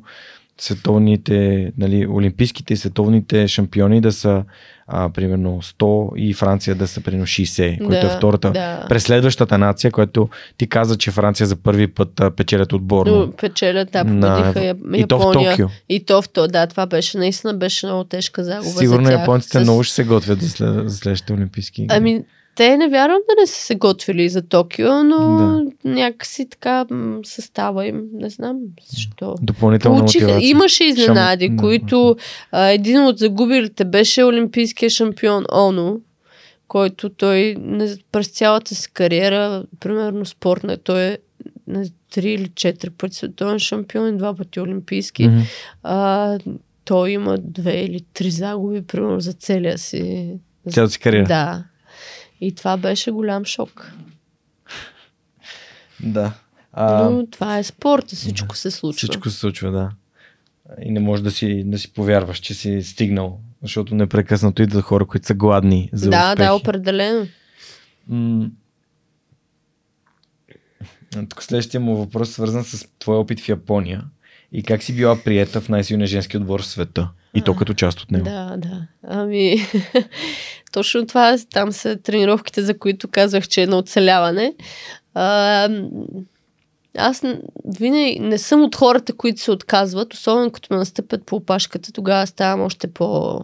[0.73, 4.43] световните, нали, олимпийските и световните шампиони да са
[4.87, 8.51] а, примерно 100 и Франция да са примерно 60, което е втората.
[8.51, 8.85] Да.
[8.89, 13.15] Преследващата нация, която ти каза, че Франция за първи път а, печелят отборно.
[13.15, 15.51] Но печелят, да, на- победиха Я- и то в Япония.
[15.51, 15.67] Токио.
[15.89, 19.19] И то в то, да, това беше наистина беше много тежка загуба Сигурно за тях.
[19.19, 21.95] японците С- много ще се готвят за, след, за следващите олимпийски игри.
[21.97, 22.21] Ами,
[22.59, 25.65] те не вярвам да не са се готвили за Токио, но Да.
[25.85, 26.85] някакси така
[27.23, 28.57] състава им, не знам
[28.89, 29.35] защо.
[29.41, 30.49] Допълнителна Получиха, мотивация.
[30.49, 32.15] имаше изненади, Шам- които
[32.51, 35.99] а, един от загубилите беше олимпийския шампион Оно,
[36.67, 41.17] който той не, през цялата си кариера, примерно спортна, той е
[41.67, 45.27] на три или четири пъти световен шампион и два пъти олимпийски.
[45.27, 45.39] Мгм.
[45.83, 46.37] А,
[46.85, 50.29] той има две или три загуби, примерно, за целия си.
[50.71, 51.25] Цялата си кариера.
[51.27, 51.63] Да.
[52.41, 53.91] И това беше голям шок.
[56.03, 56.33] Да.
[56.73, 58.97] А, Но това е спорт, всичко се случва.
[58.97, 59.91] Всичко се случва, да.
[60.81, 65.05] И не можеш да си, да си повярваш, че си стигнал, защото непрекъснато идват хора,
[65.05, 66.47] които са гладни за да, успехи.
[66.47, 67.27] да, определено.
[68.07, 68.49] М.
[71.29, 74.03] Тук следващия му въпрос е свързан с твой опит в Япония
[74.51, 77.09] и как си била приета в най-силния женски отбор в света.
[77.33, 78.25] И то като част от него.
[78.25, 78.81] Да, да.
[79.03, 79.57] Ами,
[80.71, 84.53] точно това, там са тренировките, за които казах, че е на оцеляване.
[85.13, 85.69] А,
[86.97, 87.23] аз
[87.65, 92.27] винаги не съм от хората, които се отказват, особено като ме настъпят по опашката, тогава
[92.27, 93.39] ставам още по...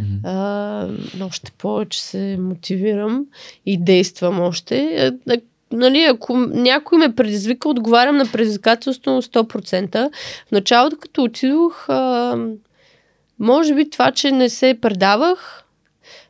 [0.00, 0.28] Мгм.
[0.28, 0.88] а,
[1.22, 3.26] още повече се мотивирам
[3.66, 4.96] и действам още.
[5.28, 5.38] А,
[5.72, 10.10] нали, ако някой ме предизвика, отговарям на предизвикателство на 100%.
[10.48, 12.36] В началото, като отидох, а,
[13.40, 15.64] може би това, че не се предавах,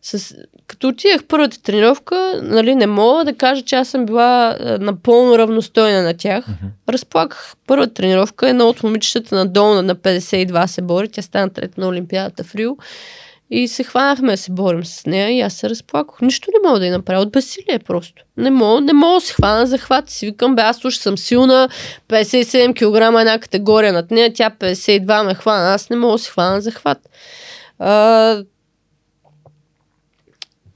[0.03, 0.35] с...
[0.67, 5.39] като отидах първата тренировка, нали, не мога да кажа, че аз съм била а, напълно
[5.39, 6.49] равностойна на тях.
[6.49, 6.67] Мгм.
[6.89, 11.89] Разплаках първата тренировка, едно от момичетата надолу на 52 се бори, тя стана трета на
[11.89, 12.77] Олимпиадата в Рио.
[13.51, 16.21] И се хванахме да се борим с нея и аз се разплаках.
[16.21, 17.21] Нищо не мога да й направя.
[17.21, 18.23] От безсилие просто.
[18.37, 20.11] Не мога, не мога да се хвана за хват.
[20.11, 21.69] Си викам, бе, аз уж съм силна,
[22.09, 25.75] 57 кг една категория над нея, тя 52 ме хвана.
[25.75, 26.99] Аз не мога да се хвана за хват.
[27.79, 28.43] А,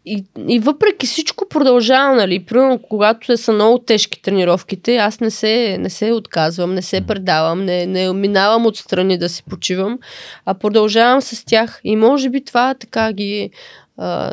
[0.06, 5.78] и, и въпреки всичко продължавам, нали, примерно когато са много тежки тренировките, аз не се,
[5.78, 9.98] не се отказвам, не се предавам, не, не минавам отстрани да си почивам,
[10.46, 11.80] а продължавам с тях.
[11.84, 13.50] И може би това така ги...
[13.96, 14.32] А,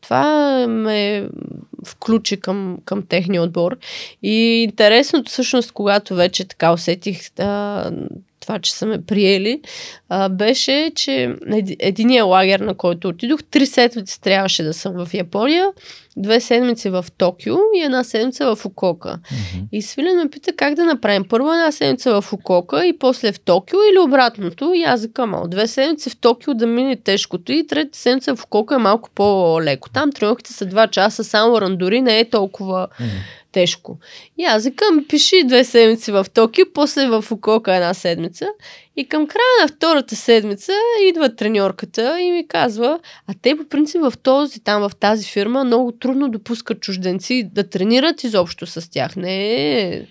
[0.00, 1.28] това ме
[1.86, 3.76] включи към, към техния отбор.
[4.22, 7.90] И интересното всъщност, когато вече така усетих а,
[8.40, 9.60] това, че са ме приели,
[10.08, 15.14] а, беше, че еди- единия лагер, на който отидох, три седмици трябваше да съм в
[15.14, 15.68] Япония,
[16.16, 19.18] две седмици в Токио и една седмица в Окока.
[19.32, 19.64] Мгм.
[19.72, 21.24] И Свилен ме пита как да направим.
[21.28, 24.72] Първо една седмица в Окока и после в Токио или обратното.
[24.74, 28.44] И аз викам, «Ало, две седмици в Токио да мине тежкото и трета седмица в
[28.44, 29.90] Окока е малко по-леко.
[29.90, 33.10] Там тренировките са два часа, само рандори не е толкова Мгм.
[33.52, 33.98] тежко.
[34.38, 38.46] И аз викам, пиши две седмици в Токио, после в Окока една седмица.
[38.96, 40.72] И към края на втората седмица
[41.08, 45.64] идва треньорката и ми казва, а те по принцип в този, там в тази фирма
[45.64, 49.16] много трудно допускат чужденци да тренират изобщо с тях.
[49.16, 50.06] Не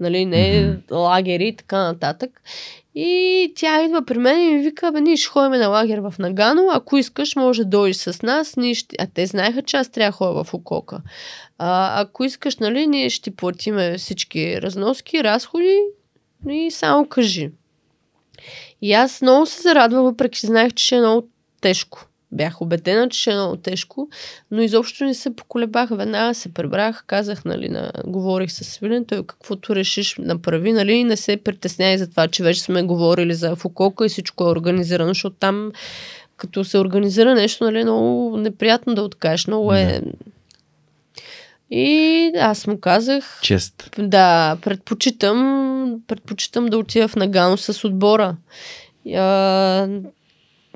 [0.00, 2.42] нали, не лагери и така нататък.
[2.94, 6.14] И тя идва при мен и ми вика, бе, ние ще ходим на лагер в
[6.18, 8.56] Нагано, ако искаш, може да дойдеш с нас.
[8.56, 8.96] Ние ще...
[8.98, 11.00] А те знаеха, че аз трябва да ходя в Окока.
[11.58, 15.80] А, ако искаш, нали, ние ще ти платиме всички разноски, разходи
[16.50, 17.50] и само кажи.
[18.82, 21.28] И аз много се зарадвах, въпреки че знаех, че ще е много
[21.60, 22.06] тежко.
[22.32, 24.08] бях убедена, че ще е много тежко,
[24.50, 25.88] но изобщо не се поколебах.
[25.90, 31.16] Веднага се пребрах, казах, нали, на, говорих с Свилен, той каквото решиш направи, нали, не
[31.16, 35.36] се притесняй за това, че вече сме говорили за Фуколка и всичко е организирано, защото
[35.36, 35.72] там
[36.36, 39.46] като се организира нещо, нали, много неприятно да откажеш.
[39.46, 40.02] Много е...
[41.70, 43.40] И аз му казах...
[43.42, 43.90] Чест.
[43.98, 48.36] Да, предпочитам, предпочитам да отида в Нагано с отбора.
[49.14, 49.88] А,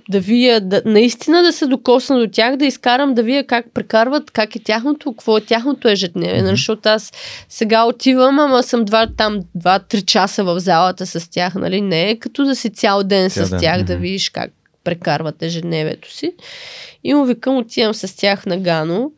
[0.09, 4.31] да вия, да, наистина да се докосна до тях, да изкарам да вия как прекарват,
[4.31, 6.43] как е тяхното, какво е тяхното ежедневие.
[6.43, 6.51] Mm-hmm.
[6.51, 7.12] Защото аз
[7.49, 11.81] сега отивам, ама съм два, там 2-3 часа в залата с тях, нали?
[11.81, 13.61] Не е като да си цял ден цял с ден.
[13.61, 13.85] тях, mm-hmm.
[13.85, 14.51] да видиш как
[14.85, 16.33] прекарват ежедневието си.
[17.05, 19.12] И му викам, отивам с тях на Гано.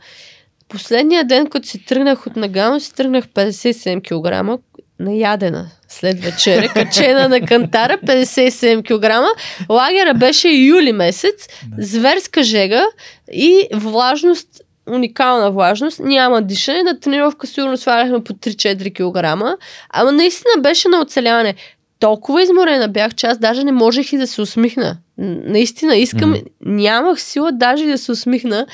[0.68, 4.62] Последния ден, като си тръгнах от Нагано, си тръгнах 57 кг,
[5.01, 9.26] наядена след вечеря, качена на кантара, 57 кг.
[9.70, 11.48] Лагера беше юли месец,
[11.78, 12.86] зверска жега
[13.32, 14.48] и влажност,
[14.90, 19.56] уникална влажност, няма дишане, на тренировка сигурно сваляхме по 3-4 кг,
[19.90, 21.55] ама наистина беше на оцеляване
[21.98, 24.98] толкова изморена бях, че аз даже не можех и да се усмихна.
[25.18, 26.47] Наистина искам, mm.
[26.60, 28.66] нямах сила даже да се усмихна.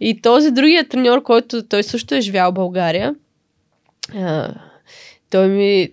[0.00, 3.14] И този другия треньор, който той също е живял в България,
[4.14, 4.54] а,
[5.30, 5.90] той ми,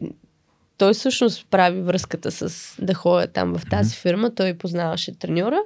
[0.78, 5.60] той всъщност прави връзката с да ходя там в тази фирма, той познаваше треньора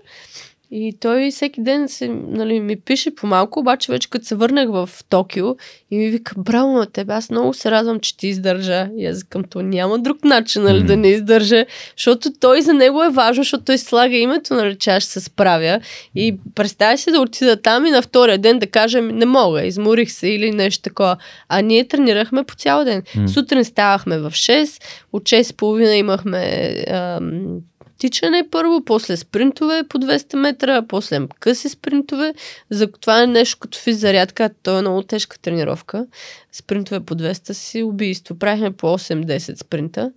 [0.74, 4.90] и той всеки ден се, нали, ми пише по-малко, обаче вече като се върнах в
[5.10, 5.56] Токио
[5.92, 8.90] и ми вика, браво на тебе, аз много се радвам, че ти издържа.
[8.98, 11.66] И аз към то няма друг начин нали, да не издържа,
[11.98, 15.20] защото той за него е важно, защото той слага името, нали, че аз ще се
[15.20, 15.80] справя.
[16.16, 20.12] И представя си да отида там и на втория ден да кажем, не мога, изморих
[20.12, 21.18] се или нещо такова.
[21.50, 23.04] А ние тренирахме по цял ден.
[23.28, 24.82] Сутрин ставахме в 6,
[25.14, 27.62] от 6.30 имахме ам,
[28.02, 32.34] тичане първо, после спринтове по 200 метра, после къси спринтове.
[32.70, 36.06] За това е нещо като физзарядка, то е много тежка тренировка.
[36.52, 38.36] Спринтове по 200 си убийство.
[38.36, 40.12] Правихме по 8-10 спринта.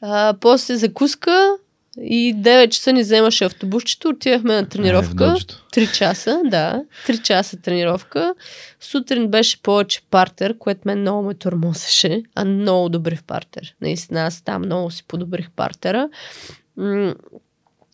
[0.00, 1.56] А, после закуска
[2.00, 5.24] и 9 часа ни вземаше автобусчето, отивахме на тренировка.
[5.24, 6.84] Е, 3 часа, да.
[7.06, 8.34] 3 часа тренировка.
[8.80, 13.74] Сутрин беше повече партер, което мен много ме тормозеше, а много добри в партер.
[13.80, 16.08] Наистина, аз там много си подобрих партера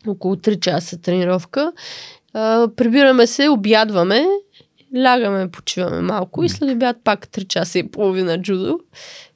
[0.06, 1.72] около 3 часа тренировка.
[2.32, 4.26] А, прибираме се, обядваме,
[4.96, 8.80] лягаме, почиваме малко и след обяд пак 3 часа и половина джудо.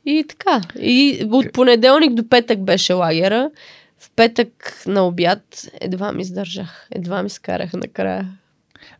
[0.04, 0.60] И така.
[0.80, 3.50] И от понеделник до петък беше лагера.
[3.98, 6.88] В петък на обяд едва ми издържах.
[6.90, 8.28] Едва ми скарах накрая.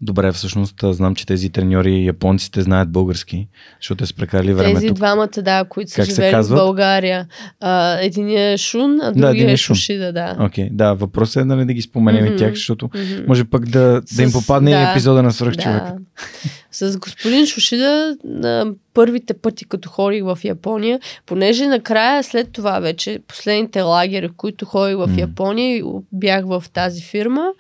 [0.01, 3.49] Добре, всъщност знам, че тези треньори японците знаят български,
[3.81, 4.97] защото те са прекарали време Тези тук.
[4.97, 7.27] двамата, да, които са живели в България.
[7.61, 9.77] А, единия е Шун, а другия да, е Шун.
[9.77, 10.37] Шушида, да.
[10.41, 12.35] Окей, okay, да, въпросът е нали, да ги споменем mm-hmm.
[12.35, 13.27] и тях, защото mm-hmm.
[13.29, 15.83] може пък да, да им попадне да, и епизода на свръхчовек.
[15.83, 15.97] Да.
[16.79, 23.19] С господин Шушида на първите пъти, като ходих в Япония, понеже накрая след това вече,
[23.29, 25.83] последните лагери, които ходих в Япония и
[26.13, 27.53] бях в тази фирма,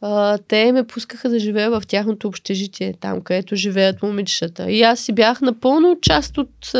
[0.00, 4.70] а, те ме пускаха да живея в тяхното общежитие, там където живеят момичетата.
[4.70, 6.70] И аз си бях напълно част от,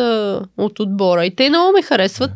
[0.56, 1.26] от отбора.
[1.26, 2.30] И те много ме харесват.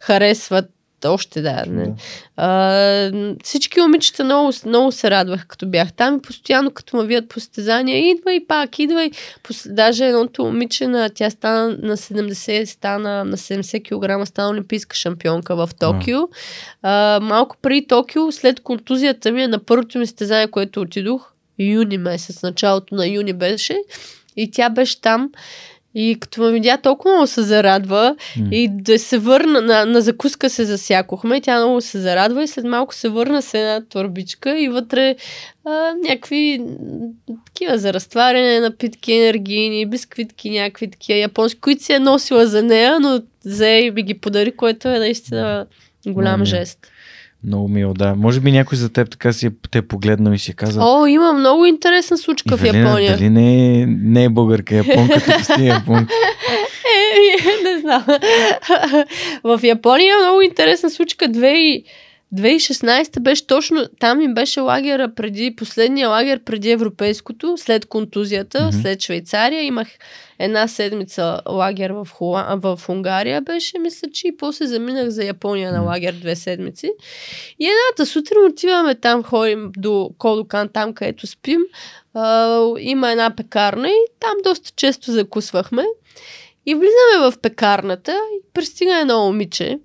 [0.00, 0.70] Харесват
[1.08, 1.64] още да.
[1.66, 1.94] Не.
[2.36, 7.28] А, всички момичета много, много се радваха, като бях там и постоянно, като ме видят
[7.28, 9.10] по състезания, идвай пак, идвай.
[9.42, 9.66] Пос...
[9.70, 13.82] Даже едното момиче, на, тя стана на 70, стана на 70
[14.20, 16.18] кг, стана олимпийска шампионка в Токио.
[16.82, 22.42] А, малко преди Токио, след контузията ми, на първото ми състезание, което отидох, юни месец,
[22.42, 23.78] началото на юни беше,
[24.36, 25.30] и тя беше там
[25.94, 28.50] и като ме видя, толкова много се зарадва mm.
[28.50, 32.48] и да се върна, на, на закуска се засякохме и тя много се зарадва и
[32.48, 35.16] след малко се върна с една турбичка и вътре
[35.64, 36.60] а, някакви
[37.46, 43.00] такива за разтваряне, напитки енергийни, бисквитки, някакви такива японски, които си е носила за нея,
[43.00, 45.66] но взе и би ги подари, което е наистина
[46.06, 46.44] голям mm.
[46.44, 46.78] жест.
[47.44, 48.14] Много мило, да.
[48.14, 51.02] Може би някой за теб така си е, те е погледнал и си е казал.
[51.02, 53.16] О, има много интересна случка в Япония.
[53.16, 56.14] Дали не е, не е българка, японка, като сте японка.
[56.90, 58.04] Е, не знам.
[59.44, 61.28] в Япония е много интересна случка.
[62.34, 68.82] 2016 беше точно, там им беше лагера преди, последния лагер преди европейското, след контузията, mm-hmm.
[68.82, 69.62] след Швейцария.
[69.62, 69.88] Имах
[70.38, 75.72] една седмица лагер в, Хуа, в Унгария беше, мисля, че и после заминах за Япония
[75.72, 76.90] на лагер две седмици.
[77.58, 81.60] И едната сутрин отиваме там, ходим до Кодокан, там където спим.
[82.14, 85.84] А, има една пекарна и там доста често закусвахме.
[86.66, 89.78] И влизаме в пекарната и пристига едно момиче.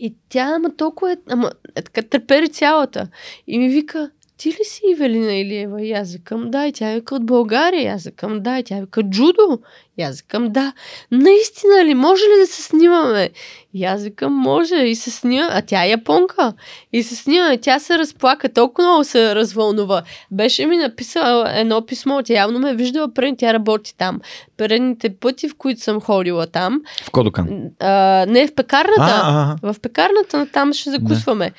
[0.00, 3.08] И тя, ама толкова е, ама е така трепери цялата.
[3.46, 4.10] И ми вика,
[4.40, 5.82] ти ли си Ивелина Илиева?
[5.82, 6.66] И аз викам, да.
[6.66, 7.82] И тя вика от България.
[7.82, 8.58] И аз викам, да.
[8.58, 9.58] И тя вика, джудо.
[9.98, 10.72] И аз викам, да.
[11.10, 11.94] Наистина ли?
[11.94, 13.30] Може ли да се снимаме?
[13.74, 14.74] И аз викам, може.
[14.74, 15.48] И се снима.
[15.50, 16.52] А тя е японка.
[16.92, 17.52] И се снима.
[17.52, 18.48] И тя се разплака.
[18.48, 20.02] Толкова много се развълнува.
[20.30, 22.22] Беше ми написала едно писмо.
[22.22, 23.36] Тя явно ме е виждала преди.
[23.36, 24.20] Тя работи там.
[24.56, 26.82] Предните пъти, в които съм ходила там.
[27.04, 27.48] В Кодокан.
[27.80, 29.20] А, не, в пекарната.
[29.22, 31.52] А, а, В пекарната там ще закусваме.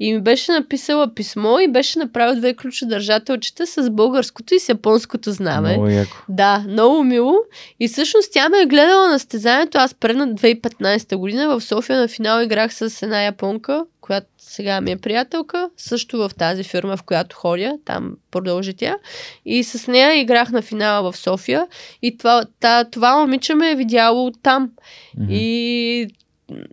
[0.00, 5.32] И ми беше написала писмо и беше направил две ключодържателчета с българското и с японското
[5.32, 5.68] знаме.
[5.68, 6.16] Много яко.
[6.28, 7.34] Да, много мило.
[7.80, 9.78] И всъщност тя ме е гледала на стезанието.
[9.78, 14.90] Аз предна 2015 година в София на финал играх с една японка, която сега ми
[14.90, 18.96] е приятелка, също в тази фирма, в която ходя, там продължи тя.
[19.44, 21.66] И с нея играх на финала в София.
[22.02, 24.70] И това, та, това момиче ме е видяло там.
[25.18, 25.26] Мгм.
[25.30, 26.08] И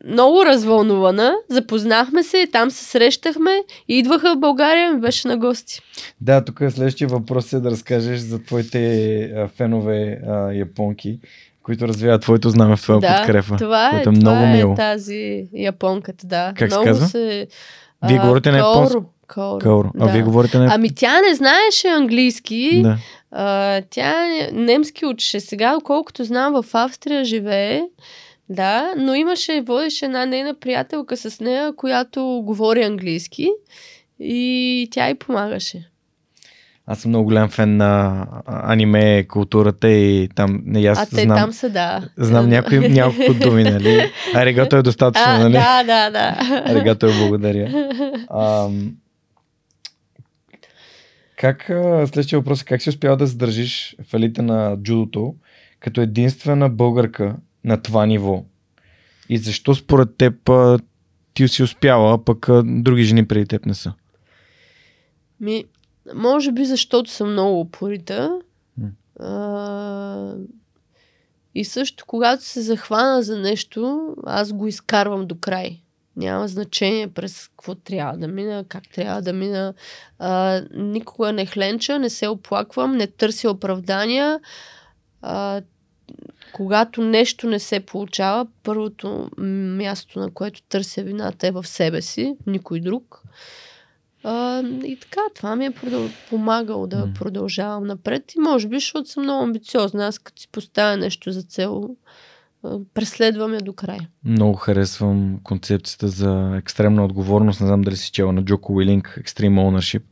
[0.07, 1.35] много развълнувана.
[1.49, 5.81] Запознахме се, там се срещахме и идваха в България ми беше на гости.
[6.21, 11.19] Да, тук следващия въпрос е да разкажеш за твоите а, фенове а, японки,
[11.63, 13.55] които развиват твоето знаме в твоя да, подкрепа.
[13.57, 14.75] това е, е това много е мило.
[14.75, 16.53] тази японката, да.
[16.57, 17.07] Как се много казва?
[17.07, 17.47] Се,
[18.07, 18.97] Вие говорите на японски?
[19.27, 19.59] Каоро.
[19.59, 19.91] Каоро.
[19.99, 20.11] А да.
[20.11, 20.67] вие говорите на...
[20.71, 22.81] Ами тя не знаеше английски.
[22.83, 22.97] Да.
[23.31, 25.39] А, тя немски учеше.
[25.39, 27.81] Сега, колкото знам, в Австрия живее.
[28.49, 33.49] Да, но имаше, водеше една нейна приятелка с нея, която говори английски
[34.19, 35.89] и тя й помагаше.
[36.87, 41.37] Аз съм много голям фен на аниме културата и там не аз а те знам,
[41.37, 42.09] там са, да.
[42.17, 44.11] знам някои, няколко думи, нали?
[44.33, 45.53] Аригато е достатъчно, а, нали?
[45.53, 46.37] Да, да, да.
[46.65, 47.89] Аригато е благодаря.
[48.29, 48.95] Ам,
[51.37, 51.65] как,
[52.05, 55.35] следващия въпрос е как си успяла да задържиш в елита на джудото
[55.79, 57.35] като единствена българка
[57.65, 58.43] на това ниво?
[59.29, 60.79] И защо според теб а,
[61.33, 63.93] ти си успяла, а пък а, други жени преди теб не са?
[65.39, 65.65] Ми,
[66.15, 68.39] може би защото съм много упорита.
[68.77, 68.87] М.
[69.19, 70.35] А,
[71.55, 75.81] и също, когато се захвана за нещо, аз го изкарвам до край.
[76.15, 79.73] Няма значение през какво трябва да мина, как трябва да мина.
[80.19, 84.39] А, никога не хленча, не се оплаквам, не търся оправдания.
[85.21, 85.61] А,
[86.55, 89.29] когато нещо не се получава, първото
[89.77, 93.21] място, на което търся вината е в себе си, никой друг.
[94.23, 96.09] А, и така, това ми е продъл...
[96.29, 98.35] помагало да продължавам напред.
[98.35, 100.07] И може би, защото съм много амбициозна.
[100.07, 101.95] Аз като си поставя нещо за цел,
[102.65, 103.97] а, преследвам я до край.
[104.25, 107.61] Много харесвам концепцията за екстремна отговорност.
[107.61, 110.03] Не знам дали си чела на Джоко Уилинг, Extreme Ownership.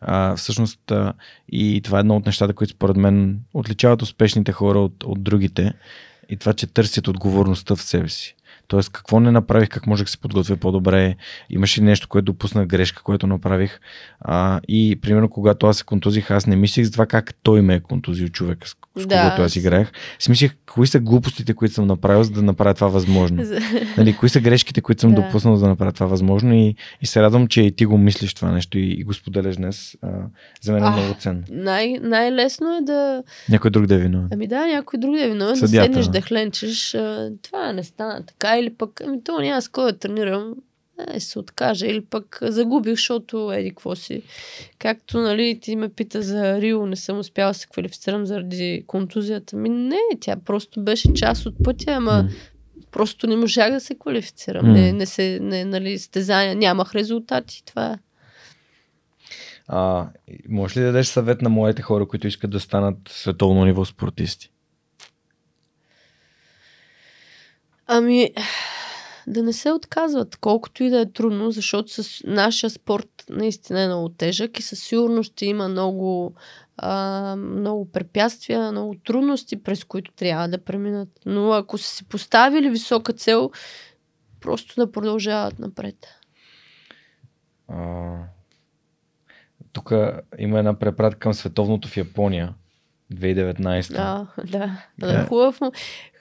[0.00, 1.12] А, всъщност, а,
[1.48, 5.72] и това е едно от нещата, които според мен отличават успешните хора от, от другите.
[6.28, 8.36] И това, че търсят отговорността в себе си.
[8.68, 11.16] Тоест, какво не направих, как може да се подготвя по-добре,
[11.50, 13.80] имаше ли нещо, което допуснах грешка, което направих.
[14.20, 17.74] А, и, примерно, когато аз се контузих, аз не мислих за това как той ме
[17.74, 18.64] е контузил човек,
[18.96, 19.92] с, Да, когото аз играех.
[20.18, 23.42] Си мислих, кои са глупостите, които съм направил, за да направя това възможно.
[23.96, 25.22] Нали, кои са грешките, които съм Да.
[25.22, 28.34] допуснал за да направя това възможно и, и се радвам, че и ти го мислиш
[28.34, 29.96] това нещо и, и го споделяш днес.
[30.02, 30.08] А,
[30.62, 30.90] за мен е А.
[30.90, 31.42] много ценно.
[31.50, 33.22] Най- най-лесно е да...
[33.48, 34.28] Някой друг да е виновен.
[34.32, 36.94] Ами да, някой друг да е виновен, да седнеш да хленчеш.
[36.94, 38.58] А, това не стана така.
[38.58, 40.54] Или пък, ами то няма с кой да тренирам.
[41.14, 41.86] Е, се откажа.
[41.86, 44.22] Или пък загубих, защото еди какво си.
[44.78, 49.56] Както, нали, ти ме пита за Рио, не съм успяла да се квалифицирам заради контузията.
[49.56, 52.28] Ми не, тя просто беше част от пътя, ама М.
[52.90, 54.66] просто не можах да се квалифицирам.
[54.66, 54.72] М.
[54.72, 57.62] Не, не се, не, нали, стезания, нямах резултати.
[57.64, 57.98] Това е.
[59.68, 60.08] А,
[60.48, 64.50] можеш ли да дадеш съвет на моите хора, които искат да станат световно ниво спортисти?
[67.86, 68.30] Ами,
[69.26, 73.86] да не се отказват, колкото и да е трудно, защото с нашия спорт наистина е
[73.86, 76.34] много тежък и със сигурност ще има много,
[76.76, 81.08] а, много препятствия, много трудности, през които трябва да преминат.
[81.26, 83.50] Но ако са си поставили висока цел,
[84.40, 86.06] просто да продължават напред.
[87.68, 88.14] А,
[89.72, 89.92] тук
[90.38, 92.54] има една препратка към световното в Япония.
[93.14, 93.92] 2019.
[93.92, 94.70] Да, да.
[94.98, 95.12] Да.
[95.12, 95.26] да.
[95.26, 95.60] Хубав,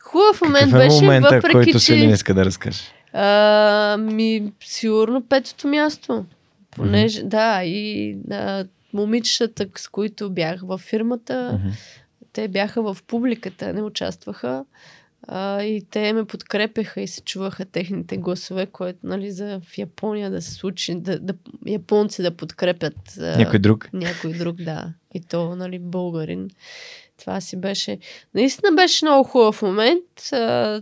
[0.01, 1.79] хубав момент Какъв е беше, момента, въпреки който че...
[1.79, 2.94] Селин иска да разкаже?
[3.17, 6.25] А, ми, сигурно петото място.
[6.71, 11.69] Понеже, да, и а, момичетата, с които бях във фирмата, Мгм.
[12.33, 14.65] те бяха в публиката, не участваха.
[15.27, 20.31] А, и те ме подкрепяха и се чуваха техните гласове, което нали, за в Япония
[20.31, 21.33] да се случи, да, да,
[21.65, 23.89] японци да подкрепят а, Някой друг?
[23.93, 24.93] някой друг, да.
[25.13, 26.49] И то, нали, българин.
[27.19, 27.97] Това си беше...
[28.33, 30.33] Наистина беше много хубав момент.
[30.33, 30.81] А,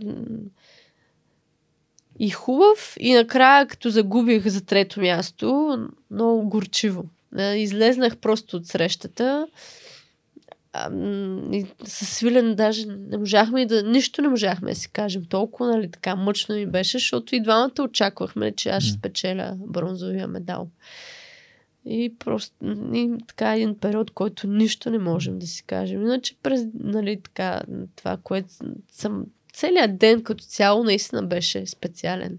[2.18, 2.96] и хубав.
[3.00, 5.78] И накрая, като загубих за трето място,
[6.10, 7.04] много горчиво.
[7.36, 9.46] А, излезнах просто от срещата.
[10.72, 13.82] А, м, и с Свилен даже не можахме и да...
[13.82, 15.24] Нищо не можахме да си кажем.
[15.24, 20.28] Толкова, нали, така мъчно ми беше, защото и двамата очаквахме, че аз ще спечеля бронзовия
[20.28, 20.68] медал.
[21.86, 22.54] И просто
[22.94, 26.02] и така един период, който нищо не можем да си кажем.
[26.02, 27.62] Иначе през, нали, така,
[27.96, 28.48] това, което
[28.90, 29.24] съм...
[29.54, 32.38] Целият ден като цяло наистина беше специален.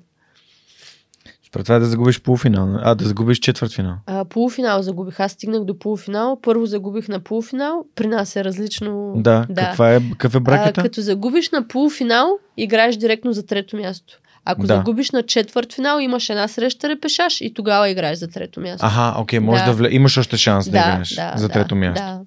[1.47, 3.95] Според това е да загубиш полуфинал, а да загубиш четвъртфинал.
[4.05, 5.19] А, полуфинал загубих.
[5.19, 6.39] Аз стигнах до полуфинал.
[6.41, 7.85] Първо загубих на полуфинал.
[7.95, 9.13] При нас е различно.
[9.15, 10.81] Да, Каква е, какъв е а, бракета?
[10.81, 14.19] като загубиш на полуфинал, играеш директно за трето място.
[14.45, 14.67] Ако Да.
[14.67, 18.85] загубиш на четвърт финал, имаш една среща репешаш и тогава играеш за трето място.
[18.85, 19.73] Аха, окей, може да, Да.
[19.73, 19.89] вле...
[19.91, 22.05] имаш още шанс да, играеш за трето място.
[22.05, 22.19] Да.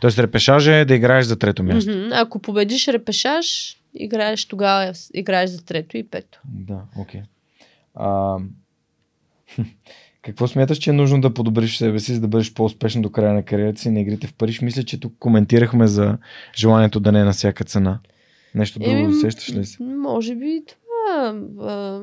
[0.00, 1.90] Тоест репешажа е да играеш за трето място.
[1.90, 2.08] Мгм.
[2.12, 6.40] Ако победиш репешаш, играеш тогава, играеш за трето и пето.
[6.44, 7.22] Да, окей.
[7.94, 8.38] А...
[10.22, 13.32] Какво смяташ, че е нужно да подобриш себе си, за да бъдеш по-успешен до края
[13.32, 14.60] на кариерата си на игрите в Париж?
[14.60, 16.18] Мисля, че тук коментирахме за
[16.56, 18.00] желанието да не е на всяка цена.
[18.54, 19.82] Нещо друго Еми, сещаш ли си?
[19.82, 21.34] Може би това.
[21.60, 22.02] А,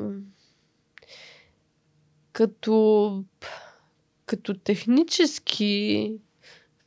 [2.32, 3.24] като,
[4.26, 6.14] като технически,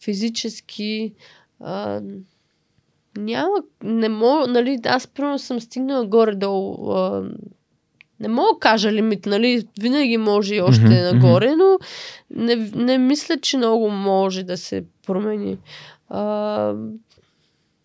[0.04, 1.14] физически,
[1.60, 2.02] а,
[3.16, 7.24] няма, не мога, нали, аз примерно съм стигнала горе-долу, а,
[8.20, 11.78] не мога да кажа лимит, нали, винаги може и още mm-hmm, нагоре, но
[12.30, 15.58] не, не мисля, че много може да се промени.
[16.08, 16.74] А,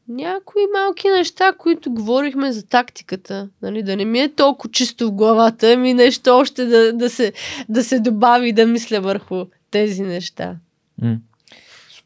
[0.09, 3.49] някои малки неща, които говорихме за тактиката.
[3.61, 7.33] Нали, да не ми е толкова чисто в главата, ами нещо още да, да, се,
[7.69, 10.55] да се добави да мисля върху тези неща.
[11.01, 11.17] М.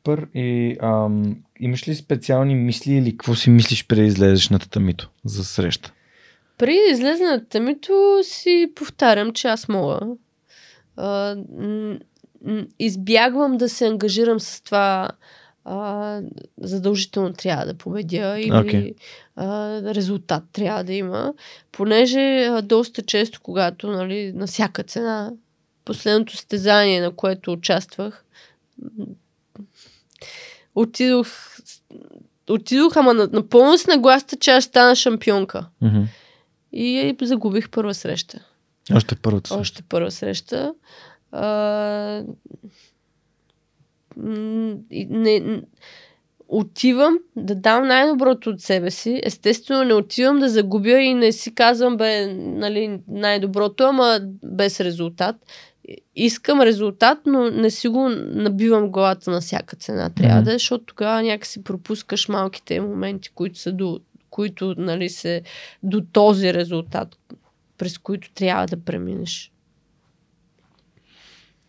[0.07, 0.27] Супер.
[0.33, 5.43] И ам, имаш ли специални мисли или какво си мислиш преди излезеш на татамито за
[5.43, 5.93] среща?
[6.57, 9.99] Преди да излезе на тамито си повтарям, че аз мога.
[10.97, 11.35] А,
[12.79, 15.09] избягвам да се ангажирам с това
[15.65, 16.21] а,
[16.57, 18.93] задължително трябва да победя или Окей.
[19.35, 21.33] а, резултат трябва да има,
[21.71, 25.31] понеже а, доста често, когато нали, на всяка цена,
[25.85, 28.25] последното стезание, на което участвах,
[30.75, 31.27] отидох,
[32.49, 35.65] отидох, ама на- напълно с нагласта, че аз стана шампионка.
[35.81, 36.01] Мгм.
[36.73, 38.39] И загубих първа среща.
[38.95, 39.61] Още първата среща.
[39.61, 40.73] Още първа среща.
[41.31, 42.23] А,
[45.09, 45.61] не,
[46.47, 49.21] отивам да дам най-доброто от себе си.
[49.23, 55.35] Естествено, не отивам да загубя и не си казвам, бе, нали, най-доброто, ама без резултат.
[56.15, 60.09] Искам резултат, но не си го набивам главата на всяка цена.
[60.09, 60.43] Трябва Мгм.
[60.45, 63.99] да е, защото тогава някакси пропускаш малките моменти, които са до,
[64.29, 65.41] които, нали, се
[65.83, 67.17] до този резултат,
[67.77, 69.51] през които трябва да преминеш.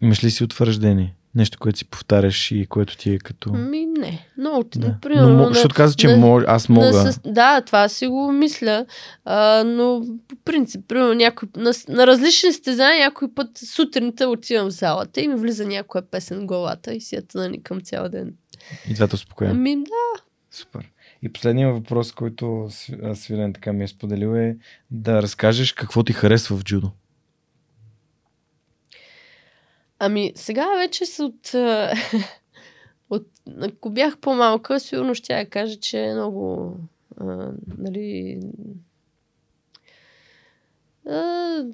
[0.01, 1.15] Имаш ли си утвърждение?
[1.35, 3.53] Нещо, което си повтаряш и което ти е като...
[3.53, 4.29] Ми, не.
[4.39, 4.97] Но, Да.
[5.03, 6.87] примерно, Но, защото каза, че на- мож, аз мога.
[6.87, 7.21] На, със...
[7.27, 8.87] Да, това си го мисля.
[9.25, 14.73] А, но по принцип, примерно, някой, на, на различни стезания, някой път сутринта отивам в
[14.73, 18.35] залата и ми влиза някоя песен в главата и си я тънаникам цял ден.
[18.89, 19.51] И двата успокоя.
[19.51, 20.23] Ами да.
[20.51, 20.91] Супер.
[21.23, 22.69] И последният въпрос, който
[23.15, 24.57] Свилен така ми е споделил е
[24.91, 26.91] да разкажеш какво ти харесва в джудо.
[29.99, 31.55] Ами сега вече с от...
[33.11, 33.27] от
[33.63, 36.77] ако бях по-малка, сигурно ще я кажа, че е много...
[37.21, 37.49] А,
[37.79, 38.41] нали...
[41.09, 41.65] А,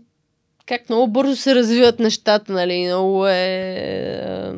[0.66, 2.86] как много бързо се развиват нещата, нали?
[2.86, 3.74] Много е
[4.24, 4.54] а,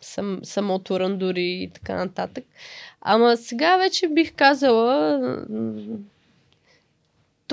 [0.00, 2.44] сам, самото рандури и така нататък.
[3.00, 5.18] Ама сега вече бих казала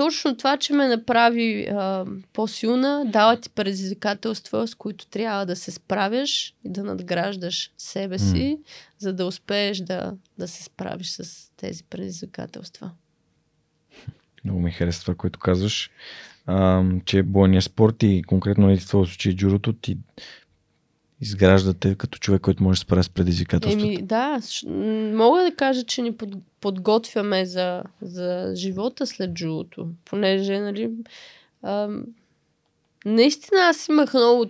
[0.00, 5.70] точно това, че ме направи а, по-силна, дава ти предизвикателства, с които трябва да се
[5.70, 8.58] справяш и да надграждаш себе си,
[8.98, 12.90] за да успееш да, да се справиш с тези предизвикателства.
[14.44, 15.90] Много ми харесва това, което казваш,
[16.46, 19.98] а, че бойният спорт и конкретно нали, в твоя случай джудото ти
[21.20, 23.86] изграждате като човек, който може да справя с предизвикателството.
[23.86, 24.40] Еми, да,
[25.14, 30.90] мога да кажа, че ни под, подготвяме за, за живота след джудото, понеже, нали,
[31.62, 32.04] ам,
[33.04, 34.46] наистина аз имах много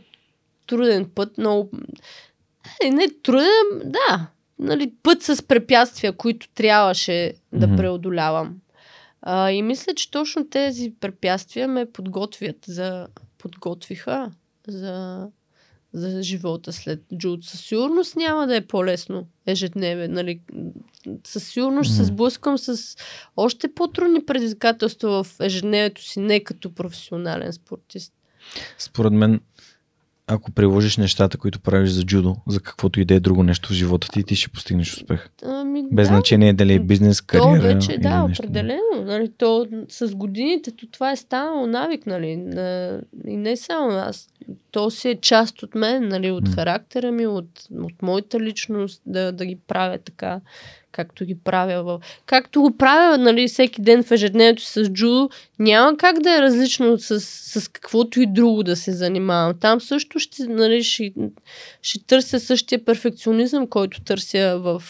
[0.67, 1.71] труден път, много...
[2.85, 4.27] Не, не труден, да,
[4.59, 8.57] нали, път с препятствия, които трябваше да преодолявам.
[9.23, 13.07] А, и мисля, че точно тези препятствия ме подготвят за...
[13.39, 14.31] подготвиха
[14.69, 15.27] за
[15.93, 17.45] за живота след джуд.
[17.45, 20.13] Със сигурност няма да е по-лесно ежедневен.
[20.13, 20.41] Нали?
[21.25, 22.97] Със сигурност се сблъскам с
[23.37, 28.13] още по-трудни предизвикателства в ежедневието си, не като професионален спортист.
[28.79, 29.41] Според мен,
[30.31, 33.73] ако приложиш нещата, които правиш за джудо, за каквото и да е друго нещо в
[33.73, 35.29] живота ти, ти ще постигнеш успех.
[35.45, 37.57] Ами, Без да, значение дали е бизнес, кариера.
[37.57, 38.43] То вече, или да, нещо.
[38.43, 38.81] определено.
[39.05, 42.37] Нали, то с годините то това е станало навик, нали.
[42.37, 44.29] на- И не само аз.
[44.71, 46.55] То си е част от мен, нали, от М.
[46.55, 50.41] характера ми, от, от моята личност, да, да ги правя така,
[50.93, 51.83] както ги правя.
[51.83, 52.01] В...
[52.27, 56.99] Както го правя, нали, всеки ден в ежедневието с джудо, няма как да е различно
[56.99, 59.59] с, с каквото и друго да се занимавам.
[59.61, 61.13] Там също ще, нали, ще,
[61.83, 64.83] ще търся същия перфекционизъм, който търся в,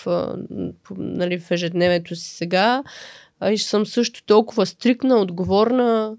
[0.98, 2.82] нали, в ежедневието си сега.
[3.51, 6.14] И съм също толкова стрикна, отговорна.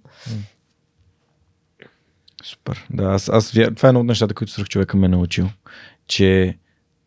[2.44, 2.86] Супер.
[2.90, 5.50] Да, аз, аз това е едно от нещата, които свръх човека ме е научил,
[6.08, 6.58] че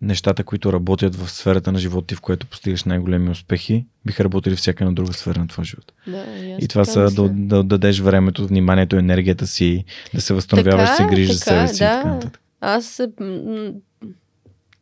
[0.05, 4.56] нещата, които работят в сферата на живота ти, в което постигаш най-големи успехи, биха работили
[4.56, 5.93] всяка една друга сфера на твоя живот.
[6.06, 6.24] Да,
[6.60, 7.28] и, това са да, мисля.
[7.28, 11.40] да отдадеш времето, вниманието, енергията си, да се възстановяваш, да се Така е, грижиш за
[11.40, 11.74] себе си.
[11.74, 12.14] и така да.
[12.14, 12.40] нататък.
[12.60, 13.09] Аз се...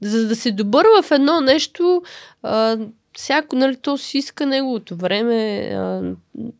[0.00, 2.02] За да си добър в едно нещо,
[2.42, 2.78] а,
[3.14, 5.70] всяко, нали, то си иска неговото време.
[5.74, 6.14] А,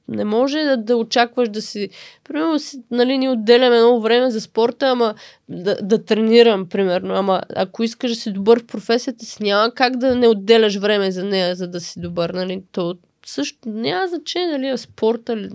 [0.09, 1.89] не може да, да очакваш да си...
[2.25, 5.15] Примерно, си, нали, ни отделяме много време за спорта, ама
[5.49, 7.15] да, да тренирам, примерно.
[7.15, 11.11] Ама ако искаш да си добър в професията си, няма как да не отделяш време
[11.11, 12.31] за нея, за да си добър.
[12.31, 12.63] Нали?
[12.73, 12.97] То
[13.27, 15.49] също няма значение дали е спорта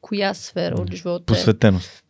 [0.00, 1.26] коя сфера от живота е.
[1.26, 2.04] Посветеност.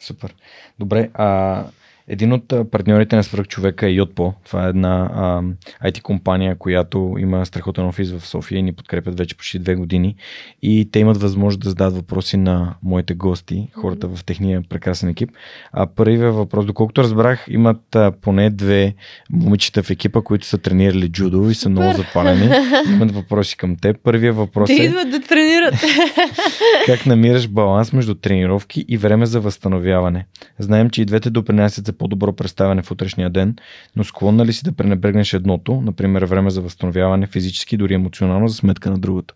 [0.00, 0.34] Супер.
[0.78, 1.64] Добре, а
[2.08, 4.34] един от партньорите на свръхчовека е Yotpo.
[4.44, 5.42] Това е една а,
[5.88, 10.16] IT компания, която има страхотен офис в София и ни подкрепят вече почти две години.
[10.62, 15.30] И те имат възможност да зададат въпроси на моите гости, хората в техния прекрасен екип.
[15.72, 18.94] А първият въпрос, доколкото разбрах, имат а, поне две
[19.30, 22.50] момичета в екипа, които са тренирали джудо и са много запалени.
[22.92, 23.96] Имат въпроси към теб.
[24.02, 24.84] Първият въпрос Те е...
[24.84, 25.74] идват да тренират.
[26.86, 30.26] Как намираш баланс между тренировки и време за възстановяване?
[30.58, 33.56] Знаем, че и двете допринасят за по-добро представяне в утрешния ден,
[33.96, 38.54] но склонна ли си да пренебрегнеш едното, например време за възстановяване физически, дори емоционално, за
[38.54, 39.34] сметка на другото?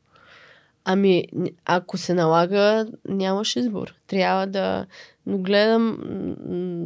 [0.85, 1.25] Ами,
[1.65, 3.95] ако се налага, нямаш избор.
[4.07, 4.87] Трябва да...
[5.27, 5.99] Но гледам,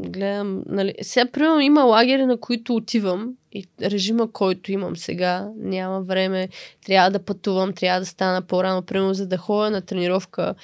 [0.06, 0.94] гледам, нали...
[1.02, 6.48] Сега, примерно, има лагери, на които отивам и режима, който имам сега, няма време,
[6.86, 10.54] трябва да пътувам, трябва да стана по-рано, примерно, за да ходя на тренировка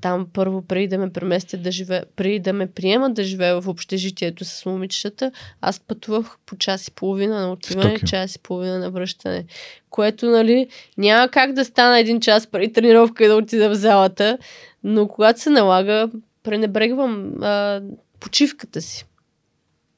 [0.00, 3.68] там първо, преди да ме преместят да живея, преди да ме приемат да живея в
[3.68, 8.90] общежитието с момичетата, аз пътувах по час и половина на отиване, час и половина на
[8.90, 9.44] връщане.
[9.90, 14.38] Което, нали, няма как да стана един час преди тренировка и да отида в залата,
[14.84, 16.10] но когато се налага,
[16.42, 17.82] пренебрегвам а,
[18.20, 19.06] почивката си.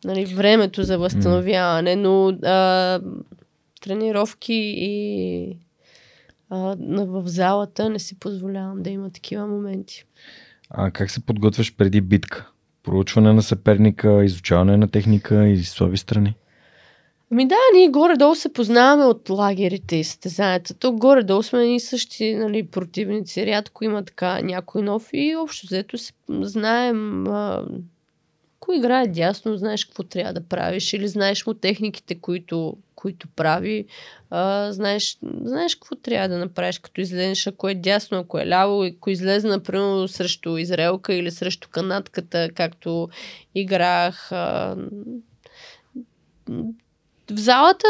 [0.05, 3.01] Нали, времето за възстановяване, но а,
[3.81, 5.57] тренировки и
[6.51, 10.05] а, в залата не си позволявам да има такива моменти.
[10.71, 12.51] А как се подготвяш преди битка?
[12.83, 16.35] Проучване на съперника, изучаване на техника и слаби страни?
[17.33, 20.75] Ами да, ние горе-долу се познаваме от лагерите и състезанията.
[20.75, 23.47] То горе-долу сме и същи нали, противници.
[23.47, 27.65] Рядко има така някой нов и общо взето се знаем а,
[28.65, 33.87] кой играе дясно, знаеш какво трябва да правиш или знаеш му техниките, които, които прави.
[34.31, 38.85] А, знаеш, знаеш какво трябва да направиш, като излезеш, ако е дясно, ако е ляво,
[38.85, 43.09] ако излезе, например, срещу Израелка или срещу канатката, както
[43.55, 44.33] играх.
[44.33, 44.77] А,
[47.31, 47.87] в залата,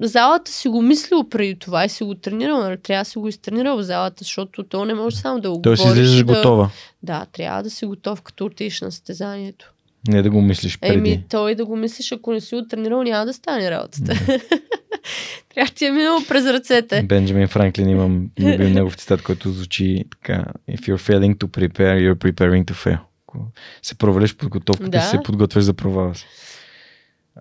[0.00, 2.58] залата си го мислил преди това и си го тренирал.
[2.58, 2.80] Нали?
[2.82, 5.84] Трябва да си го изтренирал в залата, защото то не може само да го Тоест
[5.84, 6.24] излизаш да...
[6.24, 6.70] готова,
[7.02, 9.72] Да, трябва да си готов, като отидеш на състезанието.
[10.08, 10.94] Не да го мислиш преди.
[10.94, 14.14] Еми, той да го мислиш, ако не си го тренирал, няма да стане работата.
[15.54, 17.02] трябва да ти е минало през ръцете.
[17.02, 22.14] Бенджамин Франклин имам любим негов цитат, който звучи така If you're failing to prepare, you're
[22.14, 22.98] preparing to fail.
[23.28, 23.46] Ако
[23.82, 25.00] се провалиш подготовката, да.
[25.00, 26.26] се подготвяш за провала си.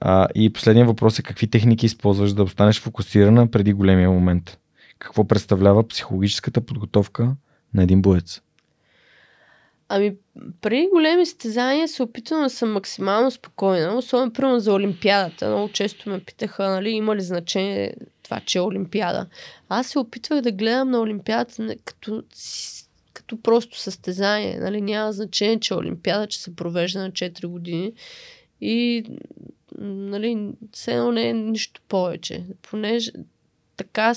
[0.01, 4.57] А, и последният въпрос е какви техники използваш да останеш фокусирана преди големия момент?
[4.99, 7.35] Какво представлява психологическата подготовка
[7.73, 8.41] на един боец?
[9.89, 10.15] Ами,
[10.61, 15.49] при големи състезания се опитвам да съм максимално спокойна, особено примерно за Олимпиадата.
[15.49, 17.93] Много често ме питаха, нали, има ли значение
[18.23, 19.27] това, че е Олимпиада.
[19.69, 22.23] Аз се опитвах да гледам на Олимпиадата като,
[23.13, 24.59] като просто състезание.
[24.59, 27.93] Нали, няма значение, че е Олимпиада, че се провежда на 4 години.
[28.61, 29.03] И
[29.77, 32.45] нали, все едно не е нищо повече.
[32.61, 33.11] Понеже
[33.77, 34.13] така,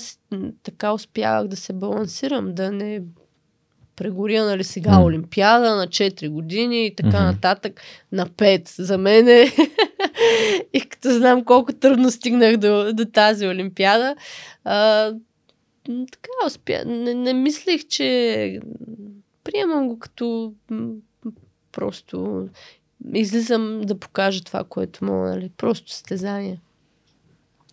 [0.63, 3.01] така успявах да се балансирам, да не
[4.01, 5.03] прегоря, нали, сега М.
[5.03, 7.25] Олимпиада на 4 години и така Мгм.
[7.25, 9.45] нататък на 5 за мене.
[10.73, 14.15] и като знам колко трудно стигнах до, до тази Олимпиада,
[14.63, 15.05] а,
[15.85, 16.83] така успя.
[16.85, 18.59] Не, не мислех, че
[19.43, 20.53] приемам го като
[21.71, 22.47] просто
[23.13, 25.51] излизам да покажа това, което мога, нали?
[25.57, 26.59] Просто състезание.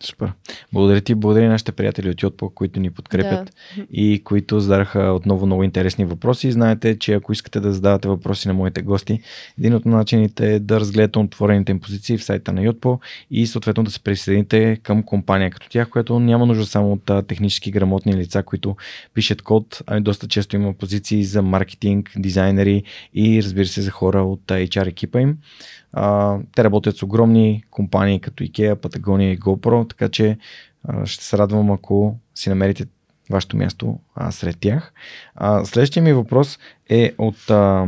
[0.03, 0.33] Супер.
[0.73, 3.83] Благодаря ти, благодаря нашите приятели от Йотпо, които ни подкрепят да.
[3.93, 6.53] и които зададаха отново много интересни въпроси.
[6.53, 9.21] Знаете, че ако искате да задавате въпроси на моите гости,
[9.59, 13.01] един от начините е да разгледате отворените им позиции в сайта на Йотпо
[13.31, 17.71] и съответно да се присъедините към компания като тях, която няма нужда само от технически
[17.71, 18.77] грамотни лица, които
[19.15, 22.83] пишат код, а доста често има позиции за маркетинг, дизайнери
[23.15, 25.39] и разбира се за хора от HR екипа им.
[25.93, 30.39] А, те работят с огромни компании като IKEA, Patagonia и GoPro, така че
[30.85, 32.87] а, ще се радвам ако си намерите
[33.31, 34.93] вашето място а, сред тях.
[35.35, 36.59] А, следващия ми въпрос
[36.89, 37.87] е от а,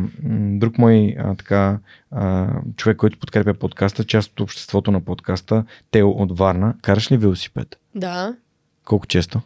[0.59, 1.79] друг мой а, така,
[2.11, 6.75] а, човек, който подкрепя подкаста, част от обществото на подкаста, Тео от Варна.
[6.83, 7.79] Караш ли велосипед?
[7.95, 8.37] Да.
[8.85, 9.41] Колко често?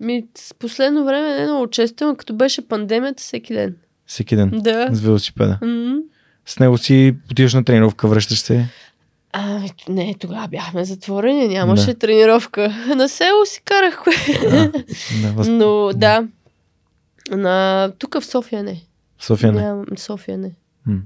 [0.00, 3.76] Ми, с последно време не много често, но като беше пандемията, всеки ден.
[4.06, 4.50] Всеки ден?
[4.54, 4.88] Да.
[4.92, 5.58] С велосипеда?
[5.62, 6.02] Mm-hmm.
[6.46, 8.68] С него си отиваш на тренировка, връщаш се?
[9.32, 11.98] А, не, тогава бяхме затворени, нямаше да.
[11.98, 12.74] тренировка.
[12.96, 14.02] На село си карах.
[14.06, 14.68] А,
[15.22, 15.48] да, въз...
[15.48, 16.28] Но да,
[17.30, 17.92] на...
[17.98, 18.82] тук в София не.
[19.18, 19.62] В София не?
[19.62, 19.84] Ням...
[19.96, 20.50] София не.
[20.86, 21.00] М.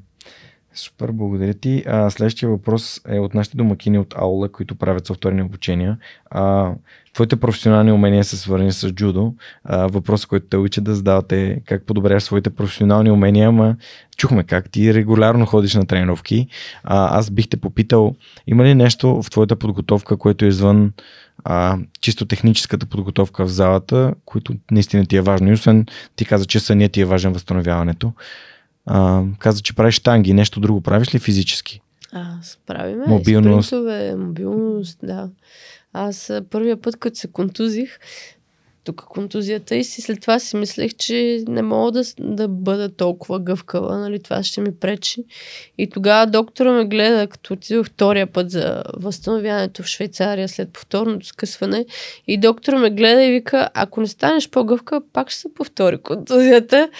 [0.74, 1.84] Супер, благодаря ти.
[1.86, 5.98] А, следващия въпрос е от нашите домакини от Аула, които правят софтуерни обучения.
[6.30, 6.72] А,
[7.14, 9.34] твоите професионални умения са свързани с джудо.
[9.68, 13.76] Въпросът, който те учат да задавате е как подобряваш своите професионални умения, ама
[14.16, 16.46] чухме как ти регулярно ходиш на тренировки.
[16.84, 18.14] А, аз бих те попитал,
[18.46, 20.92] има ли нещо в твоята подготовка, което е извън
[21.44, 25.48] а, чисто техническата подготовка в залата, което наистина ти е важно.
[25.48, 28.12] И освен ти каза, че сънят ти е важен възстановяването.
[28.86, 30.34] А, каза, че правиш танги.
[30.34, 31.80] Нещо друго правиш ли физически?
[32.12, 32.34] А,
[32.66, 33.04] правиме.
[33.06, 33.68] Мобилност.
[33.68, 35.28] Спринтове, мобилност, да.
[35.92, 37.98] Аз първия път, като се контузих,
[38.84, 43.40] тук контузията и си след това си мислех, че не мога да, да бъда толкова
[43.40, 45.24] гъвкава, нали, това ще ми пречи.
[45.78, 51.26] И тогава доктора ме гледа, като отидох втория път за възстановяването в Швейцария след повторното
[51.26, 51.86] скъсване
[52.26, 56.90] и доктора ме гледа и вика, ако не станеш по-гъвка, пак ще се повтори контузията.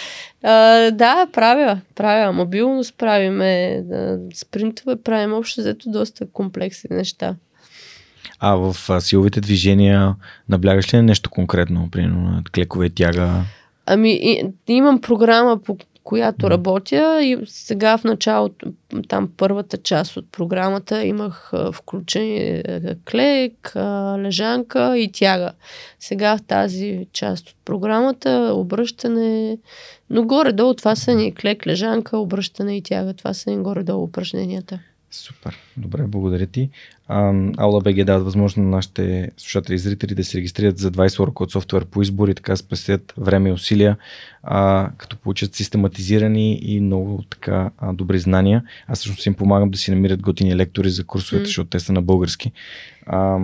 [0.42, 2.32] А, да, правя, правя.
[2.32, 3.84] Мобилност правиме,
[4.34, 7.36] спринтове правим общо взето доста комплексни неща.
[8.38, 10.14] А в силовите движения
[10.48, 13.42] наблягаш ли на нещо конкретно, примерно на клекове тяга?
[13.86, 16.50] Ами, и, имам програма, по която mm.
[16.50, 18.66] работя и сега в началото,
[19.08, 22.62] там първата част от програмата имах включен
[23.10, 23.72] клек,
[24.18, 25.52] лежанка и тяга.
[26.00, 29.58] Сега в тази част от програмата обръщане,
[30.10, 33.14] но горе-долу това са ни клек, лежанка, обръщане и тяга.
[33.14, 34.78] Това са ни горе-долу упражненията.
[35.10, 35.58] Супер.
[35.76, 36.70] Добре, благодаря ти.
[37.56, 41.42] Аула БГ дават възможност на нашите слушатели и зрители да се регистрират за 20 урока
[41.42, 43.96] от софтуер по избор и така спасят време и усилия,
[44.42, 48.64] а, като получат систематизирани и много така а, добри знания.
[48.86, 51.46] Аз всъщност им помагам да си намират готини лектори за курсовете, mm.
[51.46, 52.52] защото те са на български.
[53.06, 53.38] А,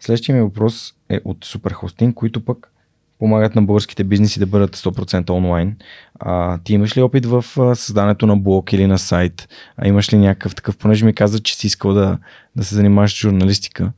[0.00, 2.72] следващия ми въпрос е от Superhosting, които пък
[3.18, 5.76] помагат на българските бизнеси да бъдат 100% онлайн.
[6.20, 9.48] А, ти имаш ли опит в създането на блог или на сайт?
[9.76, 12.18] А имаш ли някакъв такъв, понеже ми каза, че си искал да,
[12.56, 13.92] да се занимаваш с журналистика?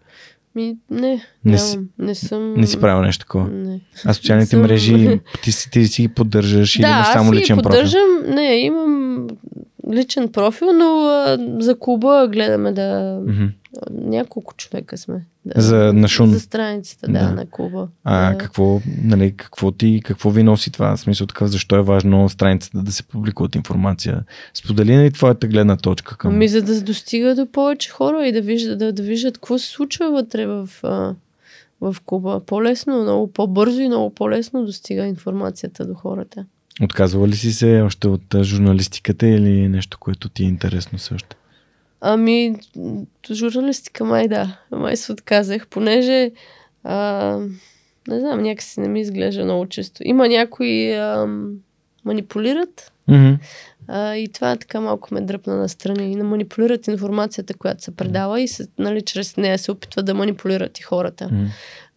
[0.55, 2.55] Ми, не, не, си, не съм.
[2.55, 3.49] Не си правил нещо такова.
[3.49, 3.81] Не.
[4.05, 4.63] А социалните съм...
[4.63, 7.71] мрежи, ти, ти, ти си ги поддържаш да, или имаш само личен профил?
[7.71, 9.27] Да, поддържам, не, имам
[9.93, 13.21] личен профил, но а, за клуба гледаме да...
[13.27, 13.51] Mm-hmm.
[13.91, 15.27] Няколко човека сме.
[15.45, 16.31] Да, за, на шун.
[16.31, 17.89] За страницата, да, да, на клуба.
[18.05, 18.39] А да.
[18.39, 20.97] какво, нали, какво ти, какво ви носи това?
[20.97, 24.25] В смисъл такъв, защо е важно страницата да се публикуват информация?
[24.55, 26.35] Сподели ли твоята гледна точка към...
[26.35, 29.67] Ами за да достига до повече хора и да виждат, да, да виждат какво се
[29.67, 30.69] случва вътре в,
[31.81, 32.41] в клуба.
[32.47, 36.45] По-лесно, много по-бързо и много по-лесно достига информацията до хората.
[36.83, 41.37] Отказвала ли си се още от журналистиката или нещо, което ти е интересно също?
[42.01, 42.57] Ами,
[43.33, 44.57] журналистика май да.
[44.71, 46.31] Май се отказах, понеже
[46.85, 47.39] а,
[48.09, 50.03] не знам, някакси не ми изглежда много често.
[50.05, 51.27] Има някои а,
[52.05, 53.39] манипулират mm-hmm.
[53.89, 56.13] а, и това така малко ме дръпна на страни.
[56.13, 60.79] И манипулират информацията, която се предава и се, нали, чрез нея се опитва да манипулират
[60.79, 61.25] и хората.
[61.25, 61.49] Mm-hmm.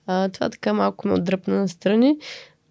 [0.07, 2.17] А, това така малко ме отдръпна на страни.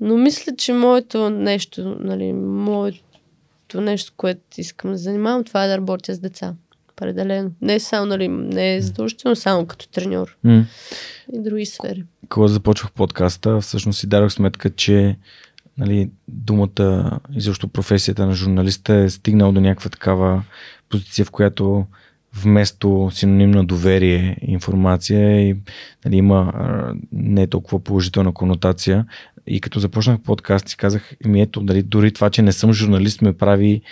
[0.04, 5.76] Но мисля, че моето нещо, нали, моето нещо, което искам да занимавам, това е да
[5.76, 6.54] работя с деца.
[6.90, 7.50] Определено.
[7.60, 10.36] Не е само, нали, не е задължително само като треньор.
[10.46, 10.64] Mm.
[11.32, 12.04] И други сфери.
[12.28, 15.16] Когато започвах подкаста, всъщност си дадох сметка, че
[15.78, 20.42] нали, думата и защо професията на журналиста е стигнал до някаква такава
[20.88, 21.86] позиция, в която
[22.34, 25.56] вместо синоним на доверие информация и
[26.04, 26.52] нали, има
[27.12, 29.06] не толкова положителна конотация.
[29.46, 33.22] И като започнах подкаст си казах, ми ето, дали, дори това, че не съм журналист
[33.22, 33.82] ме прави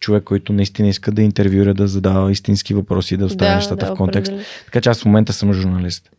[0.00, 3.94] човек, който наистина иска да интервюира, да задава истински въпроси, да оставя да, нещата да,
[3.94, 4.28] в контекст.
[4.28, 4.46] определено.
[4.64, 6.10] Така че аз в момента съм журналист.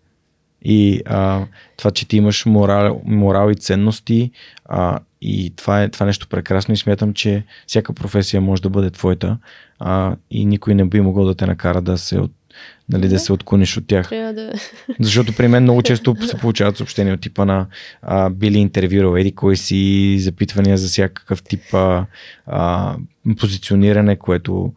[0.65, 1.45] И а,
[1.77, 4.31] това, че ти имаш морал, морал и ценности,
[4.65, 8.69] а, и това е, това е нещо прекрасно и смятам, че всяка професия може да
[8.69, 9.37] бъде твоята
[9.79, 12.31] а, и никой не би могъл да те накара да се, от,
[12.89, 13.19] нали, да.
[13.19, 14.09] Се отклониш от тях.
[14.09, 14.51] Трябва да...
[14.99, 17.65] Защото при мен много често се получават съобщения от типа на
[18.01, 22.05] а, били интервюрал, еди кой си, запитвания за всякакъв тип а,
[22.45, 22.95] а,
[23.39, 24.73] позициониране, което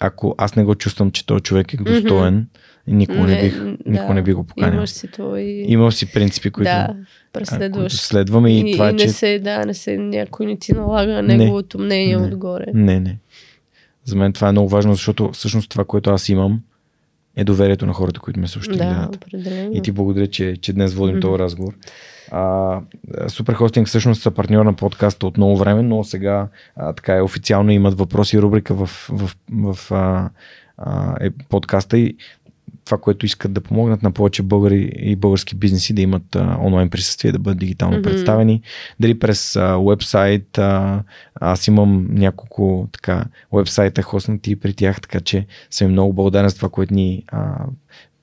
[0.00, 2.46] ако аз не го чувствам, че този човек е достоен,
[2.86, 4.76] никога не, бих, никога не бих го поканил.
[4.76, 5.64] Имаш си твои...
[5.68, 7.92] Имам си принципи, които, да, а, които преследваш.
[7.92, 9.08] следвам и, и, това, и не че...
[9.08, 12.26] се, да, не се, някой не ти налага неговото мнение Не.
[12.26, 12.66] отгоре.
[12.74, 13.18] Не, не.
[14.04, 16.60] За мен това е много важно, защото всъщност това, което аз имам,
[17.36, 18.76] е доверието на хората, които ме съобщили.
[18.76, 19.70] Да, определено.
[19.74, 21.20] И ти благодаря, че, че днес водим Мгм.
[21.20, 21.74] този разговор.
[22.32, 22.80] А,
[23.28, 27.70] Суперхостинг всъщност са партньор на подкаста от много време, но сега а, така е официално
[27.70, 30.30] имат въпроси и рубрика в, в, в а,
[30.76, 32.16] а, е, подкаста и
[32.84, 36.90] това, което искат да помогнат на повече българи и български бизнеси да имат а, онлайн
[36.90, 38.02] присъствие, да бъдат дигитално Мгм.
[38.02, 38.62] представени.
[39.00, 41.02] Дали през а, вебсайт, а,
[41.34, 46.68] аз имам няколко така вебсайта хоснати при тях, така че съм много благодарен за това,
[46.68, 47.66] което ни а,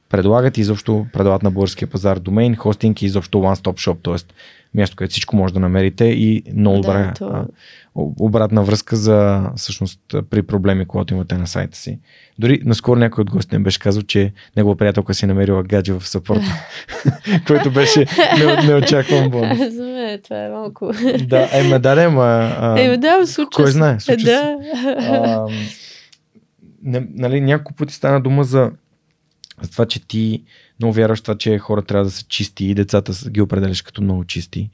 [0.10, 4.34] предлагат и изобщо предлагат на българския пазар домейн, хостинг и изобщо one-stop shop, т.е.
[4.78, 6.82] място, където всичко може да намерите и много
[7.20, 7.46] Да,
[7.96, 10.00] обратна връзка за всъщност
[10.30, 12.00] при проблеми, когато имате на сайта си.
[12.40, 15.94] Дори наскоро някой от гостите ми беше казал, че негова приятелка си е намерила гадже
[15.94, 16.54] в съпорта,
[17.48, 18.06] който беше
[18.40, 19.58] не- неочакван бонус.
[19.74, 20.92] За мен това е малко...
[21.28, 22.24] Да, е, ме даде, ма...
[22.60, 24.58] а, Е, да, случва кой знае, случва да.
[25.00, 25.48] а,
[26.84, 28.72] не, нали, няколко пъти стана дума за,
[29.62, 30.44] за това, че ти
[30.80, 34.26] много вярваш това, че хора трябва да са чисти и децата ги определяш като много
[34.26, 34.70] чисти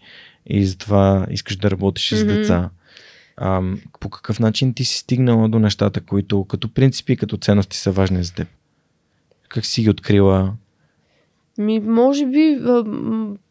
[0.46, 2.34] и затова искаш да работиш с Мгм.
[2.34, 2.70] деца.
[3.38, 3.62] А,
[4.00, 8.24] по какъв начин ти си стигнала до нещата, които като принципи, като ценности са важни
[8.24, 8.48] за теб?
[9.50, 10.54] Как си ги открила?
[11.58, 12.84] Ми, може би а,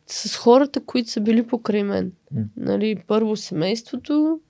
[0.06, 2.12] с хората, които са били покрай мен.
[2.56, 4.40] Нали, първо семейството,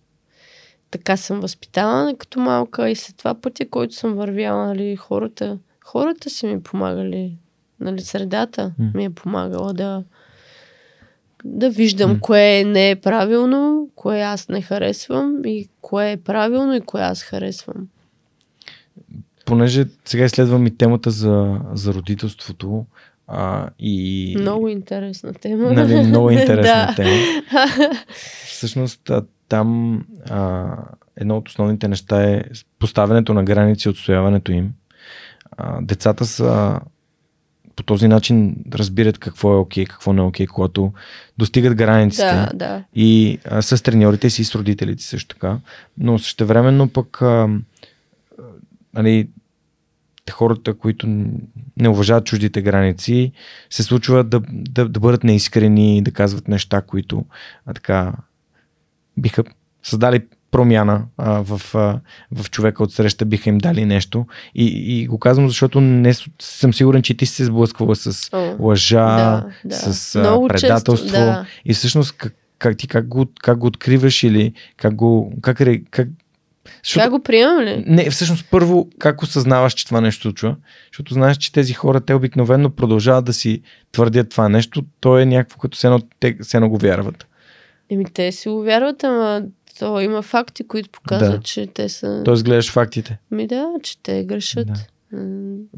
[0.90, 6.30] така съм възпитавана като малка и след това пътя, който съм вървяла, нали, хората, хората
[6.30, 7.38] са ми помагали.
[7.80, 10.04] Нали, средата ми е помагала да,
[11.46, 12.20] да виждам М.
[12.20, 17.22] кое не е правилно, кое аз не харесвам и кое е правилно и кое аз
[17.22, 17.88] харесвам.
[19.44, 22.84] Понеже сега изследвам и темата за, за родителството
[23.26, 24.36] а, и...
[24.40, 25.72] Много интересна тема.
[25.72, 26.94] Нали, много интересна да.
[26.94, 27.10] тема.
[28.46, 29.10] Всъщност
[29.48, 30.00] там
[30.30, 30.66] а,
[31.16, 32.42] едно от основните неща е
[32.78, 34.72] поставянето на граници и отстояването им.
[35.56, 36.80] А, децата са
[37.76, 40.92] по този начин разбират какво е окей, какво не е окей, когато
[41.38, 42.84] достигат границите Да, да.
[42.94, 45.58] и а, с треньорите си и с родителите също така.
[45.98, 47.48] Но същевременно пък а,
[48.94, 49.28] нали,
[50.30, 51.06] хората, които
[51.76, 53.32] не уважават чуждите граници,
[53.70, 57.24] се случва да, да, да бъдат неискрени, да казват неща, които
[57.66, 58.12] а, така
[59.16, 59.44] биха
[59.82, 60.20] създали
[60.50, 62.00] промяна а, в, а,
[62.32, 64.26] в човека от среща, биха им дали нещо.
[64.54, 68.56] И, и го казвам, защото не съм сигурен, че ти си се сблъсквала с О,
[68.58, 69.76] лъжа, да, да.
[69.76, 71.06] с а, Много предателство.
[71.06, 71.46] Често, да.
[71.64, 75.32] И всъщност как, как ти как го, как го откриваш или как го.
[75.42, 76.08] Как, как,
[76.84, 77.84] защото, Как го приемам ли?
[77.86, 80.56] не, всъщност първо как осъзнаваш, че това нещо случва,
[80.92, 83.62] защото знаеш, че тези хора, те обикновено продължават да си
[83.92, 87.26] твърдят това нещо, то е някакво като се едно, те го вярват.
[87.90, 89.42] Еми, те си го вярват, ама
[89.78, 91.42] то има факти, които показват, Да.
[91.42, 92.22] че те са...
[92.24, 93.18] Тоест гледаш фактите.
[93.30, 94.66] Ми да, че те грешат.
[94.66, 94.74] Да.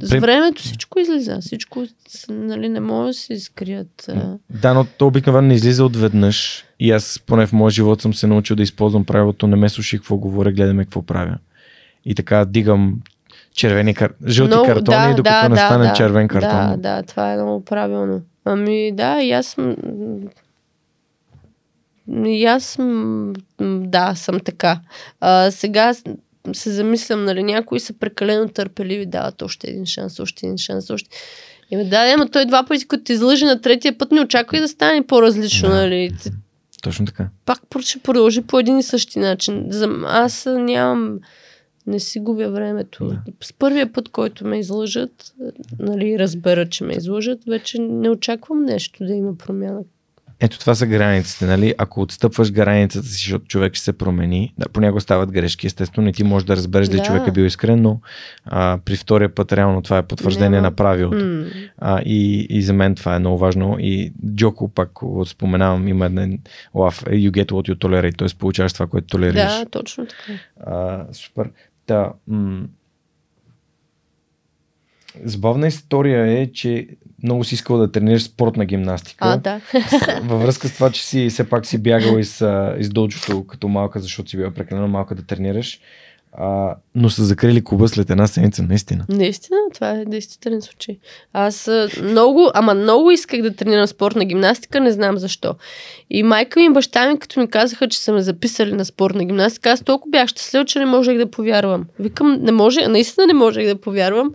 [0.00, 1.38] С Прим- времето всичко излиза.
[1.40, 1.84] Всичко,
[2.28, 4.10] нали, не може да се изкрият.
[4.50, 6.64] Да, но то обикновено не излиза отведнъж.
[6.80, 9.98] И аз поне в моя живот съм се научил да използвам правилото не ме слушай
[9.98, 11.38] какво говоря, гледаме какво правя.
[12.04, 13.00] И така дигам
[13.54, 14.12] червени кар...
[14.26, 16.50] жълти Много- картони, докато не стане червен картон.
[16.50, 18.22] Да, да, това е много правилно.
[18.44, 19.76] Ами да, и аз съм...
[22.26, 24.80] И аз, м, да, съм така.
[25.20, 25.94] А, сега
[26.52, 31.10] се замислям, нали, някои са прекалено търпеливи, дават още един шанс, още един шанс, още...
[31.70, 34.60] Еми да, ама той два пъти, като те излъжи на третия път, не очаква и
[34.60, 35.74] да стане по-различно, Да.
[35.74, 36.10] нали.
[36.82, 37.28] Точно така.
[37.46, 39.66] Пак ще продължи по един и същи начин.
[39.70, 41.18] За, аз нямам,
[41.86, 43.06] не си губя времето.
[43.06, 43.22] Да.
[43.42, 45.34] С първия път, който ме излъжат,
[45.78, 49.80] нали, разбера, че ме излъжат, вече не очаквам нещо да има промяна.
[50.40, 51.74] Ето това са границите, нали?
[51.78, 56.12] Ако отстъпваш границата си, защото човек ще се промени, да, понякога стават грешки, естествено, не
[56.12, 57.04] ти можеш да разбереш дали Да.
[57.04, 58.00] човек е бил искрен, но
[58.44, 60.62] а, при втория път реално това е потвърждение Няма.
[60.62, 61.24] на правилото.
[61.24, 61.44] М.
[61.78, 63.76] А, и, и за мен това е много важно.
[63.80, 66.38] И Джоко, пак го споменавам, има един
[66.74, 68.38] лав, you get what you tolerate, т.е.
[68.38, 69.58] получаваш това, което толерираш.
[69.58, 70.32] Да, точно така.
[70.66, 71.50] А, супер.
[71.86, 72.62] Да, м-
[75.24, 76.88] Забавна история е, че
[77.22, 79.28] много си искал да тренираш спортна гимнастика.
[79.28, 79.60] А, да.
[80.22, 82.44] Във връзка с това, че си все пак си бягал из,
[82.78, 85.80] из дълчото като малка, защото си била прекалено малка да тренираш.
[86.32, 89.04] А, но са закрили клуба след една седмица, наистина.
[89.08, 90.98] Наистина, това е действителен случай.
[91.32, 91.70] Аз
[92.02, 95.54] много, ама много исках да тренирам спортна гимнастика, не знам защо.
[96.10, 99.24] И майка ми и баща ми, като ми казаха, че са ме записали на спортна
[99.24, 101.86] гимнастика, аз толкова бях щастлив, че не можех да повярвам.
[101.98, 104.34] Викам, не може, наистина не можех да повярвам.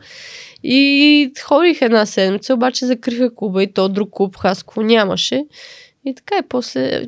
[0.64, 5.46] И ходих една седмица, обаче закриха клуба и то друг клуб в Хасково нямаше.
[6.06, 7.06] И така и после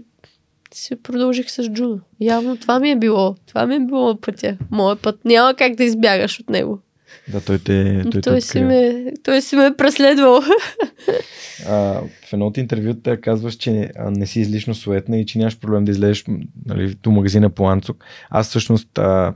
[0.73, 1.99] си продължих с джудо.
[2.19, 3.35] Явно това ми е било.
[3.45, 4.57] Това ми е било пътя.
[4.71, 5.25] Моят път.
[5.25, 6.79] Няма как да избягаш от него.
[7.27, 10.41] Да, той те, той, Той, си ме, той си ме е преследвал.
[11.67, 15.59] А, в едно от интервюта казваш, че не, не си излишно суетна и че нямаш
[15.59, 16.25] проблем да излезеш
[16.65, 18.03] нали, до магазина по Анцук.
[18.29, 19.33] Аз всъщност а,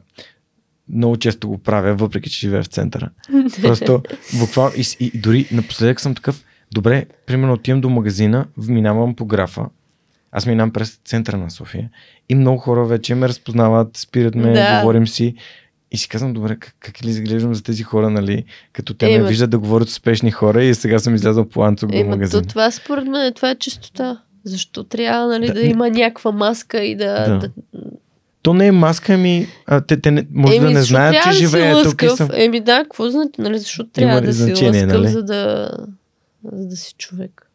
[0.94, 3.10] много често го правя, въпреки че живея в центъра.
[3.62, 4.04] Просто
[4.40, 9.66] буквално и, и, дори напоследък съм такъв, добре, примерно отивам до магазина, минавам по графа,
[10.32, 11.90] аз минавам през центъра на София
[12.30, 14.80] и много хора вече ме разпознават, спират ме, Да.
[14.80, 15.36] говорим си
[15.92, 18.44] и си казвам, добре, как, как ли изглеждам за тези хора, нали,
[18.74, 19.28] като те ме Ема.
[19.28, 22.42] виждат да говорят успешни хора и сега съм излязъл по Анцук до магазина.
[22.42, 24.22] то, това според мен това е чистота.
[24.44, 27.26] Защо трябва нали, Да, да, има някаква маска и да...
[27.30, 27.40] Да.
[27.40, 27.50] да...
[28.42, 31.36] То не е маска ми, а, те, те не, може да не знаят, че да
[31.36, 32.30] си живея тук и съм.
[32.34, 33.60] Еми да, какво знаете, нали?
[33.60, 35.08] Защо Има трябва ли да си значение, лъскав, нали?
[35.08, 35.72] за да,
[36.52, 37.52] за да си човек?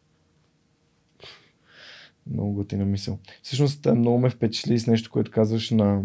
[2.33, 3.17] Много готина мисъл.
[3.43, 6.01] Всъщност много ме впечатли с нещо, което казваш на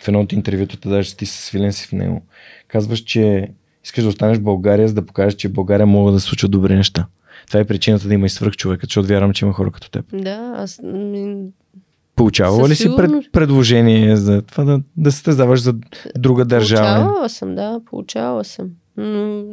[0.00, 2.22] в едно от интервютата, даже ти се свилен си в него.
[2.68, 3.48] Казваш, че
[3.84, 6.50] искаш да останеш в България, за да покажеш, че в България могат да се случват
[6.50, 7.06] добри неща.
[7.46, 10.04] Това е причината да има и свръх човека, защото вярвам, че има хора като теб.
[10.12, 10.80] Да, аз...
[12.20, 15.74] Получавала ли си пред, предложение за това да, да се състезаваш за
[16.18, 16.96] друга държава?
[16.96, 18.70] Получавала съм, да, получавала съм.
[18.96, 19.44] Но,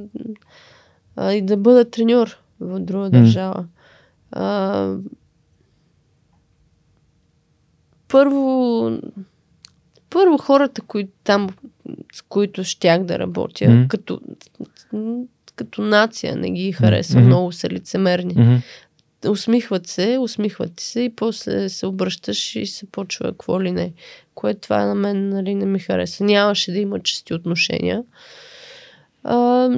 [1.16, 3.66] а, и да бъда треньор в друга държава.
[4.32, 4.94] А,
[8.08, 8.92] първо,
[10.10, 11.50] първо хората, които там,
[12.14, 14.22] с които щях да работя, като,
[15.56, 18.62] като нация не ги харесвам, много са лицемерни.
[19.26, 23.94] Усмихват се, усмихват се и после се обръщаш и се почва какво ли не.
[24.36, 26.24] Което това на мен нали, не ми хареса.
[26.24, 28.04] Нямаше да има чести отношения.
[29.24, 29.70] А,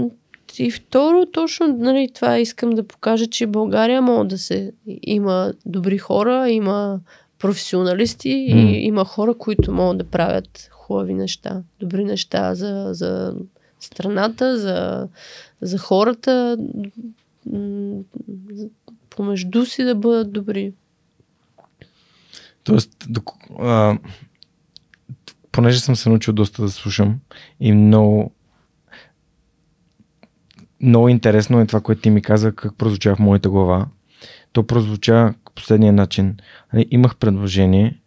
[0.57, 4.71] и второ, точно нали, това искам да покажа, че България може да се...
[5.01, 6.99] Има добри хора, има
[7.39, 8.61] професионалисти М.
[8.61, 13.33] и има хора, които могат да правят хубави неща, добри неща за, за
[13.79, 15.07] страната, за,
[15.61, 16.57] за хората,
[19.19, 20.73] помежду си да бъдат добри.
[22.63, 23.07] Тоест,
[23.59, 23.97] а,
[25.51, 27.19] понеже съм се научил доста да слушам
[27.59, 28.31] и много
[30.81, 33.87] много интересно е това, което ти ми каза, как прозвуча в моята глава.
[34.51, 36.37] То прозвуча по последния начин.
[36.73, 37.99] Нали, Имах предложение,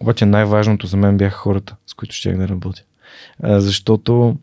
[0.00, 2.82] обаче най-важното за мен бяха хората, с които щях да работя.
[3.42, 4.36] Защото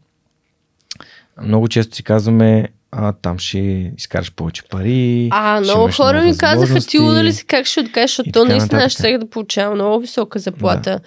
[1.41, 3.59] много често си казваме, а там ще
[3.97, 5.29] изкараш повече пари.
[5.31, 6.99] А, много хора много ми казаха, ти възможности.
[6.99, 10.99] луда ли си, как ще откажеш, защото наистина ще да получавам много висока заплата.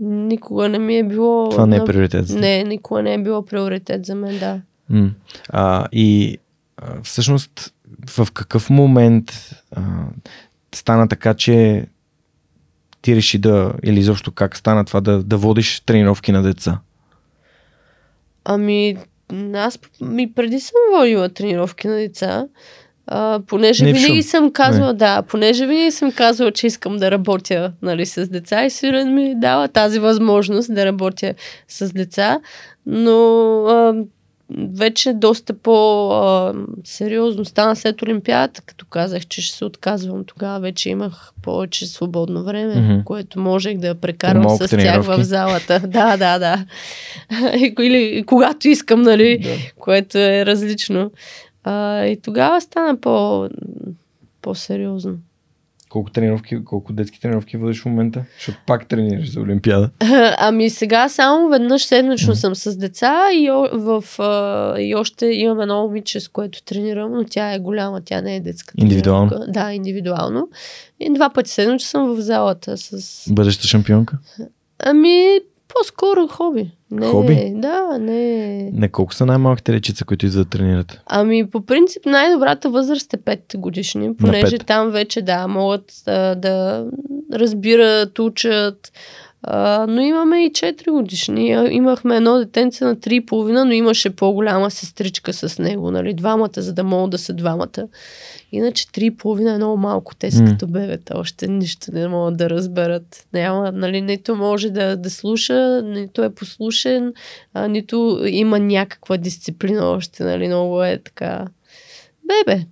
[0.00, 1.48] Никога не ми е било...
[1.48, 2.26] Това не е приоритет.
[2.26, 2.38] за.
[2.38, 4.60] Не, никога не е било приоритет за мен, да.
[4.88, 5.10] М.
[5.48, 6.38] А, и
[6.76, 7.74] а, всъщност
[8.06, 9.32] в какъв момент
[9.76, 9.82] а,
[10.74, 11.86] стана така, че
[13.02, 16.78] ти реши да, или изобщо как стана това да, да водиш тренировки на деца?
[18.44, 18.96] Ами,
[19.54, 22.46] аз ми преди съм водила тренировки на деца,
[23.06, 27.10] а, понеже Не в винаги съм казвала, да, понеже винаги съм казвала, че искам да
[27.10, 31.34] работя нали, с деца и Свирен ми дава тази възможност да работя
[31.68, 32.40] с деца,
[32.86, 33.94] но а,
[34.58, 40.24] вече доста по-сериозно стана след Олимпиадата, като казах, че ще се отказвам.
[40.24, 43.00] Тогава вече имах повече свободно време, Мгм.
[43.04, 45.80] което можех да прекарам По-малко с тях в залата.
[45.86, 46.64] Да, да, да.
[47.80, 49.50] Или когато искам, нали, Да.
[49.78, 51.10] което е различно.
[51.64, 53.48] А, и тогава стана по,
[54.42, 55.14] по-сериозно.
[55.90, 58.24] Колко тренировки, колко детски тренировки водиш в момента?
[58.38, 59.90] Защото пак тренираш за Олимпиада.
[60.38, 62.36] Ами сега само веднъж седмично Мгм.
[62.36, 67.12] съм с деца и, о- в, а, и още имам едно момиче, с което тренирам,
[67.12, 68.74] но тя е голяма, тя не е детска.
[68.78, 69.28] Индивидуално?
[69.30, 69.52] тренировка.
[69.52, 70.48] Да, индивидуално.
[71.00, 73.24] И два пъти седмично съм в залата с...
[73.32, 74.18] Бъдеща шампионка?
[74.78, 75.38] Ами,
[75.68, 76.70] по-скоро хоби.
[76.90, 77.52] Не, Хоби?
[77.54, 78.70] Да, не.
[78.72, 81.00] Не, колко са най-малките речица, които идват да тренират?
[81.06, 86.86] Ами, по принцип, най-добрата възраст е 5 годишни, понеже там вече, да, могат а, да
[87.32, 88.92] разбират, учат.
[89.42, 91.46] А, но имаме и 4 годишни.
[91.70, 96.84] Имахме едно детенце на 3,5, но имаше по-голяма сестричка с него, нали, двамата, за да
[96.84, 97.88] могат да са двамата.
[98.52, 100.14] Иначе 3,5 е много малко.
[100.14, 100.50] Те са М.
[100.50, 103.26] като бебета, още нищо не могат да разберат.
[103.32, 107.12] Няма, нали, нито може да, да слуша, нито е послушен,
[107.54, 111.46] а, нито има някаква дисциплина още, нали, много е така.
[112.26, 112.66] Бебе,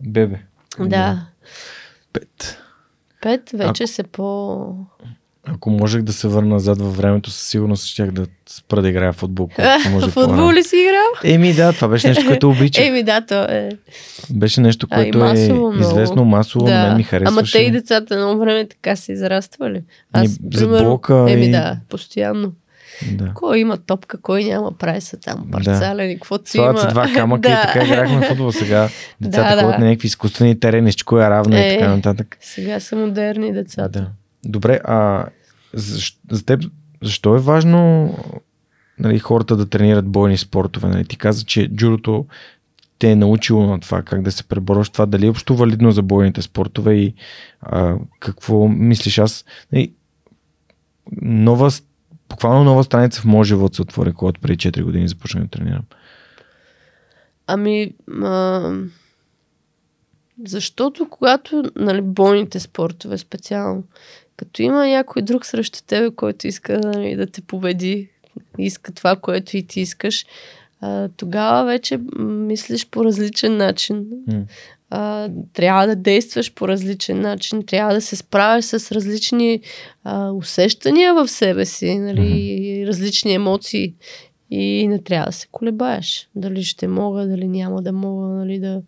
[0.00, 0.38] Бебе.
[0.78, 1.26] да.
[2.12, 2.58] Пет.
[3.22, 4.66] Пет вече се по...
[5.44, 9.12] Ако можех да се върна назад във времето, със сигурност щях да спра да играя
[9.12, 9.48] в футбол.
[9.90, 11.34] може Футбол ли си играл?
[11.34, 12.86] Еми да, това беше нещо, което обичах.
[12.86, 13.68] Еми да, то е.
[14.30, 15.80] Беше нещо, А, и което е масово много.
[15.80, 16.74] известно масово, да.
[16.78, 17.32] мен ми харесваше.
[17.32, 19.82] Ама те и децата едно време така се израствали.
[20.12, 22.52] Аз, Ни- за блока Еми и- да, постоянно.
[23.12, 23.30] Да.
[23.34, 25.50] Кой има топка, кой няма, прави се там Да.
[25.50, 26.78] парцален и каквото има.
[26.78, 27.62] се два камъка и Да.
[27.62, 28.52] така играхме футбол.
[28.52, 28.88] Сега
[29.20, 29.62] децата Да, да.
[29.62, 31.78] ходят на някакви изкуствени терени, с кой е равна и Е.
[31.78, 32.36] така нататък.
[32.40, 33.88] Сега са модерни децата.
[33.90, 34.06] Да.
[34.44, 35.26] Добре, а
[35.74, 35.98] за,
[36.30, 36.64] за теб
[37.02, 38.14] защо е важно
[38.98, 40.88] нали, хората да тренират бойни спортове?
[40.88, 41.04] Нали?
[41.04, 42.26] Ти каза, че джудото
[42.98, 46.02] те е научило на това, как да се преборваш това, дали е общо валидно за
[46.02, 47.14] бойните спортове и
[47.60, 49.44] а, какво мислиш аз?
[49.72, 49.92] Нали,
[51.22, 51.70] нова,
[52.28, 55.82] буквално нова страница в моят живот се отвори, когато преди 4 години започнах да тренирам.
[57.46, 58.72] Ами, а,
[60.46, 63.84] защото когато, нали, бойните спортове специално,
[64.40, 68.08] като има някой друг срещу тебе, който иска нали, да те победи,
[68.58, 70.26] иска това, което и ти искаш,
[70.80, 74.06] а, тогава вече мислиш по различен начин.
[74.26, 74.44] М.
[74.90, 79.60] А, трябва да действаш по различен начин, трябва да се справяш с различни
[80.04, 83.94] а, усещания в себе си, нали, и различни емоции.
[84.50, 86.28] И не трябва да се колебаеш.
[86.34, 88.82] Дали ще мога, дали няма да мога, нали, да,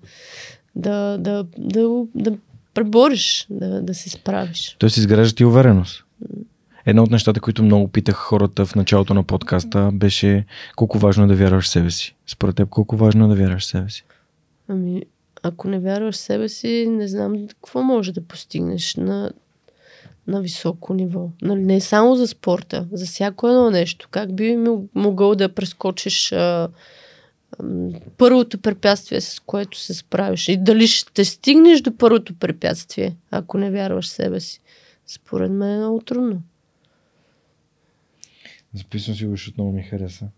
[0.77, 2.37] да, да, да, да
[2.75, 4.77] пребориш, да, да се справиш.
[4.79, 6.05] Тоест изгражда ти увереност.
[6.87, 10.45] Едно от нещата, които много питах хората в началото на подкаста, беше
[10.77, 12.15] колко важно е да вярваш в себе си.
[12.27, 14.05] Според теб, колко важно е да вярваш в себе си?
[14.69, 15.03] Ами,
[15.43, 19.33] ако не вярваш в себе си, не знам какво може да постигнеш на,
[20.27, 21.31] на високо ниво.
[21.43, 24.09] Нали, не само за спорта, за всяко едно нещо.
[24.11, 26.69] Как би мо- могъл да прескочиш а,
[28.19, 30.49] първото препятствие, с което се справиш?
[30.49, 34.61] И дали ще стигнеш до първото препятствие, ако не вярваш в себе си?
[35.07, 36.43] Според мен е много трудно.
[38.75, 40.29] Записвам си го, защото много ми хареса.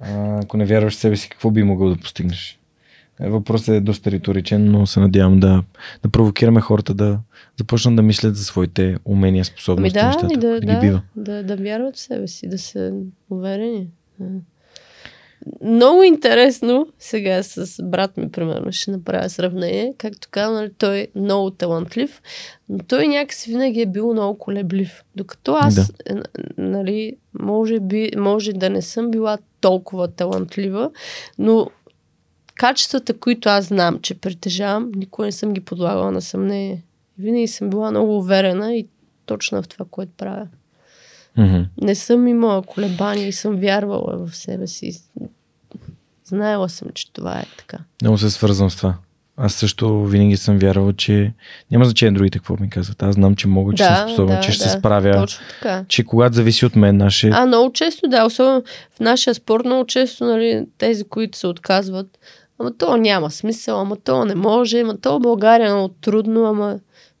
[0.00, 2.58] А, ако не вярваш в себе си, какво би могъл да постигнеш?
[3.20, 5.62] Е, Въпросът е доста риторичен, но се надявам да,
[6.02, 7.18] да провокираме хората да
[7.58, 11.02] започнат да мислят за своите умения, Ами способности, да, нещата, и да, ги да, бива.
[11.16, 12.92] да, да вярват в себе си, да са
[13.30, 13.88] уверени.
[15.64, 19.94] Много интересно, сега с брат ми, примерно, ще направя сравнение.
[19.98, 22.22] Както казвам, нали, той е много талантлив,
[22.68, 25.04] но той някакси винаги е бил много колеблив.
[25.16, 25.86] Докато аз, Да.
[26.06, 26.14] е,
[26.58, 30.90] нали, може, би, може да не съм била толкова талантлива,
[31.38, 31.70] но
[32.54, 36.82] качествата, които аз знам, че притежавам, никога не съм ги подлагала на съмнение.
[37.18, 38.88] Винаги съм била много уверена и
[39.26, 40.48] точна в това, което правя.
[41.36, 41.62] Мгм.
[41.82, 44.92] Не съм имала колебания и съм вярвала в себе си.
[46.24, 47.78] Знаела съм, че това е така.
[48.02, 48.94] Много се свързвам с това.
[49.36, 51.32] Аз също винаги съм вярвал, че
[51.70, 53.02] няма значение другите какво ми казват.
[53.02, 54.70] Аз знам, че мога, че Да, съм способен, да, че ще да.
[54.70, 55.84] се справя, Точно така.
[55.88, 57.30] че когато зависи от мен, наше...
[57.32, 58.62] А, много често, да, особено
[58.96, 62.18] в нашия спорт, много често, нали, тези, които се отказват,
[62.58, 66.78] ама то няма смисъл, ама то не може, ама то България е много трудно, ама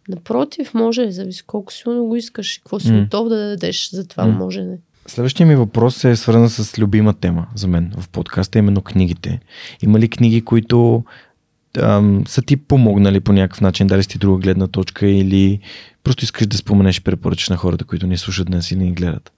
[0.08, 4.26] напротив, може, зависи колко силно го искаш и какво си готов да дадеш за това
[4.26, 4.32] М.
[4.32, 4.78] можене.
[5.06, 9.40] Следващия ми въпрос е свързан с любима тема за мен в подкаста, именно книгите.
[9.82, 11.04] Има ли книги, които
[11.78, 15.60] ам, са ти помогнали по някакъв начин, дали си ти друга гледна точка или
[16.04, 19.32] просто искаш да споменеш и препоръчаш на хората, които ни слушат днес и ни гледат?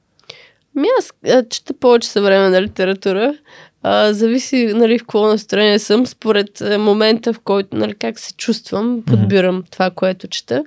[0.74, 3.34] Ми аз а, чета повече съвременна литература.
[3.82, 8.34] А, зависи нали, в какво настроение съм, според а, момента, в който нали, как се
[8.34, 10.64] чувствам, подбирам това, което чета.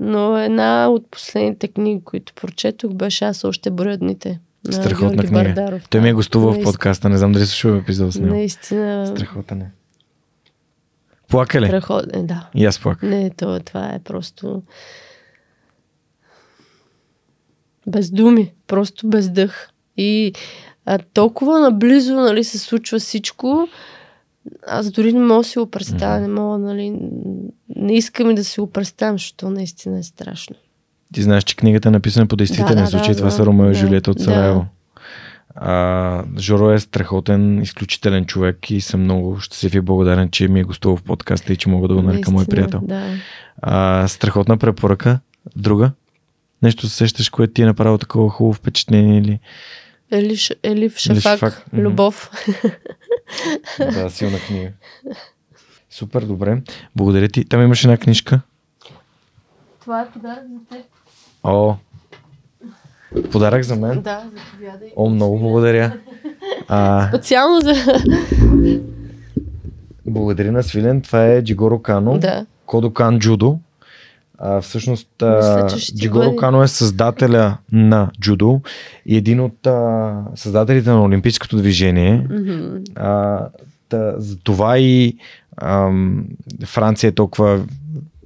[0.00, 4.40] Но една от последните книги, които прочетох, беше Аз още броя дните.
[4.70, 5.44] Страхотна Георги книга.
[5.44, 5.88] Бардаров.
[5.88, 8.34] Той ми е гостувал в подкаста, не знам дали слушал епизод с него.
[8.34, 9.06] Наистина.
[9.06, 9.70] Страхотен е.
[11.28, 11.66] Плака ли?
[11.66, 12.48] Страхотен, да.
[12.54, 13.10] И аз плаках.
[13.10, 14.62] Не, то, това е просто...
[17.86, 19.68] Без думи, просто без дъх.
[19.96, 20.32] И
[20.86, 23.68] а, толкова наблизо нали, се случва всичко,
[24.66, 26.98] аз дори не мога да си го представя, не мога, нали,
[27.76, 30.56] не искам и да си го представям, защото наистина е страшно.
[31.14, 33.08] Ти знаеш, че книгата е написана по действителен Да, да, случай.
[33.08, 34.24] да, Това да, са Ромео и да, Жулиета от да.
[34.24, 34.66] Сараево.
[35.54, 40.64] А, Жоро е страхотен, изключителен човек и съм много щастлив и благодарен, че ми е
[40.64, 42.80] гостувал в подкаста и че мога да го нарека мой приятел.
[42.82, 43.02] Да.
[43.62, 45.20] А, страхотна препоръка.
[45.56, 45.90] Друга?
[46.62, 49.40] Нещо се сещаш, което ти е направило такова хубаво впечатление или...
[50.12, 51.64] Елif, Елиф Шафак, Шафак.
[51.72, 52.30] Любов.
[53.78, 54.70] Да, силна книга.
[55.90, 56.62] Супер, добре.
[56.96, 57.44] Благодаря ти.
[57.44, 58.40] Там имаш една книжка.
[59.80, 60.86] Това е подарък за теб.
[61.44, 61.74] О,
[63.32, 64.02] подарък за мен.
[64.02, 64.92] Да, заповядай.
[64.96, 65.98] О, много благодаря.
[66.68, 67.74] А, Специално за...
[70.06, 71.02] благодаря на Свилен.
[71.02, 72.18] Това е Джигоро Кано.
[72.18, 72.46] да.
[72.66, 73.58] Кодокан Джудо.
[74.38, 76.36] А, всъщност Мисля, Джигоро бъде.
[76.36, 78.60] Кано е създателя на джудо
[79.06, 82.26] и един от а, създателите на Олимпийското движение.
[82.30, 82.76] Мгм.
[82.94, 83.40] А,
[83.88, 85.16] та, за това и
[85.56, 86.24] ам,
[86.64, 87.64] Франция е толкова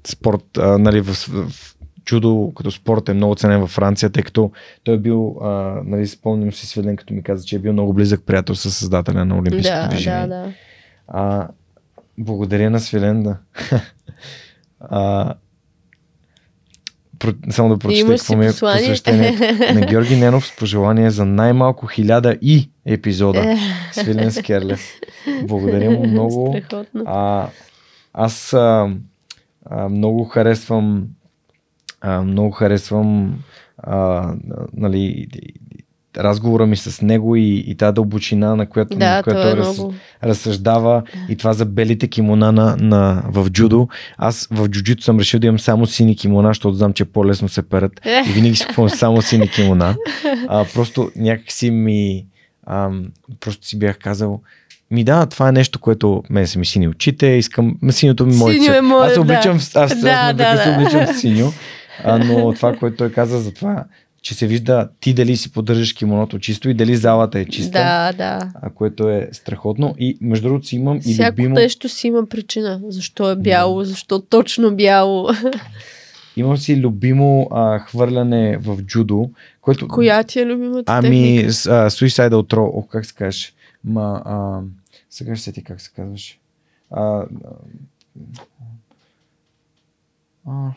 [0.07, 4.51] спорт, а, нали, в, в джудо като спорт е много ценен във Франция, тъй като
[4.85, 5.49] той е бил, а,
[5.85, 9.24] нали, спомням си Свилен, като ми каза, че е бил много близък приятел с създателя
[9.24, 10.20] на Олимпийското Да, движение.
[10.20, 10.53] да, да.
[11.09, 11.49] А,
[12.19, 13.37] благодаря на Свилен, да.
[14.81, 15.35] а,
[17.51, 22.37] само да прочета какво ми е посвещението на Георги Ненов с пожелание за най-малко хиляда
[22.43, 23.59] и епизода.
[23.93, 24.95] Свилен Скерлев.
[25.43, 26.55] Благодаря му много.
[26.59, 27.05] Страхотно.
[27.07, 27.49] А,
[28.13, 28.91] аз а,
[29.67, 31.07] а, много харесвам
[32.01, 33.39] а, много харесвам
[33.79, 34.29] а,
[34.73, 35.27] нали,
[36.19, 39.57] разговора ми с него и, и тази дълбочина, на която, Да, на която това е
[39.57, 39.95] раз, много.
[40.24, 43.89] разсъждава и това за белите кимона на, на, в джудо.
[44.19, 47.62] Аз в джуджито съм решил да имам само сини кимона, защото знам, че по-лесно се
[47.62, 49.97] перат и винаги си купувам само сини кимона.
[50.49, 52.27] А, просто някакси ми
[52.66, 53.05] ам,
[53.41, 54.41] просто си бях казал
[54.91, 58.53] ми да, това е нещо, което мен са ми сини очите, искам, синьото ми мое
[58.53, 58.78] Синьо цвет.
[58.78, 59.35] е мое, Аз се да.
[59.35, 60.74] аз, аз, аз да, да, да.
[60.74, 61.53] обличам синьо,
[62.05, 63.85] а, но това, което той каза за това,
[64.23, 68.13] че се вижда ти дали си поддържаш кимоното чисто и дали залата е чиста, Да,
[68.13, 68.53] да.
[68.55, 69.95] а, което е страхотно.
[69.99, 72.81] И между другото си имам и Всяко любимо, нещо си има причина.
[72.85, 75.29] Защо е бяло, защо точно бяло.
[76.37, 79.31] имам си любимо а, хвърляне в джудо,
[79.61, 81.53] което Коя ти е любимата Ами, техника?
[81.53, 83.53] с- а, Suicidal Throw, о, как се казваш?
[83.85, 84.61] Ма, а,
[85.11, 86.39] сега ще се ти как се казваш.
[86.91, 87.27] А, а,
[90.47, 90.71] а,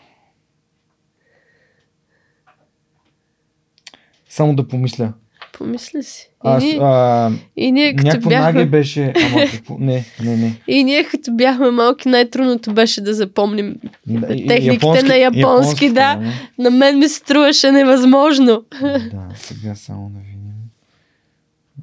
[4.34, 5.14] само да помисля.
[5.57, 6.30] Помисли си.
[6.31, 8.65] И, Аз, ние, а, и ние като някакво бяхме...
[8.65, 9.77] беше, ама какво?
[9.80, 10.61] Не, не, не.
[10.68, 13.76] И ние като бяхме малки, най-трудното беше да запомним
[14.07, 16.15] Да, техниките на японски, японските, да.
[16.15, 16.34] не?
[16.60, 18.64] На мен ми се струваше невъзможно.
[18.81, 20.53] Да, сега само да видим.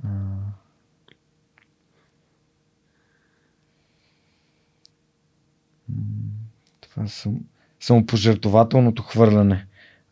[0.05, 0.09] А...
[6.81, 7.40] Това съм...
[7.81, 9.66] самопожертвователното хвърляне.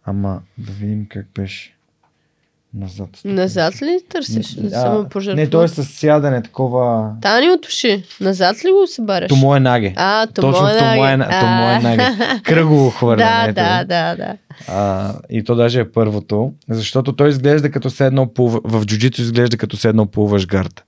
[0.04, 1.77] Ама да видим как беше.
[2.78, 3.08] Назад.
[3.24, 4.56] Назад ли търсиш?
[4.64, 7.10] А, Само Не, то е с сядане, такова...
[7.22, 8.02] Тани от уши.
[8.20, 9.28] Назад ли го събаряш?
[9.28, 9.94] Томо е наге.
[9.96, 11.40] А, то Точно мое томо е, наге.
[11.40, 11.80] томо е А.
[11.80, 12.06] наге.
[12.42, 13.52] Кръгово хвърляне.
[13.52, 13.84] Да, ето.
[13.84, 14.36] да, да, да.
[14.68, 19.20] А, и то даже е първото, защото той изглежда като се едно плува, в джуджито
[19.20, 20.84] изглежда като се едно плуваш гард.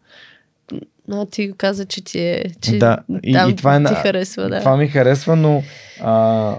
[1.12, 2.44] А, ти каза, че ти е...
[2.60, 4.58] Че Да, и- там и това е ти харесва, да.
[4.58, 5.62] Това ми харесва, но
[6.00, 6.54] а,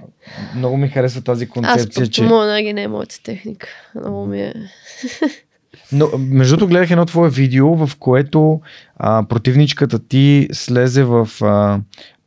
[0.56, 2.12] много ми харесва тази Аз концепция, пък че...
[2.12, 2.24] че...
[2.24, 3.68] моя наги не е моята техника.
[3.96, 4.54] Много ми е...
[5.92, 8.62] Но, между другото гледах едно твое видео, в което
[8.98, 11.80] а, противничката ти слезе в а,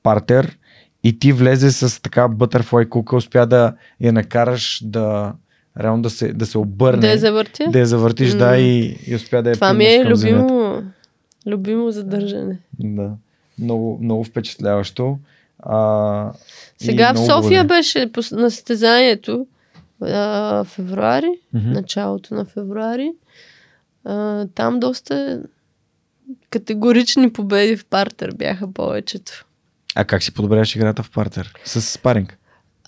[0.02, 0.56] партер
[1.04, 5.32] и ти влезе с така бътърфлай кука, успя да я накараш да
[5.80, 7.00] реално да се, да се обърне.
[7.00, 7.64] Да я завъртя?
[7.70, 8.56] да я завъртиш, да, М.
[8.56, 10.63] и, и успя да я Това ми е любимо,
[11.46, 12.58] любимо задържане.
[12.74, 13.10] Да.
[13.58, 15.18] Много, много впечатляващо.
[15.58, 16.32] А,
[16.78, 17.66] Сега в много София благодаря.
[17.68, 19.46] беше на състезанието
[20.02, 21.70] а, февруари, Мгм.
[21.70, 23.12] началото на февруари.
[24.04, 25.42] А, там доста
[26.50, 29.46] категорични победи в партер бяха повечето.
[29.94, 31.52] А как си подобряваш играта в партер?
[31.64, 32.38] С спаринг?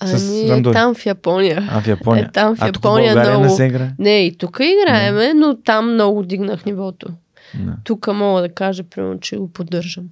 [0.01, 0.73] Ами, рандори?
[0.73, 1.69] там в Япония.
[1.71, 2.25] А, в Япония.
[2.25, 3.93] Е, там в а тук в Япония България не много- се игра?
[3.99, 7.09] Не, и тук играеме, но там много дигнах нивото.
[7.59, 7.77] Да.
[7.85, 10.05] Тук мога да кажа, примерно, че го поддържам.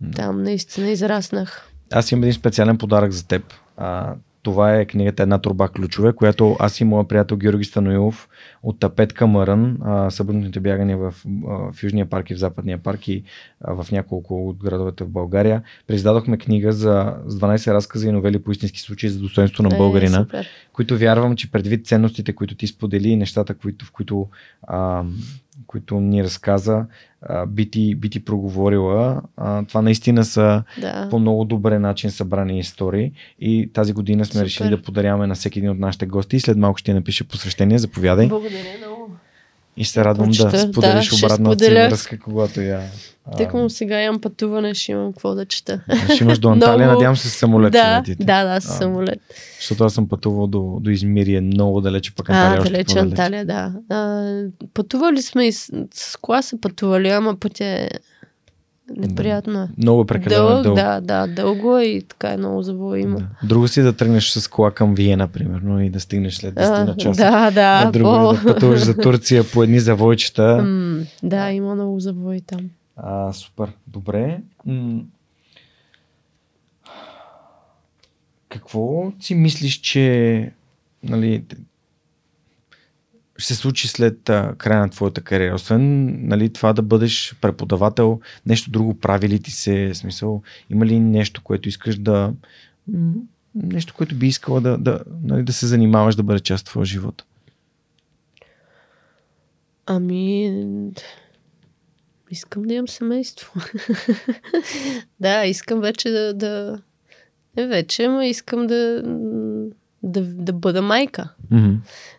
[0.00, 0.16] Да.
[0.16, 1.68] Там наистина израснах.
[1.92, 3.42] Аз имам един специален подарък за теб.
[3.76, 8.28] А, Това е книгата Една турба ключове, която аз и моят приятел Георги Станоилов
[8.62, 9.78] от Тапет Камърън,
[10.10, 11.14] събъдните бягания в,
[11.72, 13.22] в Южния парк и в Западния парк и
[13.60, 15.62] в няколко от градовете в България.
[15.86, 19.78] Произдадохме книга за, с 12 разказа и новели по истински случаи за достоинство на е,
[19.78, 20.42] българина, е,
[20.72, 24.28] които вярвам, че предвид ценностите, които ти сподели и нещата, които, в които
[24.62, 25.04] а,
[25.72, 26.86] които ни разказа,
[27.48, 29.22] би, ти, би ти проговорила.
[29.68, 31.08] Това наистина са да.
[31.10, 34.44] по много добре начин събрани истории и тази година сме Супер.
[34.44, 37.78] решили да подаряваме на всеки един от нашите гости след малко ще напише посвещение.
[37.78, 38.28] Заповядай.
[38.28, 38.91] Благодаря много.
[39.76, 42.82] И се радвам да споделиш да, обратната си връзка, когато я...
[43.36, 45.80] Тък му сега имам пътуване, ще имам какво да чета.
[46.14, 46.92] Ще имаш до Анталия, много...
[46.92, 47.72] надявам се с самолет.
[47.72, 49.20] Да, да, да, с самолет.
[49.60, 53.72] Защото аз съм пътувал до, до Измирие много далече, пък Анталия а, далече Анталия, да.
[53.90, 54.42] А,
[54.74, 57.88] пътували сме и с, с кола са пътували, ама пътя е
[58.96, 59.68] неприятно.
[59.78, 60.76] Много прекалено дълг, дълго.
[60.76, 63.18] Да, да, дълго е и така е много забавимо.
[63.18, 63.26] Да.
[63.42, 66.96] Друго си да тръгнеш с кола към Виена, примерно, и да стигнеш след 10 на
[66.96, 67.22] часа.
[67.22, 67.82] Да, да.
[67.86, 68.32] А друго по...
[68.32, 70.66] е да пътуваш за Турция по едни завойчета.
[71.22, 72.70] да, има много завои там.
[72.96, 73.72] А, супер.
[73.86, 74.40] Добре.
[78.48, 80.52] какво си мислиш, че
[81.02, 81.44] нали,
[83.44, 85.54] се случи след а, края на твоята кариера?
[85.54, 89.94] Освен нали, това да бъдеш преподавател, нещо друго прави ли ти се?
[89.94, 92.32] Смисъл, има ли нещо, което искаш да...
[93.54, 96.86] Нещо, което би искала да, да, нали, да се занимаваш, да бъде част от твоя
[96.86, 97.24] живот?
[99.86, 100.52] Ами,
[102.30, 103.52] искам да имам семейство.
[105.20, 106.82] да, искам вече да, да...
[107.56, 109.02] Не вече, но искам да,
[110.02, 111.28] да, да бъда майка.
[111.52, 111.76] Mm-hmm.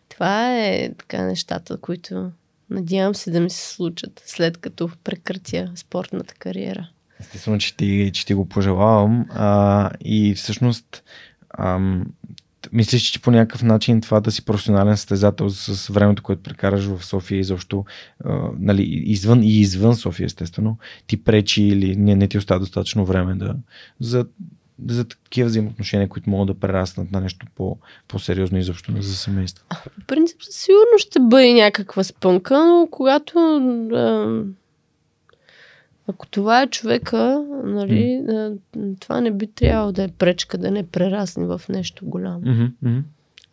[0.09, 2.31] Това е така нещата, които
[2.69, 6.89] надявам се да ми се случат след като прекратя спортната кариера.
[7.19, 9.25] Естествено, че ти, че ти го пожелавам.
[9.29, 11.03] А, и всъщност,
[11.57, 12.05] ам,
[12.71, 17.05] мислиш, че по някакъв начин това да си професионален състезател с времето, което прекараш в
[17.05, 17.85] София и защо
[18.59, 20.77] нали, извън и извън София, естествено,
[21.07, 23.55] ти пречи или не, не ти остава достатъчно време да,
[23.99, 24.25] за
[24.87, 27.77] за такива взаимоотношения, които могат да прераснат на нещо по,
[28.07, 29.65] по-сериозно изобщо за семейство?
[29.73, 33.39] В принцип, сигурно ще бъде някаква спънка, но когато
[33.93, 34.43] а,
[36.07, 38.57] ако това е човека, нали, mm.
[38.99, 42.41] това не би трябвало да е пречка да не прерасне в нещо голямо.
[42.41, 43.01] Mm-hmm.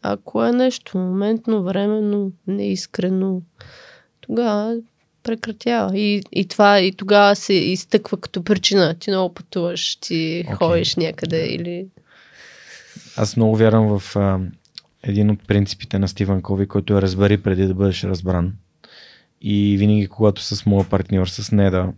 [0.03, 3.43] Ако е нещо моментно, временно, неискрено,
[4.21, 4.77] тогава
[5.23, 5.99] прекратява.
[5.99, 8.95] И, и това и тогава се изтъква като причина.
[8.95, 10.55] Ти много пътуваш, ти okay.
[10.55, 11.87] ходиш някъде или...
[13.17, 14.41] Аз много вярвам в а,
[15.03, 18.53] един от принципите на Стивън Кови, който е разбери преди да бъдеш разбран.
[19.43, 21.93] И винаги, когато с моя партньор, с Неда,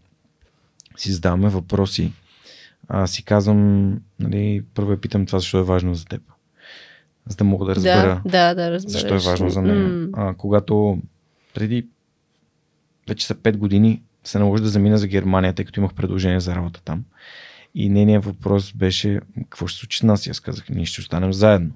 [0.97, 2.12] си задаваме въпроси,
[2.89, 6.23] а, си казвам, нали, първо я питам това, защо е важно за теб.
[7.28, 9.89] За да мога да разбера да, да, да защо е важно за нея.
[9.89, 10.11] Mm.
[10.12, 10.99] А, когато
[11.55, 11.86] преди
[13.13, 16.55] вече са 5 години се наложи да замина за Германия, тъй като имах предложение за
[16.55, 17.05] работа там.
[17.75, 19.21] И нейният въпрос беше
[19.51, 20.27] какво ще случи с нас?
[20.27, 21.71] И аз казах, ние ще останем заедно.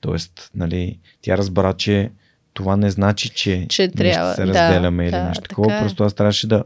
[0.00, 2.10] Тоест, нали, тя разбра, че
[2.54, 5.76] това не значи, че, че трябва, ще се разделяме да, или да, нещо такова.
[5.76, 5.80] Е.
[5.80, 6.64] Просто аз трябваше да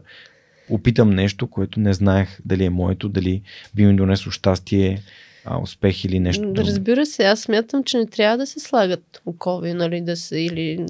[0.69, 3.41] опитам нещо, което не знаех дали е моето, дали
[3.75, 5.01] би ми донесло щастие,
[5.45, 6.67] а, успех или нещо друго.
[6.67, 10.85] Разбира се, аз смятам, че не трябва да се слагат окови, нали, да се, или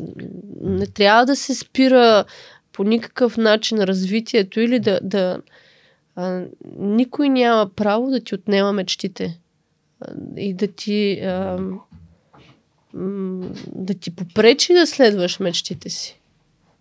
[0.61, 2.25] не трябва да се спира
[2.75, 5.41] по никакъв начин развитието или да, да
[6.15, 6.43] а,
[6.77, 9.39] никой няма право да ти отнема мечтите
[10.01, 11.59] а, и да ти а,
[13.75, 16.19] да ти попречи да следваш мечтите си.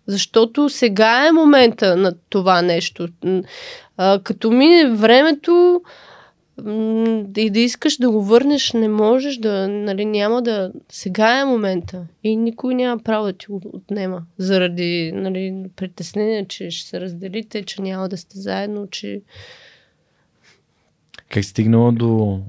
[0.07, 3.07] Защото сега е момента на това нещо.
[3.97, 5.81] А, като мине времето,
[7.37, 10.71] и да искаш да го върнеш, не можеш да, нали, няма да...
[10.89, 12.07] Сега е момента.
[12.23, 17.63] И никой няма право да ти го отнема заради нали, притеснение, че ще се разделите,
[17.63, 19.21] че няма да сте заедно, че...
[21.29, 22.41] Как стигнало до...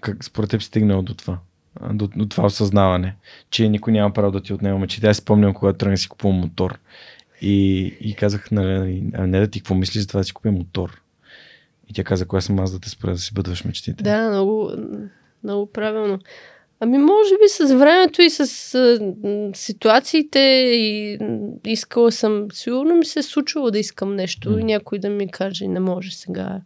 [0.00, 1.38] Как според теб стигнало до това?
[1.92, 3.16] До, до това осъзнаване,
[3.50, 6.78] че никой няма право да ти отнема че Аз спомням, когато тръгнах си купувам мотор
[7.42, 10.52] и, и казах, нали, а не да ти какво мислиш за това да си купя
[10.52, 10.99] мотор
[11.90, 14.04] и тя каза, коя съм аз да те спра да си бъдваш мечтите.
[14.04, 14.70] Да, много,
[15.44, 16.18] много правилно.
[16.80, 18.98] Ами може би с времето и с а,
[19.54, 20.38] ситуациите
[20.74, 21.18] и
[21.64, 24.60] искала съм, сигурно ми се е случвало да искам нещо mm.
[24.60, 26.60] и някой да ми каже, не може сега,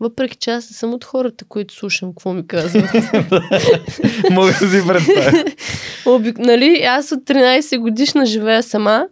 [0.00, 2.84] Въпреки че аз не съм от хората, които слушам какво ми казват.
[4.30, 5.44] Мога да си представя.
[6.06, 6.38] Обик...
[6.38, 9.06] нали, аз от 13 годишна живея сама.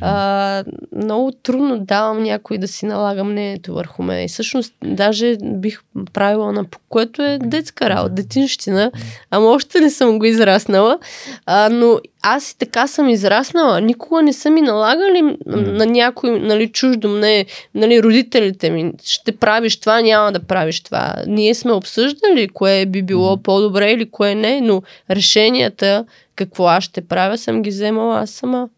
[0.00, 0.64] А,
[0.96, 4.24] много трудно давам някой да си налага мнението върху мен.
[4.24, 5.80] И всъщност даже бих
[6.12, 8.90] правила на което е детска работа, детинщина.
[9.30, 10.98] Ама още не съм го израснала.
[11.46, 13.80] А, но аз и така съм израснала.
[13.80, 18.92] Никога не са ми налагали м, на някой нали, чуждо мне, нали, родителите ми.
[19.04, 21.14] Ще правиш това, няма да правиш това.
[21.26, 23.42] Ние сме обсъждали кое би било Мгм.
[23.42, 26.04] по-добре или кое не, но решенията,
[26.36, 28.68] какво аз ще правя, съм ги вземала аз сама.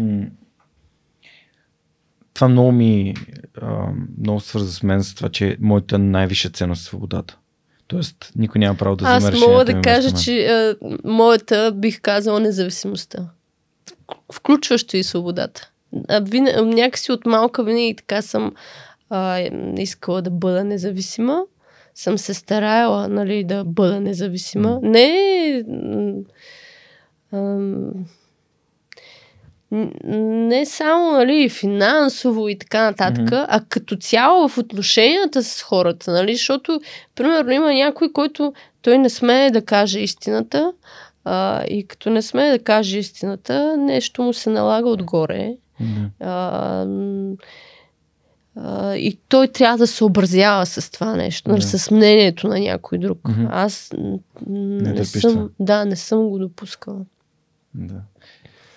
[0.00, 0.24] М.
[2.34, 3.14] Това много ми
[3.62, 3.86] а,
[4.20, 7.38] много свърза с мен за това, че моята най-висша ценност е свободата.
[7.88, 12.40] Тоест, никой няма право да вземе Аз мога да кажа, че а, моята бих казала
[12.40, 13.28] независимостта.
[14.32, 15.70] Включващо и свободата.
[16.08, 18.52] А, вина, някакси от малка винаги така съм
[19.10, 19.40] а,
[19.78, 21.42] искала да бъда независима.
[21.94, 24.70] Съм се стараяла нали, да бъда независима.
[24.70, 24.80] М.
[24.82, 25.64] Не.
[25.68, 26.24] н-
[29.70, 33.34] не само нали, финансово и така нататък, Мгм.
[33.48, 36.34] а като цяло в отношенията с хората, нали?
[36.36, 36.80] Защото,
[37.14, 38.52] примерно, има някой, който
[38.82, 40.72] той не смее да каже истината
[41.24, 45.52] а, и като не смее да каже истината, нещо му се налага отгоре.
[45.80, 46.10] Да.
[46.20, 46.86] А,
[48.56, 51.66] а, и той трябва да се образява с това нещо, нали, Да.
[51.78, 53.18] с мнението на някой друг.
[53.28, 53.46] Мгм.
[53.50, 53.92] Аз
[54.46, 55.48] не, търпиш съм, това.
[55.60, 57.00] да, не съм го допускала.
[57.74, 57.94] Да.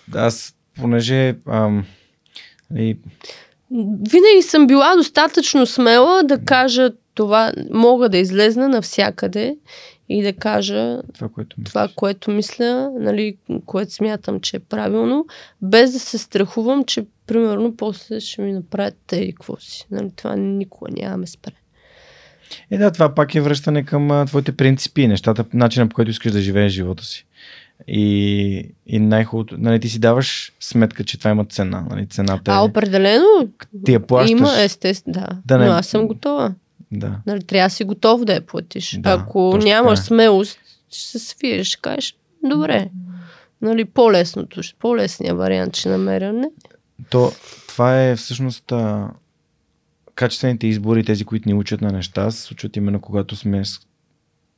[0.07, 1.85] Да, аз, понеже ам,
[2.75, 2.97] и,
[4.11, 9.57] Винаги съм била достатъчно смела да кажа това, мога да излезна навсякъде
[10.09, 11.69] и да кажа това, което мисля.
[11.69, 15.25] това, което мисля, нали, което смятам, че е правилно,
[15.61, 19.87] без да се страхувам, че примерно после ще ми направят те и какво си.
[19.91, 21.51] Нали, това никога няма да ме спре.
[22.71, 26.31] Е, да, това пак е връщане към а, твоите принципи, нещата, начина по който искаш
[26.31, 27.25] да живееш живота си.
[27.87, 31.85] И, и най-хубавото, нали, ти си даваш сметка, че това има цена.
[31.89, 33.25] Нали, цената А е, определено
[33.85, 34.31] ти я плащаш.
[34.31, 35.27] има, естествено, да.
[35.45, 36.53] Да не- Но аз съм готова.
[36.91, 37.15] Да.
[37.25, 38.97] Нали, трябва да си готов да я платиш.
[38.99, 40.07] Да, Ако нямаш така е.
[40.07, 40.59] смелост,
[40.91, 42.89] ще се свиеш, ще кажеш, добре.
[43.61, 46.33] Нали, по-лесното, по-лесният вариант ще намеря.
[46.33, 46.49] Не.
[47.09, 47.31] То,
[47.67, 49.09] това е всъщност а,
[50.15, 53.63] качествените избори, тези, които ни учат на неща, се случват именно когато сме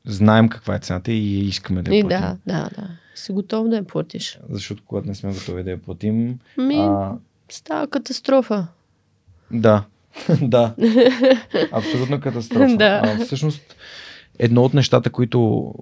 [0.06, 2.19] знаем каква е цената и искаме да я И платим.
[2.19, 2.88] да, да, да.
[3.15, 4.39] Си готов да я платиш.
[4.49, 7.11] Защото когато не сме готови да я платим, Ми, а,
[7.49, 8.67] става катастрофа.
[9.51, 9.83] Да,
[10.41, 10.75] да.
[11.71, 12.77] Абсолютно катастрофа.
[12.77, 13.01] Да.
[13.03, 13.75] А, всъщност,
[14.39, 15.73] едно от нещата, които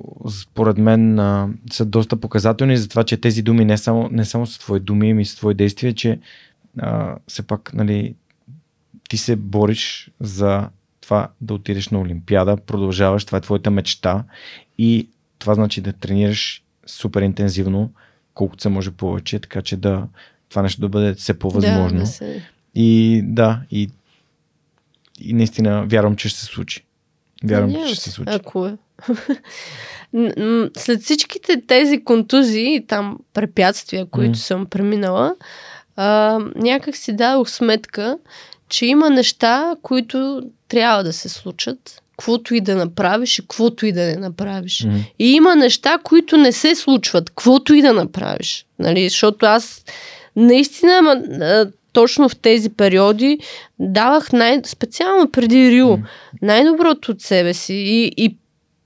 [0.41, 4.47] според мен а, са доста показателни за това, че тези думи не само, не само
[4.47, 6.19] са твои думи, ами са твои действия, че
[6.79, 8.15] а, все пак, нали,
[9.09, 10.69] ти се бориш за
[11.01, 14.23] това да отидеш на Олимпиада, продължаваш, това е твоята мечта
[14.77, 17.91] и това значи да тренираш супер интензивно,
[18.33, 20.07] колкото се може повече, така че да
[20.49, 21.97] това нещо да бъде все по-възможно.
[21.97, 22.43] Да, да се...
[22.75, 23.89] И да, и,
[25.21, 26.85] и наистина вярвам, че ще се случи.
[27.43, 28.31] Вярвам, Надявам че ще се случи.
[28.33, 28.77] Ако е.
[30.77, 34.35] След всичките тези контузии и там препятствия, които М.
[34.35, 35.35] съм преминала,
[35.95, 38.17] а, някак си дадох сметка,
[38.69, 43.91] че има неща, които трябва да се случат, каквото и да направиш и каквото и
[43.91, 44.83] да не направиш.
[44.85, 44.97] Мгм.
[45.19, 48.65] И има неща, които не се случват, каквото и да направиш.
[48.79, 49.09] Нали?
[49.09, 49.85] Защото аз
[50.35, 53.39] наистина, ама, а, точно в тези периоди,
[53.79, 55.97] давах най- специално преди Рио, М.
[56.41, 58.37] най-доброто от себе си и, и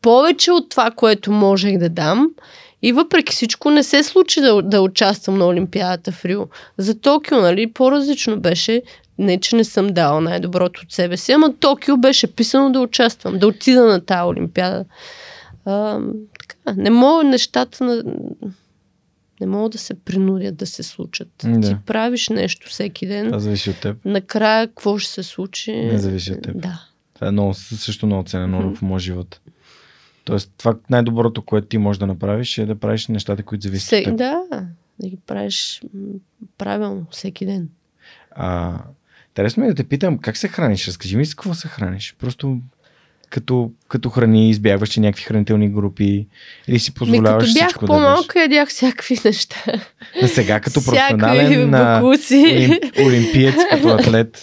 [0.01, 2.29] повече от това, което можех да дам.
[2.81, 6.41] И въпреки всичко не се случи да, да участвам на Олимпиадата в Рио.
[6.77, 8.81] За Токио, нали, по-различно беше.
[9.17, 13.39] Не, че не съм дала най-доброто от себе си, ама Токио беше писано да участвам,
[13.39, 14.85] да отида на тази Олимпиада.
[15.65, 15.99] А,
[16.39, 18.03] така, не мога нещата на...
[19.41, 21.29] Не могат да се принудят да се случат.
[21.43, 21.69] Да.
[21.69, 23.97] Ти правиш нещо всеки ден, Това зависи от теб.
[24.05, 25.75] накрая какво ще се случи?
[25.75, 26.61] Не зависи от теб.
[26.61, 26.81] Да.
[27.13, 28.75] Това е много, също много ценено Мгм.
[28.75, 29.39] в моя живот.
[30.25, 33.97] Тоест, това най-доброто, което ти можеш да направиш е да правиш нещата, които зависят Все,
[33.97, 34.17] от теб.
[34.17, 34.41] да,
[34.99, 35.81] да ги правиш
[36.57, 37.69] правилно всеки ден.
[38.31, 38.79] А,
[39.33, 40.87] интересно ми е да те питам, как се храниш?
[40.87, 42.15] Разкажи ми с какво се храниш.
[42.19, 42.57] Просто
[43.29, 46.27] като, като храни, избягваш ли някакви хранителни групи
[46.67, 49.55] или си Ми, позволяваш като бях всичко по-малка, ядях всякакви неща.
[49.65, 49.81] да?
[50.21, 52.35] А сега като Всякакви професионален а, бокуци.
[52.35, 54.41] олимп, олимпиец, като атлет.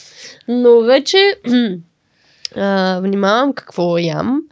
[0.49, 1.35] Но вече
[2.57, 4.43] а, внимавам какво ям.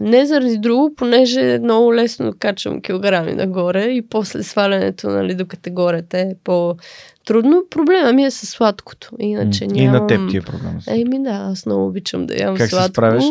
[0.00, 5.46] Не заради друго, понеже е много лесно качвам килограми нагоре и после свалянето нали, до
[5.46, 7.64] категорията е по-трудно.
[7.70, 9.10] Проблема ми е с сладкото.
[9.18, 9.96] Иначе нямам...
[9.96, 10.78] И на теб ти е проблем.
[10.86, 12.82] Еми да, аз много обичам да ям как сладко.
[12.82, 13.24] Как се справиш?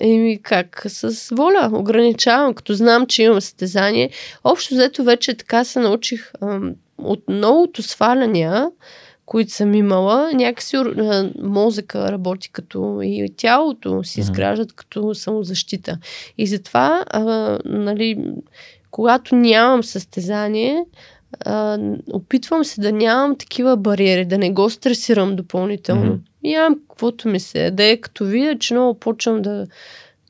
[0.00, 0.86] Еми как?
[0.88, 1.70] С воля.
[1.72, 4.10] Ограничавам, като знам, че имам състезание.
[4.44, 8.70] Общо взето вече така се научих ам, от многото сваляния,
[9.28, 10.76] които съм имала, някакси
[11.42, 15.98] мозъка работи като и тялото си изграждат като самозащита.
[16.38, 17.22] И затова, а,
[17.64, 18.24] нали,
[18.90, 20.84] когато нямам състезание,
[21.40, 21.78] а,
[22.12, 26.12] опитвам се да нямам такива бариери, да не го стресирам допълнително.
[26.12, 26.42] Mm-hmm.
[26.42, 29.66] Нямам каквото ми се яде, като видя, че много почвам да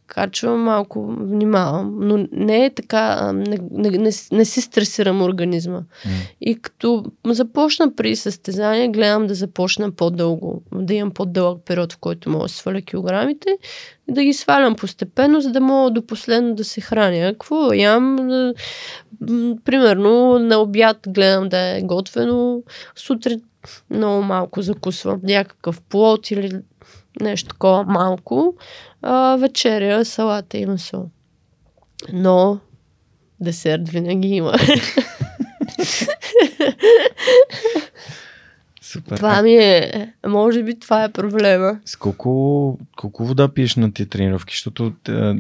[0.09, 1.97] качвам, малко внимавам.
[2.01, 5.79] Но не е така, не, не, не, не си стресирам организма.
[5.79, 6.09] Mm.
[6.41, 12.31] И като започна при състезание, гледам да започна по-дълго, да имам по-дълъг период, в който
[12.31, 13.59] мога да сваля килограмите
[14.09, 17.33] и да ги свалям постепенно, за да мога до последно да се храня.
[17.33, 18.17] Какво ям?
[19.65, 22.63] Примерно на обяд гледам да е готвено,
[22.97, 23.41] сутрин
[23.91, 26.61] много малко закусвам някакъв плод или
[27.21, 28.55] нещо такова малко.
[29.03, 31.11] А, вечеря, салата и месо.
[32.13, 32.59] Но
[33.41, 34.55] десерт винаги има.
[38.93, 39.17] Супер.
[39.17, 41.79] Това ми е, може би това е проблема.
[41.85, 44.55] С колко, колко вода пиеш на тия тренировки?
[44.55, 44.93] Защото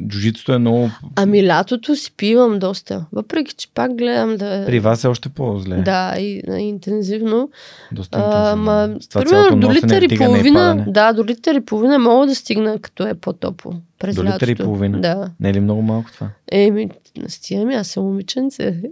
[0.08, 0.90] джуджитото е много...
[1.16, 3.06] Ами лятото си пивам доста.
[3.12, 4.64] Въпреки, че пак гледам да...
[4.66, 5.76] При вас е още по-зле.
[5.76, 7.50] Да, и, интензивно.
[7.92, 8.46] Доста интензивно.
[8.46, 12.78] А, ма, примерно до литър и половина, да, до литър и половина мога да стигна,
[12.78, 13.72] като е по-топло.
[13.98, 15.00] През до литър и половина?
[15.00, 15.30] Да.
[15.40, 16.30] Не е ли много малко това?
[16.52, 16.88] Еми,
[17.28, 18.82] стига ми, аз съм момиченце.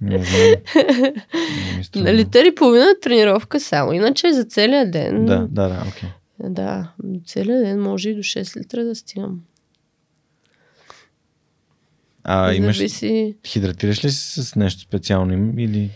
[0.00, 2.06] Не знам.
[2.06, 5.26] Литър и половина тренировка само, иначе за целия ден.
[5.26, 6.08] Да, да, да, окей.
[6.08, 6.48] Okay.
[6.48, 6.92] Да,
[7.26, 9.40] целия ден може и до 6 литра да стигам.
[12.24, 12.76] А имаш...
[12.76, 13.36] Зависи...
[13.46, 15.90] Хидратираш ли си с нещо специално или?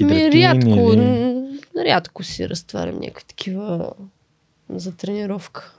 [0.00, 1.60] Ми, рядко, или...
[1.76, 3.92] рядко си разтварям някакви такива
[4.68, 5.74] за тренировка.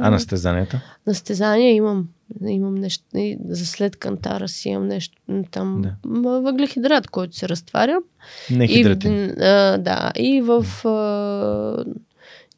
[0.00, 0.80] А на стезанията?
[1.06, 2.08] На стезания имам.
[2.46, 3.04] Имам нещо.
[3.48, 5.18] За след кантара си имам нещо
[5.50, 5.82] там.
[5.82, 5.94] Да.
[6.40, 7.98] Въглехидрат, който се разтваря.
[8.50, 9.24] Не хидратин.
[9.24, 10.12] И, а, да.
[10.16, 11.84] И в, а,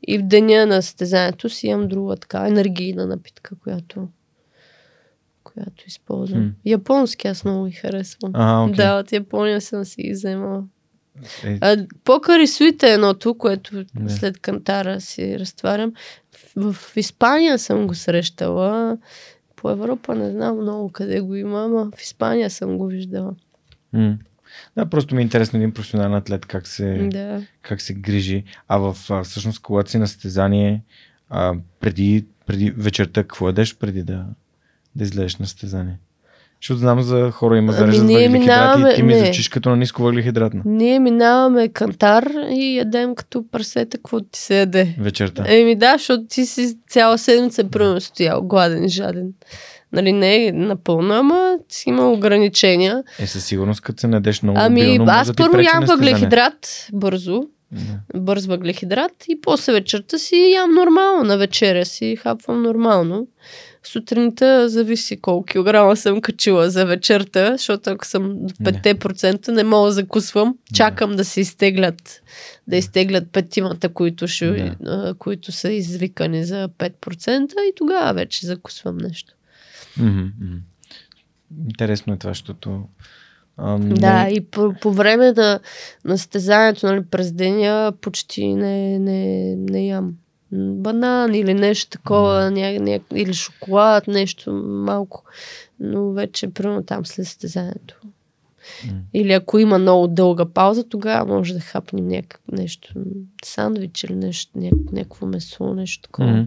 [0.09, 4.09] и в деня на стезанието си имам друга така енергийна напитка, която
[5.45, 6.43] която използвам.
[6.43, 6.53] Hmm.
[6.65, 8.31] Японски аз много ги харесвам.
[8.35, 8.77] А, okay.
[8.77, 10.65] Да, от Япония съм си ги вземала.
[11.45, 11.59] Е...
[11.61, 14.11] А, покър и суит е едното, което не.
[14.11, 15.93] след кантара си разтварям.
[16.57, 18.99] В, Испания съм го срещала.
[19.57, 23.35] По Европа не знам много къде го има, но в Испания съм го виждала.
[23.93, 24.19] М.
[24.77, 27.43] Да, просто ми е интересно един професионален атлет как се, да.
[27.63, 28.45] как се грижи.
[28.69, 30.83] А в всъщност, когато си на състезание,
[31.29, 34.27] а, преди, преди вечерта, какво едеш преди да,
[34.97, 35.99] да излезеш на състезание?
[36.65, 40.63] Защото знам за хора има ами, въглехидрати и ти ми звучиш като на ниско въглехидратна.
[40.65, 44.97] Ние минаваме кантар и ядем като прасета, какво ти се яде.
[45.01, 45.45] Вечерта.
[45.47, 49.29] Еми да, защото ти си цяла седмица примерно стоял гладен, жаден.
[49.93, 53.03] Нали, не е напълно, ама си има ограничения.
[53.19, 57.43] Е, със сигурност, като се надеш много Ами, билно, аз да първо ям въглехидрат бързо.
[57.73, 58.21] Да.
[58.21, 61.25] Бърз въглехидрат и после вечерта си ям нормално.
[61.25, 63.27] На вечеря си хапвам нормално.
[63.87, 69.87] Сутринта зависи колко килограма съм качила за вечерта, защото ако съм до 5% не мога
[69.87, 70.59] да закусвам.
[70.75, 72.23] Чакам да, да се изтеглят,
[72.69, 74.77] да изтеглят петимата, които, ще,
[75.19, 79.33] които са извикани за 5% и тогава вече закусвам нещо.
[80.01, 80.59] Mm-hmm.
[81.69, 82.85] Интересно е това, защото
[83.57, 83.95] а, не...
[83.95, 85.61] Да, и по, по време на,
[86.05, 90.15] на стезанието нали, през деня почти не, не, не ям
[90.55, 95.25] банан или нещо такова, ня, ня, или шоколад, нещо малко.
[95.81, 98.01] Но вече, примерно там след състезанието.
[99.15, 102.95] Или ако има много дълга пауза, тогава може да хапнем някак нещо,
[103.45, 106.29] сандвич или нещо, няк, някакво месо, нещо такова.
[106.29, 106.47] Mm.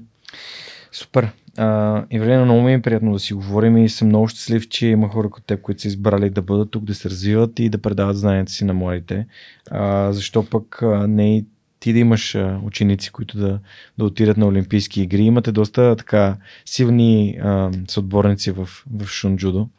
[0.91, 1.29] Супер.
[1.57, 5.09] Uh, Евелина, много ми е приятно да си говорим и съм много щастлив, че има
[5.09, 8.17] хора като теб, които са избрали да бъдат тук, да се развиват и да предават
[8.17, 9.27] знанията си на младите.
[9.71, 11.45] Uh, защо пък uh, не и
[11.79, 13.59] ти да имаш ученици, които да,
[13.97, 15.21] да отидат на Олимпийски игри.
[15.21, 19.69] Имате доста така силни а, съотборници в, в Шунджудо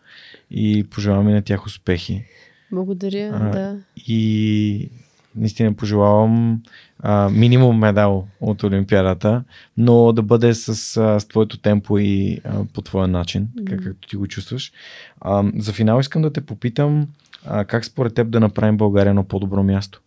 [0.51, 2.25] и пожелаваме на тях успехи.
[2.73, 3.77] Благодаря, а, да.
[4.07, 4.91] И
[5.37, 6.63] наистина пожелавам
[7.01, 9.45] а, минимум медал от Олимпиадата,
[9.77, 13.85] но да бъде с, а, с твоето темпо и а, по твоя начин, mm.
[13.85, 14.73] както ти го чувстваш.
[15.21, 17.09] А, за финал искам да те попитам
[17.45, 20.01] а, как според теб да направим България на по-добро място?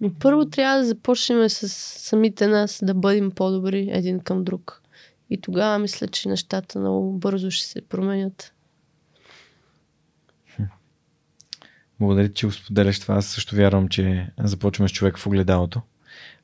[0.00, 4.82] Но първо трябва да започнем с самите нас да бъдем по-добри един към друг.
[5.30, 8.54] И тогава мисля, че нещата много бързо ще се променят.
[12.00, 13.14] Благодаря, че го споделяш това.
[13.14, 15.80] Аз също вярвам, че започваме с човек в огледалото.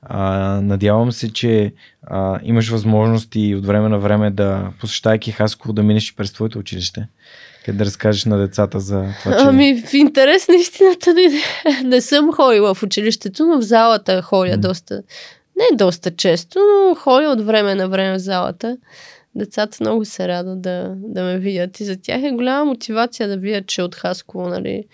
[0.02, 0.26] А,
[0.60, 6.10] надявам се, че а, имаш възможности от време на време да посещайки Хасково да минеш
[6.10, 7.08] и през твоето училище,
[7.64, 9.44] къде да разкажеш на децата за това, че...
[9.44, 11.30] Ами, в интерес на истината не,
[11.84, 14.60] не съм ходила в училището, но в залата ходя mm.
[14.60, 15.02] доста.
[15.56, 18.76] Не доста често, но ходя от време на време в залата.
[19.34, 23.36] Децата много се радват да, да ме видят и за тях е голяма мотивация да
[23.36, 24.84] видят, че от Хасково, нали,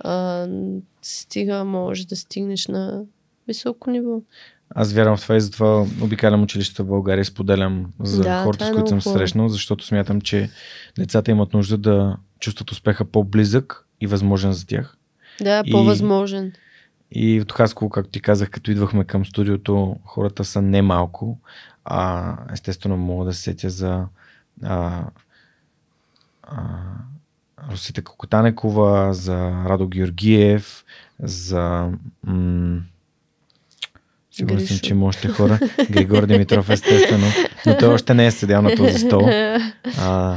[0.00, 0.46] а,
[1.02, 3.02] стига, може да стигнеш на
[3.48, 4.20] високо ниво.
[4.74, 5.66] Аз вярвам в това и затова
[6.00, 9.18] обикалям училището в България споделям за Да, хората, това с е които съм хубаво.
[9.18, 10.50] срещнал, защото смятам, че
[10.98, 14.96] децата имат нужда да чувстват успеха по-близък и възможен за тях.
[15.40, 16.52] Да, И- по-възможен.
[17.12, 21.38] И от Хасково, както ти казах, като идвахме към студиото, хората са немалко.
[21.84, 24.04] А, естествено, мога да се сетя за
[24.62, 25.04] а,
[26.42, 26.56] а,
[27.70, 30.84] Русита Кокотанекова, за Радо Георгиев,
[31.20, 31.90] за...
[32.24, 32.80] М-
[34.38, 35.58] Сигурен съм, че има още хора.
[35.90, 37.26] Григор Димитров, естествено.
[37.66, 39.28] Но той още не е седял на този стол.
[39.98, 40.36] А,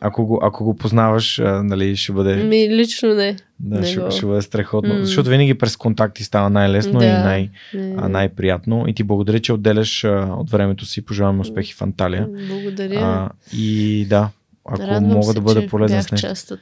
[0.00, 2.36] ако, го, ако го познаваш, а, нали, ще бъде...
[2.36, 3.36] Ми, лично не.
[3.60, 4.94] Да, Не ще, го- ще бъде страхотно.
[4.94, 5.00] М.
[5.00, 7.18] Защото винаги през контакти става най-лесно и Да.
[7.18, 7.94] най- не.
[7.98, 8.84] а, най-приятно.
[8.88, 11.02] И ти благодаря, че отделяш а, от времето си.
[11.02, 12.26] Пожелавам успехи в Анталия.
[12.48, 12.98] Благодаря.
[13.00, 14.28] А, и да,
[14.64, 16.56] ако Радвам мога се, да бъда полезен с нещо.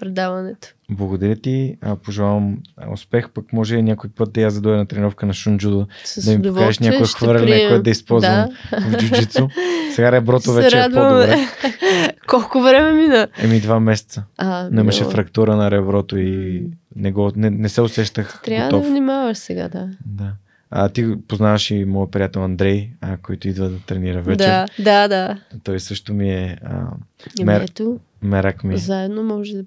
[0.00, 0.68] Предаването.
[0.90, 1.76] Благодаря ти.
[1.80, 2.58] А, пожелавам
[2.92, 3.30] успех.
[3.30, 5.86] Пък може някой път да я задойда на тренировка на Шунджудо.
[6.04, 8.80] С Да ми покажеш ще хвърляне, което да използвам Да.
[8.80, 9.48] в джуджицу.
[9.94, 11.08] Сега реброто вече е радвам.
[11.08, 11.36] по-добре.
[12.26, 13.28] Колко време мина?
[13.38, 14.24] Еми два месеца.
[14.36, 16.62] А, Но имаше фрактура на реброто и
[16.96, 18.82] не, го, не, не се усещах Трябва готов.
[18.82, 19.88] да внимаваш сега, да.
[20.06, 20.32] Да.
[20.70, 24.36] А ти познаваш и моят приятел Андрей, а, който идва да тренира вечер.
[24.38, 25.38] Да, да, да.
[25.64, 26.82] Той също ми е а,
[27.44, 28.76] Мер- мерак ми.
[28.78, 29.64] заедно може да,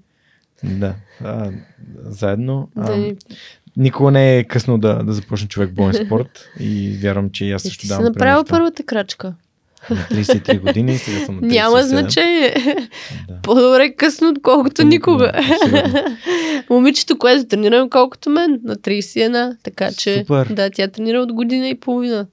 [0.64, 0.95] Да.
[1.23, 1.51] А,
[2.03, 2.69] заедно.
[2.75, 3.15] Да ни...
[3.77, 7.61] Никога не е късно да, да започне човек боен спорт и вярвам, че и аз
[7.61, 8.43] също давам в това.
[8.49, 9.33] първата крачка.
[9.90, 11.45] На 33 години, сега съм на 37.
[11.51, 12.56] Няма значение.
[13.27, 13.40] Да.
[13.43, 15.31] По-добре късно, отколкото никога.
[15.33, 16.17] Абсолютно.
[16.69, 19.57] Момичето, което тренира колкото мен, на 31.
[19.64, 20.45] Така че, Супер.
[20.48, 22.27] да, тя тренира от година и половина.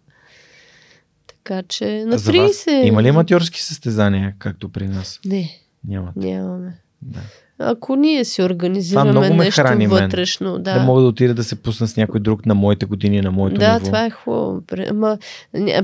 [1.27, 2.83] Така че, на За вас 30.
[2.83, 5.21] Има ли аматьорски състезания, както при нас?
[5.25, 5.51] Не,
[5.89, 6.17] Нямат.
[6.17, 6.73] нямаме.
[7.03, 7.21] Да.
[7.59, 10.03] Ако ние си организираме много ме нещо храни мен.
[10.03, 10.75] вътрешно, да.
[10.75, 10.81] да.
[10.81, 13.75] мога да отида да се пусна с някой друг на моите години, на моето да,
[13.75, 13.85] ниво.
[13.87, 14.61] това е хубаво.
[14.67, 15.19] При, ама,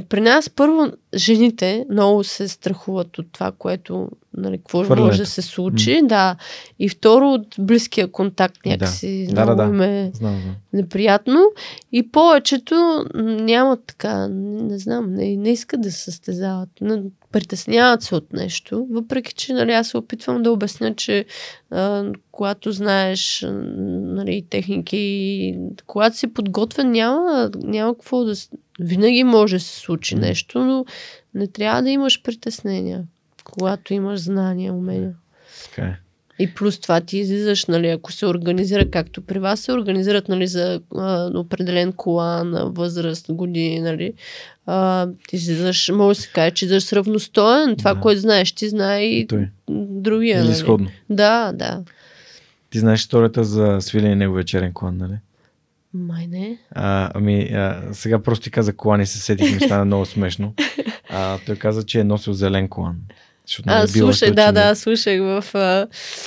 [0.08, 5.06] при нас първо жените много се страхуват от това, което нали, какво Хвърлянето.
[5.06, 6.00] може да се случи.
[6.04, 6.36] Да.
[6.78, 9.68] И второ от близкия контакт някакси Да, да, много да.
[9.68, 10.54] им е Знам, знам.
[10.72, 11.44] неприятно.
[11.92, 12.74] И повечето
[13.14, 16.68] м, нямат така, не, не знам, не, не искат да се състезават.
[17.34, 21.24] Притесняват се от нещо, въпреки че нали, аз се опитвам да обясня, че
[21.70, 28.34] а, когато знаеш нали, техники, и когато си подготвен, няма, няма какво да...
[28.80, 30.84] Винаги може да се случи нещо, но
[31.34, 33.04] не трябва да имаш притеснения,
[33.44, 35.14] когато имаш знания, умения.
[35.64, 35.98] Така е.
[36.38, 40.46] И плюс това ти излизаш, нали, ако се организира, както при вас се организират, нали,
[40.46, 44.12] за а, определен кола на възраст, години, нали,
[44.66, 47.76] а, ти излизаш, може да се каже, че излизаш равностоен.
[47.76, 48.00] Това, Да.
[48.00, 49.48] което знаеш, ти знае и Той.
[49.70, 50.38] другия.
[50.38, 50.54] Или нали.
[50.56, 50.90] сходно.
[51.10, 51.82] Да, да.
[52.70, 55.14] Ти знаеш историята за свилене неговия черен клан, нали?
[55.94, 56.58] Май не.
[56.70, 60.54] А, ами, а, сега просто ти каза колан и се сетих, ми стана много смешно.
[61.16, 62.96] А, той каза, че е носил зелен колан.
[63.47, 65.44] Защото А, е бил слушай, да, да, слушах в...
[65.55, 65.86] А...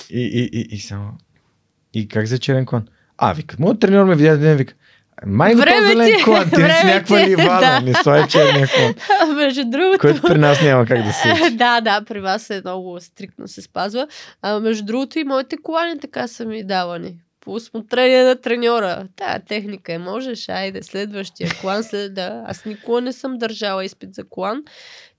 [0.10, 1.12] И, и, и, и само...
[1.94, 2.88] И как за черен клан?
[3.18, 4.74] А, вика, моят треньор ме видя един вика.
[5.26, 7.82] Май го Време този зелен ти е, клан, ти си някаква ти е, ливада, да.
[7.82, 8.94] не стой черния клан.
[9.22, 10.00] А, между другото...
[10.00, 13.62] Което при нас няма как да се да, да, при вас е много стриктно се
[13.62, 14.08] спазва.
[14.42, 17.18] А между другото и моите колани така са ми давани.
[17.42, 19.08] По усмотрение на треньора.
[19.16, 22.44] Тая техника е, можеш, айде, следващия колан след да.
[22.48, 24.64] Аз никога не съм държала изпит за колан.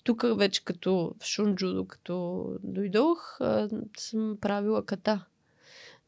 [0.08, 3.38] Тук вече като в Шунджудо, като дойдох,
[3.98, 5.24] съм правила ката.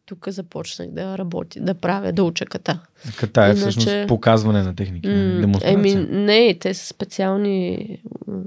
[0.06, 2.80] Тук започнах да работя, да правя, да уча ката.
[3.18, 5.08] Ката е Иначе- всъщност показване на техники.
[5.08, 5.40] Нали?
[5.40, 5.74] демонстрация.
[5.74, 8.02] Еми, не, те са специални.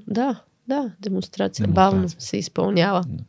[0.08, 1.64] Да, да, демонстрация.
[1.64, 1.68] Демонстрация.
[1.68, 3.02] Бавно се изпълнява.
[3.08, 3.24] Да,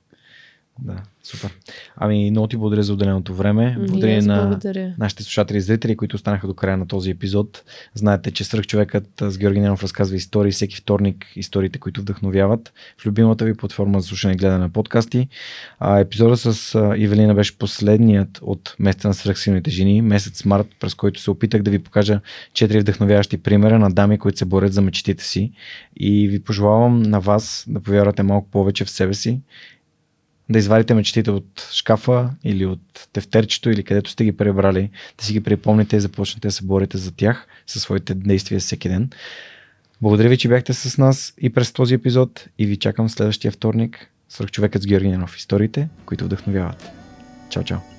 [1.22, 1.58] супер.
[1.96, 3.76] Ами, много ти благодаря за отделеното време.
[3.78, 4.94] Благодаря на благодаря.
[4.98, 7.62] нашите слушатели и зрители, които останаха до края на този епизод.
[7.94, 13.06] Знаете, че Сръх човекът с Георги Ненов разказва истории всеки вторник, историите, които вдъхновяват в
[13.06, 15.28] любимата ви платформа за слушане и гледане на подкасти.
[15.78, 21.20] А, епизода с Ивелина беше последният от месеца на свръхсилните жени, месец март, през който
[21.20, 22.20] се опитах да ви покажа
[22.52, 25.52] четири вдъхновяващи примера на дами, които се борят за мечтите си.
[25.96, 29.40] И ви пожелавам на вас да повярвате малко повече в себе си
[30.48, 35.32] да извадите мечтите от шкафа или от тефтерчето или където сте ги пребрали, да си
[35.32, 39.10] ги припомните и започнете да се борите за тях със своите действия всеки ден.
[40.02, 44.10] Благодаря ви, че бяхте с нас и през този епизод и ви чакам следващия вторник.
[44.28, 45.36] Свърх човекът с Георги Ненов.
[45.36, 46.90] Историите, които вдъхновяват.
[47.50, 47.93] Чао, чао!